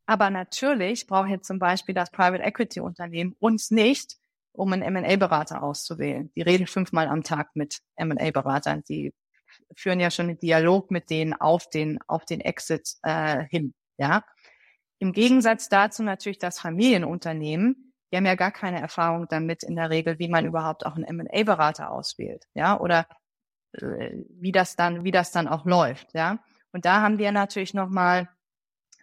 Aber 0.06 0.30
natürlich 0.30 1.06
braucht 1.06 1.28
jetzt 1.28 1.48
zum 1.48 1.58
Beispiel 1.58 1.94
das 1.94 2.10
Private 2.10 2.42
Equity 2.42 2.80
Unternehmen 2.80 3.34
uns 3.40 3.70
nicht, 3.70 4.16
um 4.52 4.72
einen 4.72 4.82
M&A-Berater 4.82 5.62
auszuwählen. 5.62 6.30
Die 6.34 6.42
reden 6.42 6.66
fünfmal 6.66 7.08
am 7.08 7.24
Tag 7.24 7.50
mit 7.54 7.80
M&A-Beratern. 7.96 8.84
Die 8.88 9.12
führen 9.74 10.00
ja 10.00 10.10
schon 10.10 10.28
einen 10.28 10.38
Dialog 10.38 10.90
mit 10.90 11.10
denen 11.10 11.34
auf 11.34 11.68
den, 11.68 11.98
auf 12.06 12.24
den 12.24 12.40
Exit 12.40 12.94
äh, 13.02 13.44
hin. 13.48 13.74
Ja. 13.98 14.24
Im 14.98 15.12
Gegensatz 15.12 15.68
dazu 15.68 16.02
natürlich 16.02 16.38
das 16.38 16.58
Familienunternehmen, 16.58 17.92
die 18.10 18.16
haben 18.16 18.26
ja 18.26 18.34
gar 18.34 18.52
keine 18.52 18.80
Erfahrung 18.80 19.26
damit 19.28 19.62
in 19.62 19.76
der 19.76 19.90
Regel, 19.90 20.18
wie 20.18 20.28
man 20.28 20.46
überhaupt 20.46 20.86
auch 20.86 20.96
einen 20.96 21.04
M&A-Berater 21.04 21.90
auswählt, 21.90 22.46
ja, 22.54 22.78
oder 22.78 23.06
äh, 23.72 24.22
wie 24.30 24.52
das 24.52 24.76
dann, 24.76 25.04
wie 25.04 25.10
das 25.10 25.32
dann 25.32 25.48
auch 25.48 25.64
läuft, 25.64 26.14
ja. 26.14 26.38
Und 26.72 26.84
da 26.84 27.00
haben 27.00 27.18
wir 27.18 27.32
natürlich 27.32 27.74
nochmal 27.74 28.28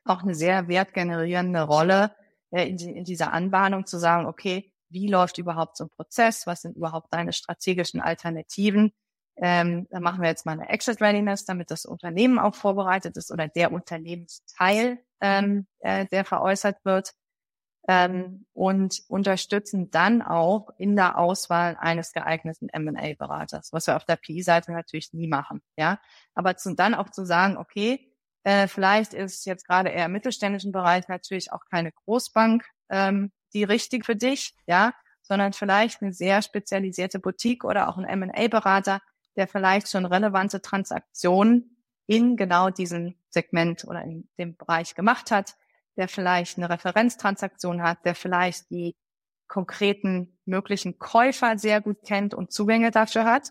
auch 0.05 0.23
eine 0.23 0.35
sehr 0.35 0.67
wertgenerierende 0.67 1.61
Rolle 1.61 2.15
äh, 2.51 2.67
in, 2.67 2.77
in 2.77 3.03
dieser 3.03 3.33
Anbahnung 3.33 3.85
zu 3.85 3.97
sagen, 3.97 4.25
okay, 4.25 4.71
wie 4.89 5.07
läuft 5.07 5.37
überhaupt 5.37 5.75
so 5.75 5.85
ein 5.85 5.89
Prozess, 5.89 6.45
was 6.45 6.61
sind 6.61 6.77
überhaupt 6.77 7.11
deine 7.11 7.33
strategischen 7.33 7.99
Alternativen. 7.99 8.93
Ähm, 9.35 9.87
da 9.89 9.99
machen 9.99 10.21
wir 10.21 10.29
jetzt 10.29 10.45
mal 10.45 10.51
eine 10.51 10.69
Exit 10.69 11.01
Readiness, 11.01 11.45
damit 11.45 11.71
das 11.71 11.85
Unternehmen 11.85 12.37
auch 12.37 12.53
vorbereitet 12.53 13.17
ist 13.17 13.31
oder 13.31 13.47
der 13.47 13.71
Unternehmensteil, 13.71 14.99
ähm, 15.23 15.65
äh, 15.79 16.05
der 16.11 16.25
veräußert 16.25 16.77
wird. 16.83 17.13
Ähm, 17.85 18.45
und 18.53 19.01
unterstützen 19.09 19.91
dann 19.91 20.21
auch 20.21 20.69
in 20.77 20.95
der 20.95 21.17
Auswahl 21.17 21.75
eines 21.77 22.13
geeigneten 22.13 22.69
M&A-Beraters, 22.69 23.73
was 23.73 23.87
wir 23.87 23.97
auf 23.97 24.05
der 24.05 24.15
PI-Seite 24.15 24.71
natürlich 24.71 25.11
nie 25.11 25.27
machen, 25.27 25.61
ja. 25.75 25.99
Aber 26.33 26.55
zu, 26.55 26.73
dann 26.75 26.93
auch 26.93 27.09
zu 27.09 27.25
sagen, 27.25 27.57
okay, 27.57 28.09
äh, 28.45 28.69
vielleicht 28.69 29.13
ist 29.13 29.45
jetzt 29.45 29.67
gerade 29.67 29.89
eher 29.89 30.05
im 30.05 30.13
mittelständischen 30.13 30.71
Bereich 30.71 31.09
natürlich 31.09 31.51
auch 31.51 31.65
keine 31.69 31.91
Großbank 31.91 32.63
ähm, 32.89 33.33
die 33.53 33.63
richtig 33.63 34.05
für 34.05 34.15
dich, 34.15 34.55
ja, 34.65 34.93
sondern 35.21 35.53
vielleicht 35.53 36.01
eine 36.01 36.13
sehr 36.13 36.41
spezialisierte 36.41 37.19
Boutique 37.19 37.63
oder 37.63 37.89
auch 37.89 37.97
ein 37.97 38.05
M&A-Berater, 38.05 39.01
der 39.35 39.47
vielleicht 39.47 39.89
schon 39.89 40.05
relevante 40.05 40.61
Transaktionen 40.61 41.72
in 42.05 42.35
genau 42.35 42.69
diesem 42.69 43.15
Segment 43.29 43.85
oder 43.85 44.01
in 44.03 44.27
dem 44.37 44.55
Bereich 44.55 44.95
gemacht 44.95 45.31
hat, 45.31 45.55
der 45.95 46.07
vielleicht 46.07 46.57
eine 46.57 46.69
Referenztransaktion 46.69 47.81
hat, 47.81 48.05
der 48.05 48.15
vielleicht 48.15 48.69
die 48.69 48.95
konkreten 49.47 50.37
möglichen 50.45 50.97
Käufer 50.97 51.57
sehr 51.57 51.81
gut 51.81 52.03
kennt 52.05 52.33
und 52.33 52.51
Zugänge 52.51 52.91
dafür 52.91 53.25
hat. 53.25 53.49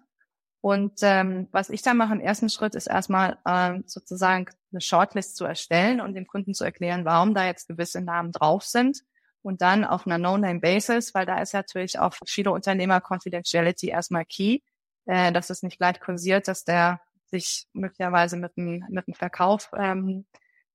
Und 0.60 1.00
ähm, 1.02 1.48
was 1.50 1.70
ich 1.70 1.82
da 1.82 1.92
mache 1.92 2.14
im 2.14 2.20
ersten 2.20 2.48
Schritt 2.48 2.74
ist 2.74 2.86
erstmal 2.86 3.38
ähm, 3.46 3.84
sozusagen 3.86 4.46
eine 4.70 4.80
Shortlist 4.80 5.36
zu 5.36 5.44
erstellen 5.44 6.00
und 6.00 6.14
dem 6.14 6.26
Kunden 6.26 6.54
zu 6.54 6.64
erklären, 6.64 7.04
warum 7.04 7.34
da 7.34 7.46
jetzt 7.46 7.68
gewisse 7.68 8.00
Namen 8.00 8.32
drauf 8.32 8.64
sind 8.64 9.02
und 9.42 9.60
dann 9.60 9.84
auf 9.84 10.06
einer 10.06 10.18
No-Name-Basis, 10.18 11.14
weil 11.14 11.26
da 11.26 11.40
ist 11.40 11.52
natürlich 11.52 11.98
auch 11.98 12.14
viele 12.26 12.52
Unternehmer 12.52 13.00
Confidentiality 13.00 13.88
erstmal 13.88 14.24
key, 14.24 14.60
äh, 15.06 15.32
dass 15.32 15.50
es 15.50 15.62
nicht 15.62 15.78
gleich 15.78 16.00
kursiert, 16.00 16.46
dass 16.46 16.64
der 16.64 17.00
sich 17.32 17.66
möglicherweise 17.72 18.36
mit 18.36 18.56
dem, 18.56 18.84
mit 18.90 19.06
dem 19.06 19.14
Verkauf 19.14 19.70
ähm, 19.76 20.26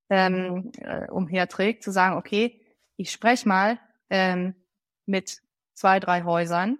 ähm, 0.09 0.71
äh, 0.79 1.09
umherträgt, 1.09 1.83
zu 1.83 1.91
sagen, 1.91 2.17
okay, 2.17 2.61
ich 2.97 3.11
spreche 3.11 3.47
mal 3.47 3.79
ähm, 4.09 4.55
mit 5.05 5.41
zwei, 5.75 5.99
drei 5.99 6.23
Häusern, 6.23 6.77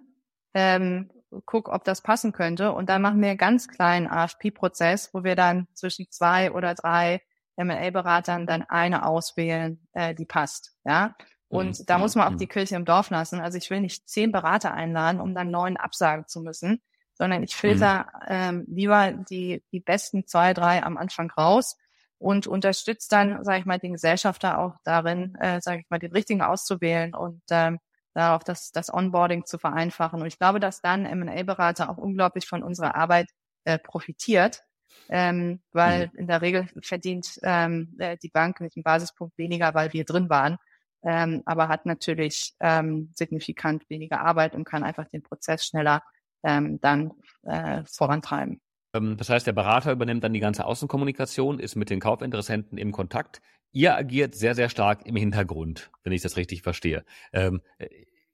ähm, 0.52 1.10
guck, 1.46 1.68
ob 1.68 1.84
das 1.84 2.02
passen 2.02 2.32
könnte 2.32 2.72
und 2.72 2.88
dann 2.88 3.02
machen 3.02 3.20
wir 3.22 3.28
einen 3.28 3.38
ganz 3.38 3.68
kleinen 3.68 4.08
AFP-Prozess, 4.08 5.14
wo 5.14 5.24
wir 5.24 5.36
dann 5.36 5.68
zwischen 5.74 6.10
zwei 6.10 6.52
oder 6.52 6.74
drei 6.74 7.22
M&A-Beratern 7.56 8.46
dann 8.46 8.62
eine 8.62 9.06
auswählen, 9.06 9.80
äh, 9.92 10.14
die 10.14 10.24
passt. 10.24 10.74
Ja, 10.84 11.14
und 11.48 11.78
mhm. 11.78 11.84
da 11.86 11.98
muss 11.98 12.14
man 12.14 12.26
auch 12.26 12.32
mhm. 12.32 12.38
die 12.38 12.46
Kirche 12.46 12.76
im 12.76 12.84
Dorf 12.84 13.10
lassen. 13.10 13.40
Also 13.40 13.58
ich 13.58 13.70
will 13.70 13.80
nicht 13.80 14.08
zehn 14.08 14.32
Berater 14.32 14.74
einladen, 14.74 15.20
um 15.20 15.34
dann 15.34 15.50
neun 15.50 15.76
absagen 15.76 16.26
zu 16.26 16.40
müssen, 16.40 16.82
sondern 17.18 17.42
ich 17.42 17.54
filter 17.54 18.06
mhm. 18.14 18.26
ähm, 18.28 18.64
lieber 18.68 19.12
die, 19.12 19.62
die 19.72 19.80
besten 19.80 20.26
zwei, 20.26 20.54
drei 20.54 20.82
am 20.82 20.96
Anfang 20.96 21.30
raus 21.30 21.76
und 22.18 22.46
unterstützt 22.46 23.12
dann, 23.12 23.44
sage 23.44 23.60
ich 23.60 23.66
mal, 23.66 23.78
den 23.78 23.92
Gesellschafter 23.92 24.58
auch 24.58 24.76
darin, 24.84 25.34
äh, 25.36 25.60
sage 25.60 25.80
ich 25.80 25.90
mal, 25.90 25.98
den 25.98 26.12
richtigen 26.12 26.42
auszuwählen 26.42 27.14
und 27.14 27.42
ähm, 27.50 27.78
darauf 28.14 28.44
das, 28.44 28.72
das 28.72 28.92
Onboarding 28.92 29.44
zu 29.44 29.58
vereinfachen. 29.58 30.20
Und 30.20 30.26
ich 30.26 30.38
glaube, 30.38 30.60
dass 30.60 30.80
dann 30.80 31.04
M&A-Berater 31.04 31.90
auch 31.90 31.98
unglaublich 31.98 32.46
von 32.46 32.62
unserer 32.62 32.94
Arbeit 32.94 33.28
äh, 33.64 33.78
profitiert, 33.78 34.62
ähm, 35.08 35.60
weil 35.72 36.06
mhm. 36.08 36.18
in 36.20 36.26
der 36.28 36.42
Regel 36.42 36.68
verdient 36.82 37.38
ähm, 37.42 37.94
äh, 37.98 38.16
die 38.22 38.30
Bank 38.30 38.60
mit 38.60 38.74
dem 38.74 38.82
Basispunkt 38.82 39.36
weniger, 39.38 39.74
weil 39.74 39.92
wir 39.92 40.04
drin 40.04 40.30
waren 40.30 40.58
ähm, 41.02 41.42
aber 41.46 41.68
hat 41.68 41.86
natürlich 41.86 42.54
ähm, 42.60 43.10
signifikant 43.14 43.88
weniger 43.88 44.20
Arbeit 44.20 44.54
und 44.54 44.64
kann 44.64 44.82
einfach 44.82 45.06
den 45.06 45.22
Prozess 45.22 45.64
schneller 45.64 46.02
ähm, 46.42 46.80
dann 46.80 47.12
äh, 47.42 47.82
vorantreiben. 47.84 48.60
Ähm, 48.94 49.16
das 49.16 49.28
heißt, 49.28 49.46
der 49.46 49.52
Berater 49.52 49.92
übernimmt 49.92 50.24
dann 50.24 50.32
die 50.32 50.40
ganze 50.40 50.64
Außenkommunikation, 50.64 51.58
ist 51.58 51.76
mit 51.76 51.90
den 51.90 52.00
Kaufinteressenten 52.00 52.78
im 52.78 52.92
Kontakt. 52.92 53.40
Ihr 53.72 53.96
agiert 53.96 54.34
sehr, 54.34 54.54
sehr 54.54 54.68
stark 54.68 55.06
im 55.06 55.16
Hintergrund, 55.16 55.90
wenn 56.02 56.12
ich 56.12 56.22
das 56.22 56.36
richtig 56.36 56.62
verstehe. 56.62 57.04
Ähm, 57.32 57.60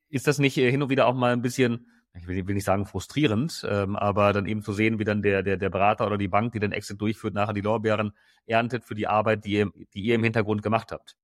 ist 0.09 0.27
das 0.27 0.39
nicht 0.39 0.55
hin 0.55 0.83
und 0.83 0.91
wieder 0.91 1.07
auch 1.07 1.15
mal 1.15 1.33
ein 1.33 1.43
bisschen 1.43 1.87
ich 2.17 2.27
will, 2.29 2.47
will 2.47 2.55
nicht 2.55 2.65
sagen 2.65 2.87
frustrierend, 2.87 3.67
ähm, 3.69 3.97
aber 3.97 4.33
dann 4.33 4.47
eben 4.47 4.63
zu 4.63 4.73
sehen, 4.73 4.99
wie 4.99 5.05
dann 5.05 5.23
der, 5.23 5.43
der, 5.43 5.57
der 5.57 5.71
Berater 5.71 6.07
oder 6.07 6.17
die 6.17 6.29
Bank, 6.29 6.53
die 6.53 6.61
den 6.61 6.73
Exit 6.73 7.01
durchführt, 7.01 7.35
nachher 7.35 7.53
die 7.53 7.61
Lorbeeren 7.61 8.13
erntet 8.47 8.85
für 8.85 8.95
die 8.95 9.09
Arbeit, 9.09 9.45
die 9.45 9.53
ihr, 9.53 9.71
die 9.95 10.03
ihr 10.03 10.15
im 10.15 10.23
Hintergrund 10.23 10.63
gemacht 10.63 10.93
habt. 10.93 11.17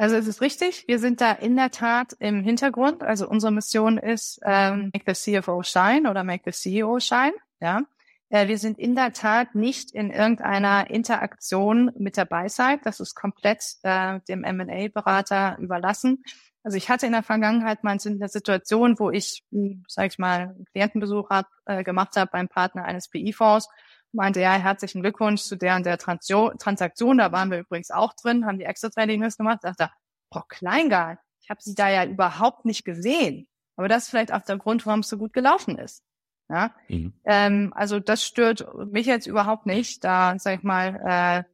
Also 0.00 0.16
es 0.16 0.26
ist 0.26 0.40
richtig, 0.40 0.88
wir 0.88 0.98
sind 0.98 1.20
da 1.20 1.30
in 1.30 1.56
der 1.56 1.70
Tat 1.70 2.16
im 2.20 2.42
Hintergrund. 2.42 3.02
Also 3.02 3.28
unsere 3.28 3.52
Mission 3.52 3.98
ist 3.98 4.40
ähm, 4.42 4.90
Make 4.94 5.14
the 5.14 5.40
CFO 5.42 5.62
shine 5.62 6.08
oder 6.08 6.24
Make 6.24 6.50
the 6.50 6.52
CEO 6.52 7.00
shine. 7.00 7.34
Ja, 7.60 7.82
äh, 8.30 8.48
wir 8.48 8.56
sind 8.56 8.78
in 8.78 8.94
der 8.94 9.12
Tat 9.12 9.54
nicht 9.54 9.90
in 9.90 10.10
irgendeiner 10.10 10.88
Interaktion 10.88 11.92
mit 11.98 12.16
der 12.16 12.24
Buy-Side. 12.24 12.80
Das 12.82 13.00
ist 13.00 13.14
komplett 13.14 13.62
äh, 13.82 14.20
dem 14.26 14.42
M&A-Berater 14.42 15.58
überlassen. 15.58 16.24
Also 16.62 16.78
ich 16.78 16.88
hatte 16.88 17.04
in 17.04 17.12
der 17.12 17.22
Vergangenheit 17.22 17.84
mal 17.84 17.98
eine 18.02 18.28
Situation, 18.30 18.98
wo 18.98 19.10
ich, 19.10 19.44
hm, 19.52 19.84
sage 19.86 20.08
ich 20.08 20.18
mal, 20.18 20.40
einen 20.40 20.64
Klientenbesuch 20.72 21.28
hab, 21.28 21.46
äh, 21.66 21.84
gemacht 21.84 22.16
habe 22.16 22.30
beim 22.32 22.48
Partner 22.48 22.86
eines 22.86 23.08
PI-Fonds, 23.08 23.68
meinte, 24.12 24.40
ja, 24.40 24.54
herzlichen 24.54 25.02
Glückwunsch 25.02 25.42
zu 25.42 25.56
der 25.56 25.76
und 25.76 25.86
der 25.86 25.98
Transaktion, 25.98 27.18
da 27.18 27.32
waren 27.32 27.50
wir 27.50 27.58
übrigens 27.58 27.90
auch 27.90 28.14
drin, 28.14 28.46
haben 28.46 28.58
die 28.58 28.64
Exit 28.64 28.96
Readiness 28.96 29.36
gemacht, 29.36 29.60
dachte, 29.62 29.90
Frau 30.32 30.42
Kleingarn, 30.48 31.18
ich 31.42 31.50
habe 31.50 31.60
sie 31.62 31.74
da 31.74 31.88
ja 31.88 32.04
überhaupt 32.04 32.64
nicht 32.64 32.84
gesehen. 32.84 33.48
Aber 33.76 33.88
das 33.88 34.04
ist 34.04 34.10
vielleicht 34.10 34.32
auch 34.32 34.42
der 34.42 34.58
Grund, 34.58 34.84
warum 34.86 35.00
es 35.00 35.08
so 35.08 35.16
gut 35.16 35.32
gelaufen 35.32 35.78
ist. 35.78 36.02
Ja, 36.48 36.74
mhm. 36.88 37.12
ähm, 37.24 37.72
also 37.76 38.00
das 38.00 38.24
stört 38.24 38.66
mich 38.90 39.06
jetzt 39.06 39.26
überhaupt 39.26 39.66
nicht, 39.66 40.02
da 40.02 40.36
sag 40.38 40.58
ich 40.58 40.64
mal 40.64 41.46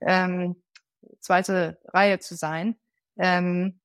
äh, 0.00 0.08
ähm, 0.08 0.56
zweite 1.18 1.78
Reihe 1.86 2.20
zu 2.20 2.36
sein. 2.36 2.76
Ähm, 3.18 3.80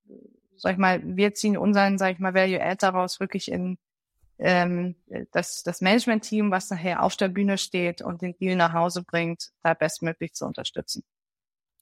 sag 0.58 0.74
ich 0.74 0.78
mal, 0.78 1.02
wir 1.04 1.34
ziehen 1.34 1.58
unseren, 1.58 1.98
sag 1.98 2.14
ich 2.14 2.20
mal, 2.20 2.36
Value 2.36 2.62
Add 2.62 2.78
daraus 2.82 3.20
wirklich 3.20 3.52
in 3.52 3.80
ähm, 4.40 4.96
das, 5.32 5.64
das 5.64 5.82
Management-Team, 5.82 6.52
was 6.52 6.70
nachher 6.70 7.04
auf 7.04 7.16
der 7.16 7.28
Bühne 7.28 7.58
steht 7.58 8.02
und 8.02 8.22
den 8.22 8.36
Deal 8.38 8.56
nach 8.56 8.74
Hause 8.74 9.04
bringt, 9.04 9.52
da 9.62 9.74
bestmöglich 9.74 10.34
zu 10.34 10.46
unterstützen. 10.46 11.04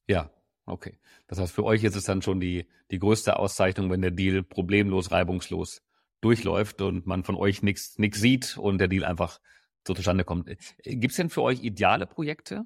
Ja, 0.08 0.30
okay. 0.66 0.98
Das 1.28 1.40
heißt, 1.40 1.54
für 1.54 1.64
euch 1.64 1.84
ist 1.84 1.96
es 1.96 2.06
dann 2.06 2.22
schon 2.22 2.40
die, 2.40 2.68
die 2.92 3.00
größte 3.00 3.38
Auszeichnung, 3.38 3.92
wenn 3.92 4.02
der 4.02 4.12
Deal 4.12 4.44
problemlos, 4.44 5.12
reibungslos 5.12 5.82
durchläuft 6.22 6.82
und 6.82 7.06
man 7.06 7.24
von 7.24 7.36
euch 7.36 7.62
nichts 7.62 8.00
nix 8.00 8.20
sieht 8.20 8.58
und 8.58 8.80
der 8.80 8.88
Deal 8.88 9.06
einfach 9.06 9.40
so 9.86 9.94
zustande 9.94 10.24
kommt. 10.24 10.48
Gibt 10.84 11.12
es 11.12 11.18
denn 11.18 11.30
für 11.30 11.44
euch 11.44 11.64
ideale 11.64 12.08
Projekte? 12.08 12.66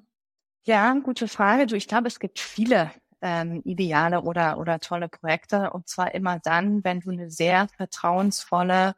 Ja, 0.64 0.94
gute 0.94 1.28
Frage. 1.28 1.66
Du, 1.66 1.76
ich 1.76 1.88
glaube, 1.88 2.08
es 2.08 2.18
gibt 2.18 2.38
viele 2.38 2.90
ähm, 3.20 3.62
ideale 3.64 4.22
oder, 4.22 4.58
oder 4.58 4.80
tolle 4.80 5.08
Projekte. 5.08 5.70
Und 5.70 5.88
zwar 5.88 6.14
immer 6.14 6.38
dann, 6.40 6.84
wenn 6.84 7.00
du 7.00 7.10
eine 7.10 7.30
sehr 7.30 7.68
vertrauensvolle 7.76 8.94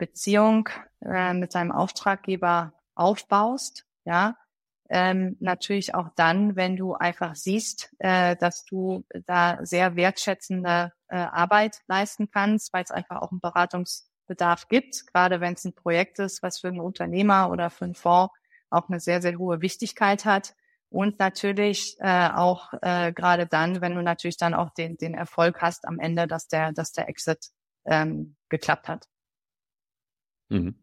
Beziehung 0.00 0.68
äh, 1.04 1.34
mit 1.34 1.54
deinem 1.54 1.70
Auftraggeber 1.70 2.72
aufbaust. 2.96 3.84
Ja, 4.04 4.36
ähm, 4.88 5.36
natürlich 5.38 5.94
auch 5.94 6.08
dann, 6.16 6.56
wenn 6.56 6.76
du 6.76 6.94
einfach 6.94 7.36
siehst, 7.36 7.94
äh, 8.00 8.34
dass 8.36 8.64
du 8.64 9.04
da 9.26 9.58
sehr 9.62 9.94
wertschätzende 9.94 10.92
äh, 11.08 11.16
Arbeit 11.16 11.80
leisten 11.86 12.30
kannst, 12.30 12.72
weil 12.72 12.82
es 12.82 12.90
einfach 12.90 13.22
auch 13.22 13.30
einen 13.30 13.40
Beratungsbedarf 13.40 14.66
gibt, 14.68 15.06
gerade 15.12 15.40
wenn 15.40 15.52
es 15.54 15.64
ein 15.64 15.74
Projekt 15.74 16.18
ist, 16.18 16.42
was 16.42 16.58
für 16.58 16.68
einen 16.68 16.80
Unternehmer 16.80 17.50
oder 17.50 17.70
für 17.70 17.84
einen 17.84 17.94
Fonds 17.94 18.34
auch 18.70 18.88
eine 18.88 19.00
sehr, 19.00 19.20
sehr 19.20 19.38
hohe 19.38 19.60
Wichtigkeit 19.60 20.24
hat. 20.24 20.54
Und 20.88 21.20
natürlich 21.20 21.96
äh, 22.00 22.30
auch 22.30 22.72
äh, 22.82 23.12
gerade 23.12 23.46
dann, 23.46 23.80
wenn 23.80 23.94
du 23.94 24.02
natürlich 24.02 24.38
dann 24.38 24.54
auch 24.54 24.70
den, 24.70 24.96
den 24.96 25.14
Erfolg 25.14 25.62
hast 25.62 25.86
am 25.86 26.00
Ende, 26.00 26.26
dass 26.26 26.48
der, 26.48 26.72
dass 26.72 26.92
der 26.92 27.08
Exit 27.08 27.50
ähm, 27.84 28.36
geklappt 28.48 28.88
hat. 28.88 29.06
Mhm. 30.50 30.74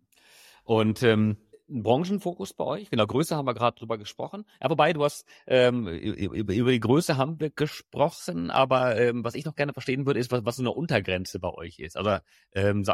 Und 0.64 1.04
ähm, 1.04 1.38
Branchenfokus 1.70 2.54
bei 2.54 2.64
euch? 2.64 2.90
Genau, 2.90 3.06
Größe 3.06 3.36
haben 3.36 3.46
wir 3.46 3.54
gerade 3.54 3.78
drüber 3.78 3.98
gesprochen. 3.98 4.46
Ja, 4.62 4.70
wobei 4.70 4.94
du 4.94 5.04
hast 5.04 5.28
ähm, 5.48 5.88
über, 5.88 6.54
über 6.54 6.72
die 6.72 6.80
Größe 6.80 7.18
haben 7.18 7.40
wir 7.40 7.50
gesprochen, 7.50 8.52
aber 8.52 8.98
ähm, 8.98 9.24
was 9.24 9.36
ich 9.36 9.46
noch 9.46 9.56
gerne 9.56 9.74
verstehen 9.74 10.06
würde, 10.06 10.20
ist, 10.20 10.32
was, 10.32 10.46
was 10.46 10.56
so 10.56 10.64
eine 10.64 10.72
Untergrenze 10.72 11.40
bei 11.40 11.50
euch 11.50 11.80
ist. 11.80 11.98
Also 11.98 12.18
ähm, 12.54 12.86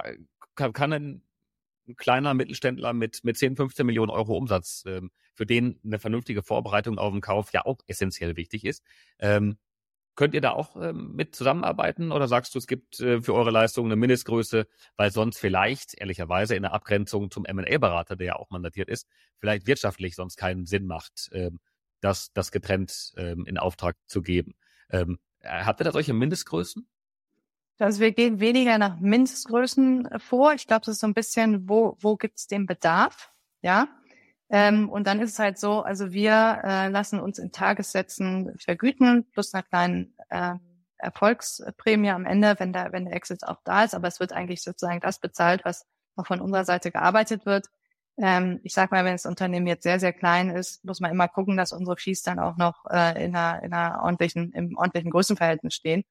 kann, 0.56 0.74
kann 0.74 0.94
ein 0.94 1.24
kleiner 1.98 2.34
Mittelständler 2.34 2.94
mit, 2.94 3.24
mit 3.24 3.38
10, 3.38 3.56
15 3.56 3.86
Millionen 3.86 4.10
Euro 4.10 4.36
Umsatz, 4.36 4.84
ähm, 4.88 5.12
für 5.34 5.46
den 5.46 5.80
eine 5.84 6.00
vernünftige 6.00 6.42
Vorbereitung 6.42 6.98
auf 6.98 7.12
den 7.12 7.22
Kauf 7.22 7.54
ja 7.54 7.66
auch 7.66 7.78
essentiell 7.88 8.36
wichtig 8.36 8.66
ist. 8.66 8.84
Ähm, 9.20 9.58
könnt 10.16 10.34
ihr 10.34 10.42
da 10.42 10.52
auch 10.52 10.76
ähm, 10.76 11.14
mit 11.16 11.36
zusammenarbeiten 11.36 12.12
oder 12.12 12.28
sagst 12.28 12.54
du, 12.54 12.60
es 12.60 12.68
gibt 12.68 13.00
äh, 13.00 13.22
für 13.22 13.34
eure 13.34 13.52
Leistung 13.52 13.86
eine 13.86 13.96
Mindestgröße, 13.96 14.68
weil 14.96 15.12
sonst 15.12 15.40
vielleicht, 15.40 16.00
ehrlicherweise, 16.00 16.56
in 16.56 16.64
der 16.64 16.74
Abgrenzung 16.74 17.32
zum 17.32 17.46
M&A-Berater, 17.46 18.16
der 18.16 18.28
ja 18.28 18.36
auch 18.36 18.50
mandatiert 18.50 18.90
ist, 18.90 19.08
vielleicht 19.40 19.68
wirtschaftlich 19.68 20.16
sonst 20.16 20.38
keinen 20.38 20.66
Sinn 20.66 20.86
macht, 20.86 21.30
ähm, 21.34 21.60
das, 22.02 22.32
das 22.34 22.52
getrennt 22.52 23.14
ähm, 23.18 23.46
in 23.46 23.58
Auftrag 23.58 23.96
zu 24.06 24.22
geben. 24.22 24.56
Ähm, 24.90 25.20
habt 25.44 25.82
ihr 25.82 25.86
da 25.86 25.92
solche 25.92 26.14
Mindestgrößen? 26.14 26.88
Also 27.80 28.00
wir 28.02 28.12
gehen 28.12 28.40
weniger 28.40 28.78
nach 28.78 29.00
Mindestgrößen 29.00 30.06
äh, 30.06 30.20
vor. 30.20 30.54
Ich 30.54 30.68
glaube, 30.68 30.86
das 30.86 30.96
ist 30.96 31.02
so 31.02 31.08
ein 31.08 31.14
bisschen, 31.14 31.68
wo, 31.68 31.98
wo 32.00 32.16
gibt's 32.18 32.48
den 32.48 32.66
Bedarf? 32.66 33.32
Ja. 33.62 33.88
Ähm, 34.50 34.90
und 34.90 35.08
dann 35.08 35.20
ist 35.20 35.32
es 35.32 35.40
halt 35.40 35.58
so, 35.58 35.82
also 35.82 36.12
wir 36.12 36.62
äh, 36.64 36.90
lassen 36.90 37.20
uns 37.20 37.40
in 37.40 37.52
Tagessätzen 37.52 38.56
vergüten, 38.60 39.26
plus 39.32 39.54
einer 39.54 39.64
kleinen 39.64 40.16
äh, 40.30 40.56
Erfolgsprämie 40.98 42.12
am 42.12 42.26
Ende, 42.26 42.56
wenn 42.60 42.74
der, 42.74 42.92
wenn 42.92 43.06
der 43.06 43.16
Exit 43.16 43.44
auch 43.48 43.62
da 43.64 43.84
ist. 43.84 43.96
Aber 43.96 44.08
es 44.08 44.20
wird 44.20 44.34
eigentlich 44.34 44.62
sozusagen 44.62 45.00
das 45.00 45.20
bezahlt, 45.20 45.66
was 45.66 45.86
auch 46.16 46.28
von 46.28 46.42
unserer 46.42 46.66
Seite 46.66 46.92
gearbeitet 46.92 47.46
wird. 47.46 47.68
Ähm, 48.18 48.60
ich 48.64 48.74
sag 48.74 48.92
mal, 48.92 49.06
wenn 49.06 49.14
das 49.14 49.26
Unternehmen 49.26 49.68
jetzt 49.68 49.84
sehr, 49.84 50.00
sehr 50.00 50.14
klein 50.14 50.50
ist, 50.50 50.86
muss 50.86 51.00
man 51.00 51.12
immer 51.12 51.28
gucken, 51.28 51.58
dass 51.58 51.74
unsere 51.74 51.98
Fees 51.98 52.22
dann 52.22 52.40
auch 52.40 52.58
noch 52.58 52.86
äh, 52.90 53.24
in, 53.24 53.36
einer, 53.36 53.64
in 53.64 53.74
einer 53.74 54.04
ordentlichen, 54.04 54.52
im 54.54 54.78
ordentlichen 54.78 55.12
Größenverhältnis 55.12 55.74
stehen. 55.74 56.04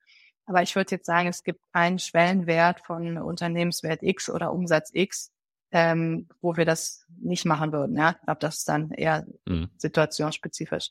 Aber 0.47 0.63
ich 0.63 0.75
würde 0.75 0.91
jetzt 0.91 1.07
sagen, 1.07 1.29
es 1.29 1.45
gibt 1.45 1.61
keinen 1.73 1.99
Schwellenwert 1.99 2.81
von 2.81 3.19
Unternehmenswert 3.19 4.03
X 4.03 4.29
oder 4.29 4.53
Umsatz 4.53 4.91
X, 4.93 5.32
ähm, 5.73 6.29
wo 6.41 6.57
wir 6.57 6.65
das 6.65 7.07
nicht 7.21 7.45
machen 7.45 7.73
würden. 7.73 7.97
Ja, 7.97 8.11
ich 8.11 8.25
glaube, 8.25 8.41
das 8.41 8.59
ist 8.59 8.69
dann 8.69 8.91
eher 8.91 9.27
mhm. 9.47 9.71
situationsspezifisch. 9.77 10.91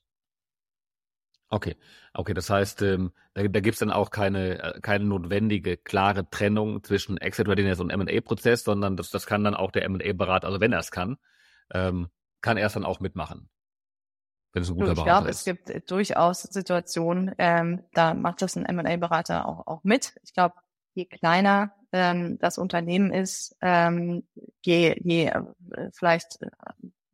Okay, 1.50 1.76
okay, 2.14 2.34
das 2.34 2.50
heißt, 2.50 2.82
ähm, 2.82 3.12
da, 3.34 3.44
da 3.44 3.60
gibt 3.60 3.74
es 3.74 3.80
dann 3.80 3.92
auch 3.92 4.10
keine, 4.10 4.64
äh, 4.64 4.80
keine 4.82 5.06
notwendige, 5.06 5.78
klare 5.78 6.30
Trennung 6.30 6.84
zwischen 6.84 7.18
Exit 7.18 7.48
Readiness 7.48 7.80
und 7.80 7.90
M&A-Prozess, 7.90 8.64
sondern 8.64 8.96
das, 8.96 9.10
das 9.10 9.26
kann 9.26 9.44
dann 9.44 9.56
auch 9.56 9.72
der 9.72 9.84
M&A-Berater, 9.84 10.48
also 10.48 10.62
wenn 10.62 10.72
er 10.72 10.80
es 10.80 10.92
kann, 10.92 11.18
ähm, 11.74 12.08
kann 12.40 12.58
er 12.58 12.68
es 12.68 12.74
dann 12.74 12.86
auch 12.86 13.02
mitmachen 13.02 13.50
wenn 14.54 14.64
es 14.64 14.70
ein 14.70 14.76
guter 14.76 14.92
ich 14.92 14.96
Berater 14.96 15.12
glaube, 15.12 15.30
ist. 15.30 15.40
Ich 15.40 15.46
glaube, 15.46 15.60
es 15.66 15.74
gibt 15.74 15.92
durchaus 15.92 16.42
Situationen, 16.44 17.34
ähm, 17.38 17.84
da 17.94 18.14
macht 18.14 18.42
das 18.42 18.58
ein 18.58 18.66
M&A-Berater 18.66 19.48
auch, 19.48 19.66
auch 19.68 19.84
mit. 19.84 20.14
Ich 20.24 20.34
glaube, 20.34 20.56
je 20.94 21.06
kleiner 21.06 21.74
ähm, 21.92 22.38
das 22.39 22.58
Unternehmen 22.58 23.12
ist, 23.12 23.56
ähm, 23.62 24.24
je, 24.64 24.96
je 25.04 25.28
äh, 25.28 25.42
vielleicht 25.94 26.42
äh, 26.42 26.50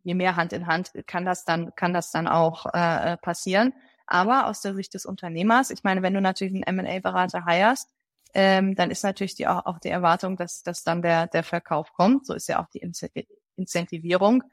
je 0.04 0.14
mehr 0.14 0.36
Hand 0.36 0.54
in 0.54 0.68
Hand 0.68 0.92
kann 1.06 1.26
das 1.26 1.44
dann 1.44 1.76
kann 1.76 1.94
das 1.94 2.12
dann 2.12 2.28
auch 2.28 2.66
äh, 2.74 3.18
passieren. 3.18 3.74
Aber 4.06 4.48
aus 4.48 4.62
der 4.62 4.74
Sicht 4.74 4.94
des 4.94 5.06
Unternehmers, 5.06 5.70
ich 5.70 5.84
meine, 5.84 6.02
wenn 6.02 6.14
du 6.14 6.22
natürlich 6.22 6.54
einen 6.54 6.80
M&A-Berater 6.80 7.46
hirest, 7.46 7.90
ähm, 8.34 8.76
dann 8.76 8.90
ist 8.90 9.04
natürlich 9.04 9.36
die, 9.36 9.48
auch, 9.48 9.66
auch 9.66 9.80
die 9.80 9.90
Erwartung, 9.90 10.38
dass, 10.38 10.64
dass 10.64 10.84
dann 10.84 11.02
der, 11.02 11.28
der 11.28 11.44
Verkauf 11.44 11.94
kommt. 11.94 12.26
So 12.26 12.34
ist 12.34 12.48
ja 12.48 12.62
auch 12.62 12.70
die 12.70 12.82
Incentivierung. 13.58 14.44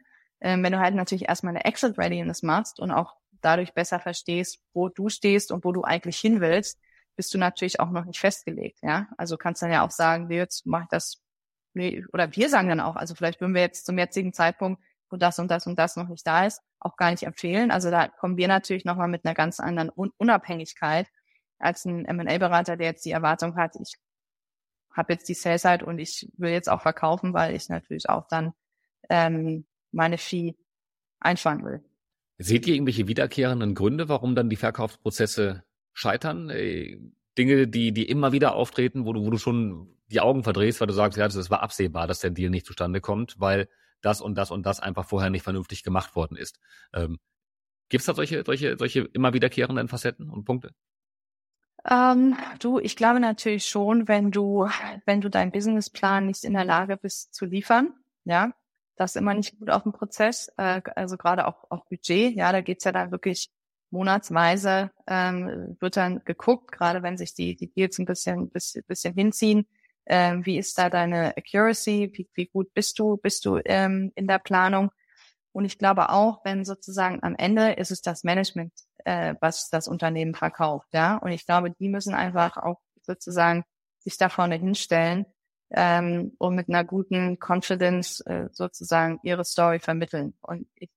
Ähm, 0.41 0.63
wenn 0.63 0.73
du 0.73 0.81
halt 0.81 0.95
natürlich 0.95 1.29
erstmal 1.29 1.55
eine 1.55 1.65
Exit 1.65 1.99
Readiness 1.99 2.43
machst 2.43 2.81
und 2.81 2.91
auch 2.91 3.15
dadurch 3.41 3.75
besser 3.75 4.01
verstehst, 4.01 4.59
wo 4.73 4.89
du 4.89 5.09
stehst 5.09 5.53
und 5.53 5.65
wo 5.65 5.73
du 5.73 5.85
eigentlich 5.85 6.19
hin 6.19 6.41
willst, 6.41 6.81
bist 7.17 7.33
du 7.35 7.39
natürlich 7.39 7.81
auch 7.81 7.91
noch 7.91 8.05
nicht 8.05 8.19
festgelegt, 8.19 8.79
ja. 8.83 9.09
Also 9.17 9.37
kannst 9.37 9.63
dann 9.63 9.73
ja 9.73 9.85
auch 9.85 9.91
sagen, 9.91 10.27
nee, 10.29 10.37
jetzt 10.37 10.67
mache 10.67 10.85
ich 10.85 10.89
das, 10.89 11.23
nee, 11.75 12.05
oder 12.13 12.35
wir 12.35 12.49
sagen 12.49 12.69
dann 12.69 12.81
auch, 12.81 12.97
also 12.97 13.15
vielleicht 13.15 13.41
würden 13.41 13.55
wir 13.55 13.63
jetzt 13.63 13.87
zum 13.87 13.99
jetzigen 13.99 14.33
Zeitpunkt, 14.33 14.83
wo 15.11 15.17
das 15.17 15.39
und 15.39 15.51
das 15.51 15.67
und 15.67 15.79
das 15.79 15.97
noch 15.97 16.09
nicht 16.09 16.27
da 16.27 16.47
ist, 16.47 16.61
auch 16.81 16.97
gar 16.97 17.11
nicht 17.11 17.23
empfehlen. 17.23 17.71
Also 17.71 17.91
da 17.91 18.09
kommen 18.09 18.37
wir 18.37 18.49
natürlich 18.49 18.85
nochmal 18.85 19.09
mit 19.09 19.25
einer 19.25 19.35
ganz 19.35 19.61
anderen 19.61 19.91
Un 19.95 20.11
Unabhängigkeit 20.19 21.09
als 21.59 21.85
ein 21.85 22.05
M&A-Berater, 22.05 22.77
der 22.77 22.89
jetzt 22.89 23.05
die 23.05 23.13
Erwartung 23.13 23.57
hat, 23.57 23.77
ich 23.81 23.97
habe 24.95 25.13
jetzt 25.13 25.29
die 25.29 25.35
Sales-Side 25.35 25.85
und 25.85 25.99
ich 25.99 26.31
will 26.37 26.51
jetzt 26.51 26.69
auch 26.69 26.83
verkaufen, 26.83 27.35
weil 27.35 27.55
ich 27.55 27.69
natürlich 27.69 28.09
auch 28.09 28.29
dann 28.29 28.53
ähm, 29.09 29.67
meine 29.91 30.19
Fee 30.19 30.57
einfangen 31.21 31.65
will. 31.65 31.85
Seht 32.39 32.67
ihr 32.67 32.75
irgendwelche 32.75 33.09
wiederkehrenden 33.09 33.75
Gründe, 33.75 34.09
warum 34.09 34.35
dann 34.35 34.51
die 34.51 34.57
Verkaufsprozesse 34.57 35.65
scheitern? 35.95 36.51
Äh, 36.51 36.99
Dinge, 37.39 37.67
die, 37.67 37.93
die 37.93 38.09
immer 38.09 38.33
wieder 38.33 38.55
auftreten, 38.55 39.07
wo 39.07 39.13
du, 39.13 39.25
wo 39.25 39.31
du 39.31 39.39
schon 39.39 39.89
die 40.07 40.21
Augen 40.21 40.45
verdrehst, 40.45 40.81
weil 40.81 40.87
du 40.87 40.95
sagst, 40.95 41.19
ja, 41.19 41.27
das 41.27 41.51
war 41.51 41.63
absehbar, 41.63 42.07
dass 42.07 42.21
der 42.21 42.31
Deal 42.31 42.51
nicht 42.51 42.67
zustande 42.67 43.01
kommt, 43.01 43.41
weil 43.41 43.69
das 44.03 44.21
und 44.21 44.37
das 44.37 44.51
und 44.51 44.67
das 44.67 44.81
einfach 44.81 45.07
vorher 45.07 45.31
nicht 45.31 45.43
vernünftig 45.43 45.83
gemacht 45.83 46.15
worden 46.15 46.37
ist. 46.37 46.61
Ähm, 46.93 47.19
Gibt 47.89 48.01
es 48.01 48.07
da 48.07 48.15
solche, 48.15 48.45
solche, 48.45 48.77
solche 48.77 49.01
immer 49.01 49.33
wiederkehrenden 49.33 49.89
Facetten 49.89 50.31
und 50.31 50.45
Punkte? 50.45 50.75
Ähm, 51.89 52.37
du, 52.61 52.79
ich 52.79 52.97
glaube 52.97 53.21
natürlich 53.21 53.67
schon, 53.67 54.09
wenn 54.09 54.31
du, 54.31 54.69
wenn 55.05 55.21
du 55.21 55.29
deinen 55.29 55.53
Businessplan 55.53 56.27
nicht 56.27 56.45
in 56.45 56.55
der 56.55 56.65
Lage 56.65 56.97
bist 56.97 57.35
zu 57.35 57.45
liefern, 57.45 57.95
ja, 58.25 58.53
das 58.97 59.13
ist 59.13 59.21
immer 59.21 59.35
nicht 59.35 59.59
gut 59.59 59.71
auf 59.71 59.83
dem 59.83 59.93
Prozess, 59.93 60.51
äh, 60.57 60.81
also 60.97 61.17
gerade 61.17 61.47
auch, 61.47 61.71
auch 61.71 61.85
Budget, 61.87 62.35
ja, 62.35 62.53
da 62.53 62.61
geht's 62.63 62.85
ja 62.85 62.93
dann 62.93 63.11
wirklich 63.11 63.51
monatsweise, 63.95 64.91
ähm, 65.07 65.77
wird 65.81 65.97
dann 65.97 66.23
geguckt, 66.25 66.73
gerade 66.73 67.03
wenn 67.03 67.17
sich 67.17 67.33
die, 67.33 67.55
die 67.55 67.73
Deals 67.73 67.99
ein 67.99 68.07
bisschen, 68.07 68.51
bisschen, 68.51 68.83
bisschen 68.87 69.15
hinziehen, 69.15 69.67
ähm, 70.07 70.45
wie 70.45 70.59
ist 70.59 70.77
da 70.77 70.91
deine 70.91 71.37
Accuracy, 71.37 72.11
wie, 72.13 72.29
wie 72.35 72.47
gut 72.47 72.75
bist 72.75 72.99
du, 72.99 73.17
bist 73.17 73.47
du 73.47 73.61
ähm, 73.65 74.13
in 74.17 74.27
der 74.27 74.41
Planung? 74.41 74.91
Und 75.53 75.65
ich 75.65 75.79
glaube 75.79 76.11
auch, 76.11 76.45
wenn 76.45 76.65
sozusagen 76.65 77.23
am 77.23 77.37
Ende 77.37 77.73
ist 77.73 77.93
es 77.93 78.03
das 78.03 78.25
Management, 78.25 78.73
äh, 79.05 79.35
was 79.41 79.71
das 79.71 79.87
Unternehmen 79.87 80.35
verkauft, 80.35 80.89
ja. 80.93 81.17
Und 81.19 81.31
ich 81.31 81.47
glaube, 81.47 81.71
die 81.71 81.89
müssen 81.89 82.15
einfach 82.15 82.57
auch 82.57 82.81
sozusagen 83.03 83.65
sich 84.01 84.19
da 84.19 84.29
vorne 84.29 84.57
hinstellen 84.57 85.27
ähm, 85.71 86.33
und 86.39 86.57
mit 86.57 86.69
einer 86.69 86.85
guten 86.85 87.39
Confidence 87.39 88.21
äh, 88.27 88.49
sozusagen 88.53 89.21
ihre 89.23 89.45
Story 89.45 89.79
vermitteln. 89.79 90.35
Und 90.43 90.67
ich 90.75 90.91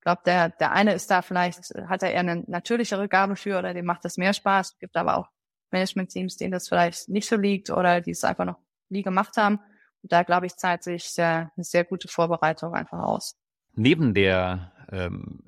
glaube, 0.00 0.22
der, 0.24 0.50
der 0.50 0.72
eine 0.72 0.94
ist 0.94 1.10
da 1.10 1.22
vielleicht, 1.22 1.74
hat 1.86 2.02
er 2.02 2.12
eher 2.12 2.20
eine 2.20 2.44
natürlichere 2.46 3.08
Gabe 3.08 3.36
für 3.36 3.58
oder 3.58 3.74
dem 3.74 3.84
macht 3.84 4.04
das 4.04 4.16
mehr 4.16 4.32
Spaß. 4.32 4.72
Es 4.72 4.78
gibt 4.78 4.96
aber 4.96 5.18
auch 5.18 5.28
Management-Teams, 5.70 6.36
denen 6.36 6.52
das 6.52 6.68
vielleicht 6.68 7.08
nicht 7.08 7.28
so 7.28 7.36
liegt 7.36 7.70
oder 7.70 8.00
die 8.00 8.12
es 8.12 8.24
einfach 8.24 8.44
noch 8.44 8.58
nie 8.88 9.02
gemacht 9.02 9.36
haben. 9.36 9.60
Und 10.02 10.12
da, 10.12 10.22
glaube 10.22 10.46
ich, 10.46 10.56
zahlt 10.56 10.82
sich 10.82 11.12
äh, 11.18 11.22
eine 11.22 11.50
sehr 11.58 11.84
gute 11.84 12.08
Vorbereitung 12.08 12.74
einfach 12.74 13.00
aus. 13.00 13.36
Neben 13.74 14.14
der 14.14 14.72
ähm, 14.90 15.44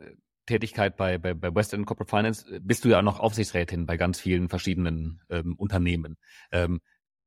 Tätigkeit 0.46 0.96
bei, 0.96 1.18
bei, 1.18 1.34
bei 1.34 1.54
West 1.54 1.72
End 1.72 1.86
Corporate 1.86 2.10
Finance 2.10 2.60
bist 2.60 2.84
du 2.84 2.88
ja 2.88 3.02
noch 3.02 3.20
Aufsichtsrätin 3.20 3.86
bei 3.86 3.96
ganz 3.96 4.20
vielen 4.20 4.48
verschiedenen 4.48 5.20
ähm, 5.30 5.54
Unternehmen. 5.56 6.16
Ähm, 6.50 6.80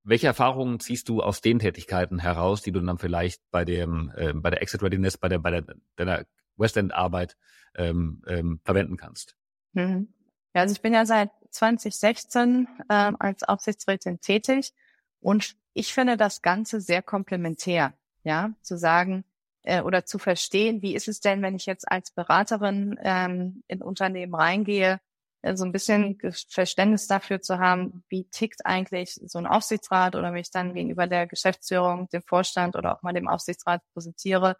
welche 0.04 0.28
Erfahrungen 0.28 0.80
ziehst 0.80 1.10
du 1.10 1.22
aus 1.22 1.42
den 1.42 1.60
Tätigkeiten 1.60 2.20
heraus, 2.20 2.62
die 2.62 2.72
du 2.72 2.80
dann 2.80 3.00
vielleicht 3.00 3.42
bei 3.50 3.66
dem 3.66 4.12
äh, 4.16 4.34
bei 4.34 4.52
der 4.52 4.62
Exit 4.62 4.84
Readiness, 4.84 5.18
bei 5.18 5.30
der 5.30 5.40
bei 5.40 5.50
der 5.50 5.66
deiner 5.96 6.26
West 6.58 6.78
End 6.78 6.94
Arbeit 6.94 7.38
ähm, 7.76 8.22
ähm, 8.28 8.60
verwenden 8.64 8.98
kannst? 8.98 9.36
Mhm. 9.74 10.14
Ja, 10.54 10.62
also 10.62 10.74
ich 10.74 10.82
bin 10.82 10.94
ja 10.94 11.06
seit 11.06 11.32
2016 11.52 12.68
ähm, 12.90 13.18
als 13.20 13.44
Aufsichtsrätin 13.44 14.22
tätig 14.22 14.74
und 15.20 15.56
ich 15.74 15.94
finde 15.94 16.18
das 16.18 16.42
Ganze 16.42 16.80
sehr 16.80 17.02
komplementär, 17.02 17.94
ja, 18.24 18.52
zu 18.62 18.78
sagen 18.78 19.26
äh, 19.64 19.82
oder 19.82 20.06
zu 20.06 20.18
verstehen, 20.18 20.82
wie 20.82 20.96
ist 20.96 21.08
es 21.08 21.20
denn, 21.20 21.42
wenn 21.42 21.56
ich 21.56 21.66
jetzt 21.66 21.92
als 21.92 22.12
Beraterin 22.12 22.98
ähm, 23.04 23.64
in 23.68 23.82
Unternehmen 23.82 24.34
reingehe, 24.34 25.00
äh, 25.42 25.56
so 25.56 25.66
ein 25.66 25.72
bisschen 25.72 26.18
Verständnis 26.50 27.08
dafür 27.08 27.42
zu 27.42 27.60
haben, 27.60 28.04
wie 28.10 28.26
tickt 28.30 28.66
eigentlich 28.66 29.20
so 29.26 29.38
ein 29.38 29.48
Aufsichtsrat 29.48 30.16
oder 30.16 30.32
mich 30.32 30.52
dann 30.52 30.74
gegenüber 30.74 31.08
der 31.08 31.28
Geschäftsführung, 31.28 32.08
dem 32.10 32.22
Vorstand 32.24 32.76
oder 32.76 32.96
auch 32.96 33.04
mal 33.04 33.14
dem 33.14 33.28
Aufsichtsrat 33.28 33.82
präsentiere, 33.94 34.56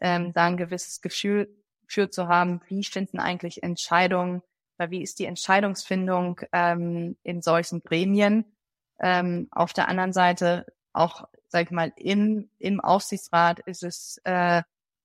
ähm, 0.00 0.32
da 0.32 0.46
ein 0.46 0.56
gewisses 0.56 1.00
Gefühl 1.00 1.48
für 1.86 2.10
zu 2.10 2.28
haben, 2.28 2.60
wie 2.68 2.84
finden 2.84 3.18
eigentlich 3.18 3.62
Entscheidungen 3.62 4.42
weil 4.78 4.90
wie 4.90 5.02
ist 5.02 5.18
die 5.18 5.26
Entscheidungsfindung 5.26 6.40
ähm, 6.52 7.16
in 7.22 7.42
solchen 7.42 7.82
Gremien? 7.82 8.44
Ähm, 9.00 9.48
auf 9.50 9.72
der 9.72 9.88
anderen 9.88 10.12
Seite 10.12 10.66
auch, 10.92 11.28
sag 11.48 11.64
ich 11.64 11.70
mal, 11.70 11.92
im, 11.96 12.50
im 12.58 12.80
Aufsichtsrat 12.80 13.60
ist 13.60 13.82
es 13.82 14.20
äh, 14.24 14.62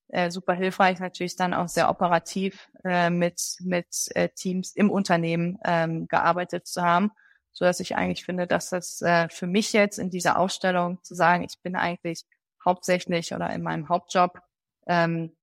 äh, 0.10 0.32
super 0.32 0.54
hilfreich, 0.54 1.00
natürlich 1.00 1.36
dann 1.36 1.54
auch 1.54 1.68
sehr 1.68 1.90
operativ 1.90 2.70
äh, 2.84 3.10
mit, 3.10 3.42
mit 3.62 3.88
äh, 4.16 4.30
Teams 4.30 4.76
im 4.76 4.90
Unternehmen 4.90 5.58
ähm, 5.66 6.08
gearbeitet 6.08 6.68
zu 6.68 6.82
haben, 6.82 7.12
so 7.52 7.66
dass 7.66 7.80
ich 7.80 7.96
eigentlich 7.96 8.26
finde, 8.26 8.48
dass 8.48 8.70
das 8.70 9.02
äh, 9.02 9.28
für 9.30 9.48
mich 9.48 9.74
jetzt 9.74 10.00
in 10.00 10.10
dieser 10.10 10.38
Ausstellung 10.38 11.04
zu 11.04 11.16
sagen, 11.16 11.44
ich 11.44 11.60
bin 11.62 11.76
eigentlich 11.76 12.26
hauptsächlich 12.64 13.34
oder 13.34 13.50
in 13.52 13.64
meinem 13.64 13.90
Hauptjob 13.90 14.40
ähm, 14.88 15.36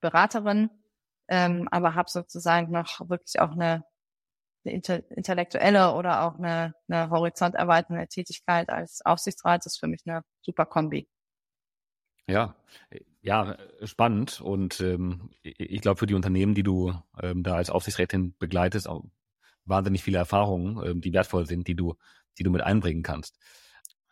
Beraterin 0.00 0.70
ähm, 1.28 1.68
aber 1.70 1.94
habe 1.94 2.08
sozusagen 2.10 2.70
noch 2.70 3.08
wirklich 3.08 3.40
auch 3.40 3.52
eine, 3.52 3.84
eine 4.64 4.74
intellektuelle 5.10 5.94
oder 5.94 6.22
auch 6.22 6.38
eine, 6.38 6.74
eine 6.88 7.10
horizonterweiternde 7.10 8.06
Tätigkeit 8.08 8.68
als 8.68 9.04
Aufsichtsrat. 9.04 9.64
Das 9.64 9.74
ist 9.74 9.80
für 9.80 9.88
mich 9.88 10.02
eine 10.06 10.22
super 10.42 10.66
Kombi. 10.66 11.08
Ja, 12.28 12.56
ja, 13.22 13.56
spannend. 13.84 14.40
Und 14.40 14.80
ähm, 14.80 15.30
ich 15.42 15.80
glaube, 15.80 15.98
für 15.98 16.06
die 16.06 16.14
Unternehmen, 16.14 16.54
die 16.54 16.64
du 16.64 16.92
ähm, 17.20 17.42
da 17.42 17.54
als 17.54 17.70
Aufsichtsrätin 17.70 18.36
begleitest, 18.38 18.88
auch 18.88 19.04
wahnsinnig 19.64 20.02
viele 20.02 20.18
Erfahrungen, 20.18 20.84
ähm, 20.84 21.00
die 21.00 21.12
wertvoll 21.12 21.46
sind, 21.46 21.68
die 21.68 21.76
du, 21.76 21.94
die 22.38 22.42
du 22.42 22.50
mit 22.50 22.62
einbringen 22.62 23.02
kannst. 23.02 23.38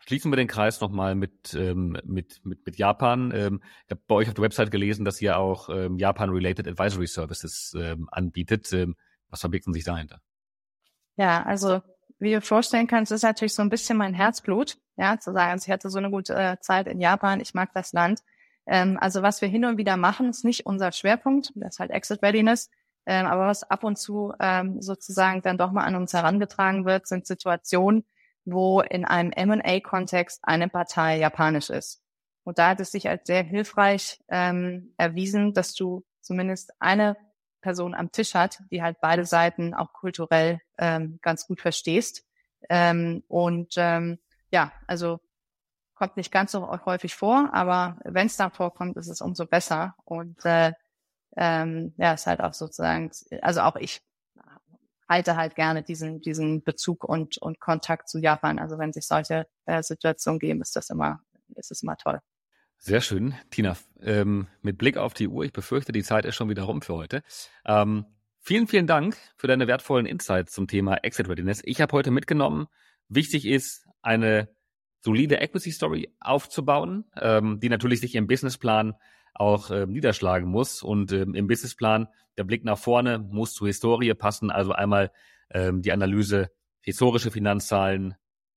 Schließen 0.07 0.30
wir 0.30 0.36
den 0.36 0.48
Kreis 0.48 0.80
nochmal 0.80 1.14
mit, 1.14 1.55
ähm, 1.55 1.98
mit, 2.05 2.44
mit, 2.44 2.66
mit 2.66 2.76
Japan. 2.76 3.32
Ähm, 3.34 3.62
ich 3.86 3.90
habe 3.90 4.02
bei 4.07 4.14
euch 4.16 4.28
auf 4.28 4.34
der 4.34 4.44
Website 4.44 4.70
gelesen, 4.70 5.07
dass 5.07 5.20
ihr 5.22 5.38
auch 5.38 5.70
ähm, 5.70 5.96
Japan-related 5.96 6.68
Advisory 6.68 7.07
Services 7.07 7.74
ähm, 7.78 8.09
anbietet. 8.12 8.70
Ähm, 8.74 8.96
was 9.28 9.40
verbirgt 9.40 9.64
sich 9.72 9.84
dahinter? 9.84 10.20
Ja, 11.16 11.42
also 11.44 11.80
wie 12.18 12.32
du 12.32 12.40
vorstellen 12.40 12.86
kannst, 12.86 13.12
ist 13.12 13.22
natürlich 13.22 13.55
so 13.55 13.62
ein 13.62 13.70
bisschen 13.70 13.96
mein 13.96 14.14
Herzblut, 14.14 14.76
ja, 14.96 15.18
zu 15.18 15.32
sagen, 15.32 15.52
also 15.52 15.64
ich 15.66 15.72
hatte 15.72 15.88
so 15.88 15.98
eine 15.98 16.11
gute 16.11 16.34
äh, 16.34 16.59
Zeit 16.61 16.86
in 16.86 17.00
Japan, 17.00 17.40
ich 17.40 17.55
mag 17.55 17.72
das 17.72 17.92
Land. 17.92 18.20
Ähm, 18.66 18.98
also 19.00 19.22
was 19.22 19.40
wir 19.40 19.48
hin 19.48 19.64
und 19.64 19.78
wieder 19.78 19.96
machen, 19.96 20.28
ist 20.28 20.44
nicht 20.44 20.66
unser 20.66 20.92
Schwerpunkt, 20.92 21.52
das 21.55 21.74
ist 21.74 21.80
halt 21.80 21.90
Exit 21.90 22.22
Readiness, 22.22 22.70
ähm, 23.07 23.26
aber 23.26 23.46
was 23.46 23.62
ab 23.64 23.84
und 23.84 23.98
zu 23.98 24.32
ähm, 24.38 24.80
sozusagen 24.80 25.42
dann 25.42 25.59
doch 25.59 25.72
mal 25.72 25.84
an 25.84 25.96
uns 25.96 26.12
herangetragen 26.12 26.84
wird, 26.84 27.07
sind 27.07 27.26
Situationen, 27.26 28.05
wo 28.45 28.80
in 28.80 29.05
einem 29.05 29.32
M&A-Kontext 29.32 30.40
eine 30.42 30.68
Partei 30.68 31.18
japanisch 31.18 31.70
ist. 31.70 32.03
Und 32.45 32.59
da 32.59 32.70
hat 32.70 32.80
es 32.80 32.92
sich 32.92 33.09
als 33.09 33.26
sehr 33.26 33.42
hilfreich 33.42 34.20
ähm, 34.28 34.92
erwiesen, 34.97 35.55
dass 35.55 35.74
du 35.74 36.05
zumindest 36.20 36.72
eine 36.78 37.16
Person 37.62 37.95
am 37.95 38.12
Tisch 38.12 38.34
hat, 38.34 38.62
die 38.70 38.82
halt 38.82 38.99
beide 39.01 39.24
Seiten 39.24 39.72
auch 39.72 39.92
kulturell 39.95 40.61
ähm, 40.78 41.18
ganz 41.22 41.47
gut 41.47 41.61
verstehst. 41.61 42.26
Ähm, 42.68 43.22
und 43.28 43.74
ähm, 43.76 44.18
ja, 44.51 44.72
also 44.86 45.20
kommt 45.95 46.16
nicht 46.16 46.30
ganz 46.30 46.53
so 46.53 46.68
häufig 46.84 47.14
vor, 47.14 47.51
aber 47.53 47.99
wenn 48.05 48.26
es 48.26 48.36
dann 48.36 48.51
vorkommt, 48.51 48.97
ist 48.97 49.09
es 49.09 49.22
umso 49.22 49.47
besser. 49.47 49.95
Und 50.05 50.45
äh, 50.45 50.72
ähm, 51.36 51.95
ja, 51.97 52.12
ist 52.12 52.26
halt 52.26 52.40
auch 52.40 52.53
sozusagen, 52.53 53.11
also 53.40 53.62
auch 53.62 53.76
ich 53.76 54.03
halte 55.09 55.36
halt 55.36 55.55
gerne 55.55 55.82
diesen, 55.82 56.20
diesen 56.20 56.62
Bezug 56.62 57.05
und, 57.05 57.38
und 57.38 57.61
Kontakt 57.61 58.09
zu 58.09 58.18
Japan. 58.18 58.59
Also 58.59 58.78
wenn 58.78 58.92
sich 58.92 59.07
solche 59.07 59.46
äh, 59.66 59.82
Situationen 59.82 60.38
geben, 60.38 60.61
ist 60.62 60.76
das 60.76 60.90
immer, 60.90 61.20
ist 61.57 61.70
es 61.70 61.82
immer 61.82 61.96
toll. 61.96 62.20
Sehr 62.78 63.00
schön. 63.00 63.34
Tina, 63.50 63.76
ähm, 64.02 64.46
mit 64.61 64.76
Blick 64.76 64.96
auf 64.96 65.14
die 65.14 65.28
Uhr, 65.28 65.44
ich 65.44 65.52
befürchte, 65.52 65.92
die 65.92 66.02
Zeit 66.02 66.24
ist 66.24 66.34
schon 66.34 66.50
wieder 66.50 66.64
rum 66.64 66.82
für 66.82 66.94
heute. 66.94 67.22
Ähm, 67.64 68.05
vielen, 68.40 68.66
vielen 68.66 68.86
Dank 68.86 69.16
für 69.36 69.46
deine 69.46 69.66
wertvollen 69.66 70.07
Insights 70.07 70.52
zum 70.52 70.68
Thema 70.68 70.96
Exit 70.96 71.28
Readiness. 71.28 71.62
Ich 71.64 71.80
habe 71.80 71.92
heute 71.92 72.11
mitgenommen, 72.11 72.66
wichtig 73.09 73.46
ist, 73.46 73.86
eine 74.02 74.48
solide 75.00 75.36
Equity 75.36 75.70
Story 75.70 76.14
aufzubauen, 76.20 77.05
ähm, 77.20 77.61
die 77.61 77.68
natürlich 77.68 78.00
sich 78.00 78.14
im 78.14 78.26
Businessplan 78.26 78.94
auch 79.35 79.70
äh, 79.70 79.87
niederschlagen 79.87 80.49
muss. 80.49 80.82
Und 80.82 81.12
ähm, 81.12 81.35
im 81.35 81.47
Businessplan, 81.47 82.09
der 82.37 82.45
Blick 82.45 82.64
nach 82.64 82.78
vorne 82.78 83.18
muss 83.18 83.55
zur 83.55 83.66
Historie 83.66 84.14
passen. 84.14 84.51
Also 84.51 84.72
einmal 84.72 85.11
ähm, 85.51 85.82
die 85.82 85.93
Analyse, 85.93 86.51
historische 86.80 87.30
Finanzzahlen, 87.30 88.14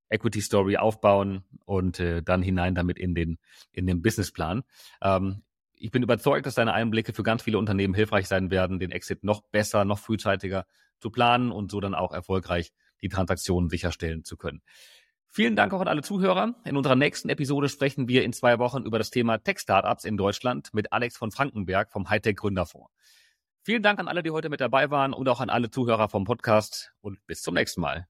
Equity 0.09 0.41
Story 0.41 0.77
aufbauen 0.77 1.43
und 1.65 1.99
äh, 1.99 2.23
dann 2.23 2.41
hinein 2.41 2.75
damit 2.75 2.97
in 2.97 3.13
den, 3.13 3.37
in 3.71 3.87
den 3.87 4.01
Businessplan. 4.01 4.63
Ähm, 5.01 5.43
ich 5.79 5.91
bin 5.91 6.03
überzeugt, 6.03 6.45
dass 6.45 6.55
deine 6.55 6.73
Einblicke 6.73 7.13
für 7.13 7.23
ganz 7.23 7.43
viele 7.43 7.57
Unternehmen 7.57 7.93
hilfreich 7.93 8.27
sein 8.27 8.49
werden, 8.49 8.79
den 8.79 8.91
Exit 8.91 9.23
noch 9.23 9.41
besser, 9.41 9.85
noch 9.85 9.99
frühzeitiger 9.99 10.65
zu 10.99 11.11
planen 11.11 11.51
und 11.51 11.71
so 11.71 11.79
dann 11.79 11.93
auch 11.93 12.13
erfolgreich 12.13 12.73
die 13.01 13.09
Transaktionen 13.09 13.69
sicherstellen 13.69 14.23
zu 14.23 14.37
können. 14.37 14.61
Vielen 15.29 15.55
Dank 15.55 15.73
auch 15.73 15.81
an 15.81 15.87
alle 15.87 16.01
Zuhörer. 16.01 16.55
In 16.63 16.77
unserer 16.77 16.95
nächsten 16.95 17.29
Episode 17.29 17.69
sprechen 17.69 18.07
wir 18.07 18.23
in 18.23 18.33
zwei 18.33 18.59
Wochen 18.59 18.83
über 18.83 18.97
das 18.97 19.11
Thema 19.11 19.37
Tech-Startups 19.37 20.03
in 20.03 20.17
Deutschland 20.17 20.73
mit 20.73 20.91
Alex 20.91 21.17
von 21.17 21.31
Frankenberg 21.31 21.91
vom 21.91 22.09
Hightech 22.09 22.37
Gründerfonds. 22.37 22.89
Vielen 23.63 23.83
Dank 23.83 23.99
an 23.99 24.07
alle, 24.07 24.23
die 24.23 24.31
heute 24.31 24.49
mit 24.49 24.61
dabei 24.61 24.89
waren 24.89 25.13
und 25.13 25.27
auch 25.27 25.41
an 25.41 25.49
alle 25.49 25.69
Zuhörer 25.69 26.09
vom 26.09 26.23
Podcast 26.23 26.93
und 27.01 27.19
bis 27.27 27.41
zum 27.41 27.53
nächsten 27.53 27.81
Mal. 27.81 28.07